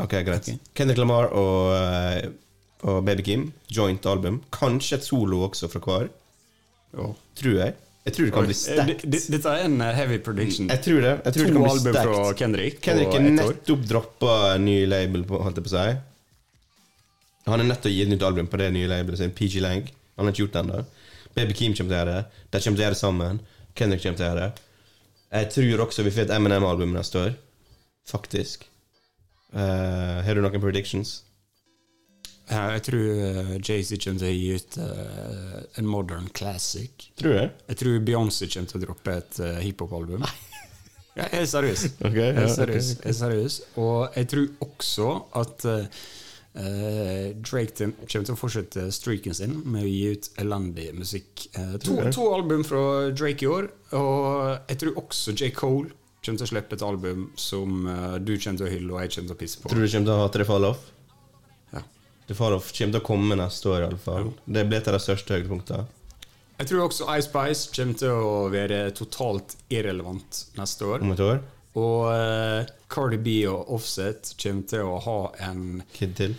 Ok, 0.00 0.14
greit. 0.24 0.46
Okay. 0.48 0.56
Kendrick 0.78 1.00
Lamar 1.02 1.28
og, 1.36 1.74
eh, 1.76 2.30
og 2.88 3.02
Baby 3.04 3.26
Kim, 3.26 3.44
joint 3.68 4.08
album. 4.08 4.38
Kanskje 4.56 4.96
et 4.96 5.04
solo 5.04 5.42
også 5.50 5.68
fra 5.74 5.82
hver. 5.84 6.08
Oh. 6.96 7.12
Tror 7.36 7.58
jeg. 7.60 7.76
Jeg 8.06 8.14
tror 8.16 8.28
det 8.28 8.32
kan 8.38 8.44
bli 8.46 8.54
Eh, 8.56 8.62
sterkt. 8.62 9.04
d- 9.10 9.22
Dette 9.34 9.52
er 9.52 9.64
en 9.66 9.80
eh, 9.82 9.92
heavy 9.98 10.18
prediction. 10.24 10.68
Jeg 10.72 10.80
tror 10.86 11.00
det. 11.04 11.12
Jeg 11.26 11.34
tror 11.36 11.44
det 11.44 11.52
To 11.52 11.52
kan 11.52 11.62
bli 11.66 11.70
album 11.74 12.00
fra. 12.00 12.32
Kendrick, 12.38 12.80
Kendrick 12.80 13.12
har 13.12 13.28
nettopp 13.28 13.84
droppa 13.92 14.34
ny 14.62 14.76
label, 14.88 15.24
på, 15.28 15.42
holdt 15.42 15.60
jeg 15.60 15.66
på 15.68 15.72
å 15.74 15.76
si. 15.76 15.96
Han 17.50 17.60
har 17.60 17.66
nettopp 17.74 17.92
gitt 17.92 18.08
nytt 18.08 18.24
album 18.26 18.48
på 18.50 18.56
det 18.62 18.72
nye 18.72 18.88
labelet 18.90 19.20
sitt, 19.20 19.34
PG 19.36 19.60
Lang. 19.60 19.84
Han 20.16 20.26
har 20.26 20.34
ikke 20.34 20.44
gjort 20.46 20.56
det 20.56 20.62
ennå. 20.64 20.84
Baby 21.36 21.56
Keem 21.56 21.74
kommer 21.76 21.92
til 21.92 21.96
å 21.96 22.00
gjøre 22.00 22.14
det. 22.14 22.44
De 22.48 22.60
kommer 22.60 22.78
til 22.78 22.82
å 22.82 22.86
gjøre 22.86 22.96
det 22.96 23.02
sammen. 23.02 23.42
Kendrick 23.76 24.02
kommer 24.02 24.20
til 24.20 24.26
å 24.26 24.30
gjøre 24.30 24.46
det. 24.46 24.64
Jeg 25.36 25.50
tror 25.52 25.84
også 25.84 26.06
vi 26.06 26.14
får 26.14 26.26
et 26.26 26.34
MNM-album 26.40 26.96
neste 26.96 27.20
år. 27.20 27.36
Faktisk. 28.08 28.64
Eh, 29.52 30.18
har 30.24 30.34
du 30.34 30.42
noen 30.44 30.62
predictions? 30.62 31.18
Jeg 32.46 32.82
tror 32.86 33.22
eh, 33.26 33.54
Jay-Z 33.58 33.98
kommer 34.04 34.22
til 34.22 34.28
å 34.28 34.34
gi 34.36 34.50
ut 34.54 34.76
uh, 34.78 35.56
en 35.80 35.88
modern 35.90 36.28
classic. 36.30 37.08
Tror 37.18 37.32
du 37.32 37.38
det? 37.40 37.48
Jeg 37.72 37.80
tror 37.80 38.04
Beyoncé 38.06 38.46
kommer 38.52 38.70
til 38.70 38.78
å 38.78 38.84
droppe 38.84 39.16
et 39.18 39.40
uh, 39.42 39.56
hiphop-album. 39.64 40.22
Ja, 41.16 41.24
jeg 41.32 41.46
er 41.46 41.48
seriøs. 41.48 41.82
Ok, 42.04 42.16
jeg, 42.20 42.36
er 42.36 42.50
seriøs. 42.52 42.90
Okay. 42.92 43.00
ok. 43.00 43.04
jeg 43.04 43.10
er 43.10 43.16
seriøs. 43.16 43.54
Og 43.80 44.16
jeg 44.18 44.28
tror 44.32 44.66
også 44.66 45.08
at 45.40 45.64
eh, 45.72 46.02
eh, 46.56 47.34
Drake 47.36 47.74
til- 47.76 47.92
kommer 48.00 48.26
til 48.26 48.34
å 48.34 48.38
fortsette 48.40 48.86
streaken 48.92 49.34
sin 49.36 49.58
med 49.64 49.84
å 49.84 49.90
gi 49.90 50.02
ut 50.16 50.28
elendig 50.42 50.88
musikk. 50.96 51.46
Uh, 51.56 51.76
to, 51.82 51.98
to 52.12 52.26
album 52.34 52.64
fra 52.64 53.10
Drake 53.12 53.44
i 53.46 53.50
år, 53.50 53.70
og 53.92 54.58
jeg 54.70 54.80
tror 54.82 55.00
også 55.04 55.36
J. 55.36 55.50
Cole 55.56 55.92
kommer 56.24 56.40
til 56.40 56.46
å 56.48 56.50
slippe 56.50 56.74
et 56.74 56.82
album 56.82 57.28
som 57.38 57.86
uh, 57.86 58.16
du 58.18 58.34
kommer 58.38 58.60
til 58.62 58.66
å 58.66 58.70
hylle, 58.72 58.92
og 58.94 59.02
jeg 59.04 59.14
kommer 59.14 59.32
til 59.32 59.36
å 59.36 59.40
pisse 59.44 59.60
på. 59.62 59.70
Tror 59.70 59.84
du 59.84 59.90
kommer 59.90 60.08
til 60.08 60.14
å 60.16 60.22
ha 60.24 60.30
det 60.34 60.48
fall 60.48 60.70
off? 60.72 60.88
Ja. 61.74 61.82
Det 62.26 62.38
fall 62.38 62.56
off 62.56 62.72
kommer 62.72 62.96
til 62.96 63.02
å 63.04 63.06
komme 63.06 63.38
neste 63.38 63.70
år, 63.70 63.82
i 63.84 63.90
alle 63.90 64.00
fall. 64.02 64.32
Det 64.46 64.64
blir 64.66 64.80
et 64.80 64.90
av 64.90 64.98
de 64.98 65.02
største 65.04 65.36
høydepunktene. 65.36 65.86
Jeg 66.56 66.70
tror 66.70 66.86
også 66.86 67.04
Ice 67.12 67.28
Spice 67.28 67.68
kommer 67.76 67.98
til 68.00 68.16
å 68.16 68.36
være 68.48 68.78
totalt 68.96 69.58
irrelevant 69.68 70.38
neste 70.56 70.88
år. 70.88 71.04
Om 71.04 71.12
et 71.12 71.20
år. 71.20 71.42
Og 71.76 72.06
uh, 72.08 72.62
Cardi 72.88 73.18
B 73.20 73.34
og 73.50 73.74
Offset 73.76 74.30
kommer 74.40 74.64
til 74.70 74.88
å 74.88 74.96
ha 75.04 75.18
en, 75.44 75.82
Kid 75.92 76.14
til. 76.16 76.36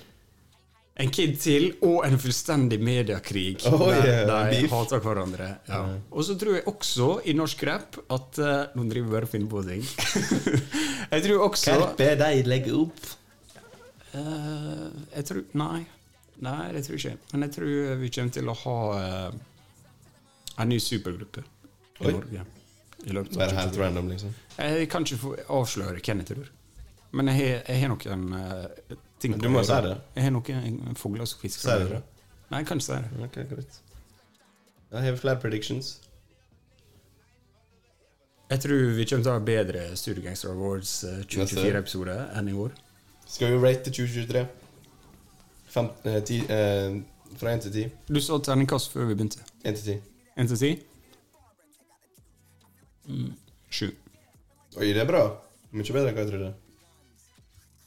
En 0.98 1.12
kid 1.14 1.36
til 1.38 1.68
og 1.86 2.06
en 2.08 2.18
fullstendig 2.18 2.80
mediekrig 2.82 3.60
Oh, 3.70 3.84
der 3.86 4.06
yeah, 4.08 4.24
de 4.50 4.62
beef. 4.64 4.72
hater 4.72 5.02
hverandre. 5.04 5.50
Ja. 5.70 5.82
Og 6.10 6.26
så 6.26 6.38
tror 6.42 6.58
jeg 6.58 6.66
også 6.72 7.10
i 7.30 7.36
norsk 7.38 7.62
rap 7.70 8.00
at 8.10 8.40
uh, 8.42 8.56
Nå 8.74 8.88
driver 8.90 9.06
vi 9.06 9.14
bare 9.14 9.30
og 9.30 9.34
finner 9.34 9.52
på 9.52 9.62
ting. 9.68 9.86
jeg 11.14 11.24
tror 11.28 11.46
også 11.50 11.76
Karpe, 11.78 12.10
de 12.24 12.32
legger 12.50 12.80
opp. 12.82 13.06
Uh, 14.16 14.90
Jeg 15.14 15.30
tror 15.30 15.46
Nei. 15.62 15.86
Nei, 16.42 16.72
det 16.74 16.84
tror 16.86 16.98
jeg 16.98 17.04
ikke. 17.18 17.32
Men 17.34 17.46
jeg 17.48 17.56
tror 17.58 17.96
vi 18.02 18.12
kommer 18.18 18.34
til 18.40 18.50
å 18.50 18.58
ha 18.64 18.78
uh, 18.98 19.40
en 20.58 20.70
ny 20.74 20.78
supergruppe 20.82 21.46
i 21.46 22.06
Oi. 22.08 22.14
Norge. 22.14 22.46
I 23.06 23.14
løpet 23.14 23.38
Bare 23.38 23.58
helt 23.62 23.78
random, 23.78 24.10
liksom. 24.10 24.34
Jeg 24.58 24.90
kan 24.90 25.06
ikke 25.06 25.36
avsløre 25.54 26.02
hvem 26.02 26.24
jeg 26.24 26.30
tror. 26.34 26.48
Men 27.18 27.30
jeg 27.32 27.62
har, 27.70 27.76
har 27.86 27.94
noen 27.94 28.26
uh, 28.34 28.98
ting 29.22 29.38
du 29.42 29.50
må 29.50 29.64
si 29.66 29.82
det. 29.86 29.96
Jeg 30.16 30.28
har 30.28 30.34
noen 30.36 30.98
fugler 31.00 31.26
som 31.30 31.42
fisker. 31.42 31.70
Si 31.70 31.92
det. 31.94 32.02
Nei, 32.52 32.62
jeg 32.62 32.68
kan 32.70 32.82
ikke 32.82 32.88
si 32.88 32.98
det. 32.98 33.24
Ok, 33.28 33.40
greit. 33.52 33.80
Jeg 34.92 35.04
har 35.04 35.18
flere 35.20 35.40
predictions. 35.42 35.98
Jeg 38.50 38.60
tror 38.64 38.76
vi 38.96 39.06
kommer 39.10 39.24
til 39.26 39.32
å 39.32 39.36
ha 39.36 39.44
bedre 39.44 39.82
Studio 40.00 40.24
Gangster 40.24 40.54
Awards 40.54 40.92
eh, 41.04 41.18
2024-episode 41.28 42.14
enn 42.40 42.48
i 42.48 42.54
år. 42.56 42.76
Skal 43.28 43.52
vi 43.52 43.58
rate 43.60 43.92
2023? 43.92 44.44
Fem, 45.74 45.90
eh, 46.08 46.22
ti, 46.24 46.38
eh, 46.48 46.96
fra 47.42 47.52
1 47.52 47.66
til 47.66 47.74
10. 47.74 47.90
Du 48.08 48.22
sa 48.24 48.40
terningkast 48.40 48.94
før 48.94 49.10
vi 49.10 49.18
begynte. 49.20 49.44
1 49.68 49.76
til 49.82 49.98
10. 49.98 49.98
1 50.40 50.54
til 50.54 50.62
10? 50.64 50.80
Mm. 53.08 53.34
7. 53.70 53.92
Oi, 54.78 54.88
det 54.94 55.04
er 55.04 55.12
bra. 55.12 55.26
Mye 55.76 55.92
bedre 55.92 56.14
enn 56.14 56.16
hva 56.16 56.24
jeg 56.24 56.32
trodde. 56.32 56.54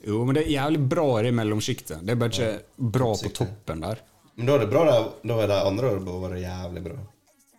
Jo, 0.06 0.22
men 0.24 0.34
det 0.38 0.46
er 0.46 0.50
jævlig 0.54 0.80
bra 0.88 1.04
i 1.20 1.22
det 1.26 1.32
mellomsjiktet. 1.36 2.00
Det 2.06 2.14
er 2.14 2.20
bare 2.20 2.30
ikke 2.32 2.90
bra 2.96 3.10
på 3.20 3.30
toppen 3.36 3.80
der. 3.84 3.98
Men 4.36 4.46
da 4.48 4.54
er 4.54 4.62
det 4.64 4.70
bra, 4.70 4.84
da. 4.88 4.98
Da 5.28 5.36
er 5.44 5.50
de 5.50 5.58
andre 5.68 5.90
årene 5.90 6.14
bare 6.24 6.38
jævlig 6.40 6.82
bra. 6.86 6.94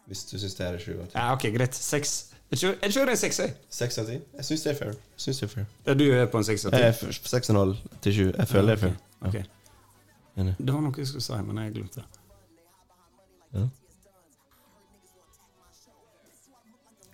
Hvis 0.10 0.24
du 0.32 0.38
syns 0.42 0.56
det 0.58 0.66
er 0.68 0.80
sju 0.82 0.96
av 1.00 1.06
ti. 1.12 1.16
Ja, 1.16 1.28
ok, 1.36 1.46
greit. 1.54 1.76
Seks. 1.78 2.16
Jeg 2.52 2.60
kjører, 2.60 2.78
jeg 2.84 2.92
kjører 2.96 3.10
en 3.14 3.18
6, 3.22 3.38
jeg. 3.40 3.54
Seks 3.72 3.98
av 4.02 4.10
10? 4.10 4.16
Jeg 4.40 4.46
syns 4.50 4.64
det 4.66 4.72
er 4.74 4.78
fair. 4.82 4.96
Jeg 5.14 5.22
synes 5.24 5.38
det 5.40 5.46
er 5.46 5.52
fair. 5.54 5.68
Ja, 5.88 5.94
du 6.02 6.04
er 6.12 6.26
på 6.34 6.38
en 6.42 6.44
seks 6.50 6.66
av 6.68 6.74
10? 6.74 6.82
Jeg 6.82 6.88
er 6.90 6.98
f- 6.98 7.30
6,5 7.32 7.76
til 8.04 8.14
sju. 8.18 8.26
Jeg 8.38 8.48
føler 8.50 8.68
det 8.68 8.74
er 8.74 8.82
fair. 8.88 8.98
Ok. 9.22 9.28
Okay. 9.38 9.46
Det 10.58 10.74
var 10.74 10.82
noe 10.84 10.98
jeg 10.98 11.08
skulle 11.08 11.24
si, 11.24 11.38
men 11.48 11.62
jeg 11.62 11.74
glemte 11.78 12.02
det. 12.02 12.08
Ja. 13.56 13.64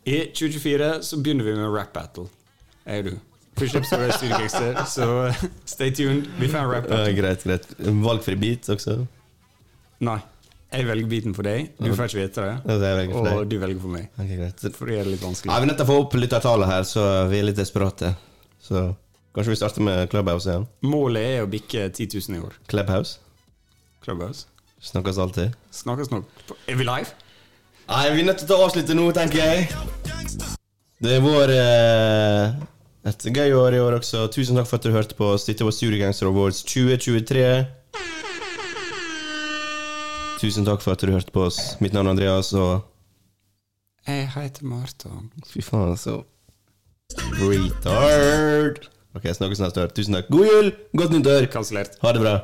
I 0.07 0.17
2024 0.31 0.89
så 1.03 1.17
begynner 1.21 1.43
vi 1.45 1.55
med 1.59 1.73
rap 1.75 1.93
battle. 1.93 2.27
Jeg 2.87 3.03
og 3.03 3.11
du. 3.11 3.17
Episode 3.57 4.05
er 4.05 4.11
Studio 4.13 4.37
Gangster, 4.37 4.81
så 4.85 5.05
stay 5.73 5.91
tuned. 5.97 6.27
Vi 6.39 6.47
får 6.51 6.59
en 6.61 6.69
rap 6.71 6.89
Ja, 6.91 6.99
greit, 7.17 7.43
greit. 7.47 7.65
Valgfri 7.79 8.35
beat 8.39 8.69
også. 8.69 8.99
Nei. 10.05 10.19
Jeg 10.67 10.83
velger 10.85 11.07
beaten 11.09 11.33
for 11.33 11.47
deg. 11.47 11.69
Du 11.79 11.87
får 11.95 12.09
ikke 12.11 12.19
vite 12.19 12.43
det. 12.43 12.55
Det 12.67 12.75
Og 13.15 13.25
deg. 13.25 13.43
du 13.49 13.55
velger 13.61 13.79
for 13.81 13.93
meg. 13.93 14.09
Okay, 14.19 14.35
greit. 14.37 14.65
For 14.75 14.85
det 14.91 14.97
er 14.99 15.07
litt 15.07 15.21
Ja, 15.21 15.27
vanskelig. 15.29 15.53
vi 15.55 15.63
er 15.63 15.69
nødt 15.71 15.77
til 15.79 15.87
å 15.87 15.89
få 15.89 15.97
opp 16.03 16.17
lyttertallet 16.19 16.67
her, 16.69 16.83
så 16.89 17.05
vi 17.31 17.39
er 17.39 17.47
litt 17.47 17.55
desperate. 17.57 18.11
Så 18.61 18.83
kanskje 19.33 19.53
vi 19.55 19.59
starter 19.61 19.81
med 19.87 20.09
Clubhouse 20.11 20.49
igjen. 20.51 20.67
Målet 20.83 21.23
er 21.37 21.45
å 21.45 21.49
bikke 21.49 21.87
10 21.95 22.11
000 22.29 22.37
i 22.37 22.43
år. 22.49 22.59
Clubhouse. 22.67 23.17
Clubhouse. 24.03 24.45
Snakkes 24.83 25.17
alltid. 25.23 25.55
Snakkes 25.73 26.11
nok. 26.11 26.27
Er 26.67 26.75
vi 26.77 26.83
live? 26.85 27.15
Nei, 27.87 28.03
vi 28.13 28.21
er 28.21 28.27
nødt 28.33 28.43
til 28.43 28.53
å 28.57 28.65
avslutte 28.67 28.93
nå, 28.93 29.07
tenker 29.15 29.39
jeg. 29.39 29.69
Det 31.01 31.15
er 31.15 31.23
vår 31.23 31.53
eh, 31.55 32.51
et 33.07 33.25
gøy 33.33 33.53
år 33.55 33.75
i 33.77 33.79
år 33.79 33.97
også. 33.99 34.25
Tusen 34.33 34.57
takk 34.59 34.67
for 34.69 34.77
at 34.79 34.83
du 34.87 34.91
hørte 34.91 35.15
på 35.17 35.29
oss. 35.33 35.45
Dette 35.47 35.65
var 35.65 35.71
Studio 35.75 35.99
Gangster 36.01 36.27
Awards 36.29 36.63
2023. 36.67 37.65
Tusen 40.41 40.67
takk 40.67 40.83
for 40.83 40.93
at 40.93 41.01
du 41.01 41.11
hørte 41.13 41.33
på 41.33 41.45
oss. 41.47 41.59
Mitt 41.81 41.95
navn 41.95 42.07
er 42.11 42.13
Andreas, 42.15 42.51
og 42.53 42.83
Jeg 44.07 44.27
heter 44.35 44.63
Marton. 44.63 45.31
fy 45.47 45.61
faen, 45.65 45.97
så 45.97 46.21
Retard. 47.39 48.85
Ok, 49.15 49.25
snakkes 49.33 49.59
neste 49.63 49.81
år. 49.83 49.93
Tusen 49.95 50.13
takk. 50.17 50.27
God 50.29 50.45
jul! 50.45 50.71
Godt 50.99 51.11
nyttår! 51.15 51.47
Kansellert. 51.51 51.95
Ha 52.03 52.11
det 52.13 52.21
bra. 52.21 52.35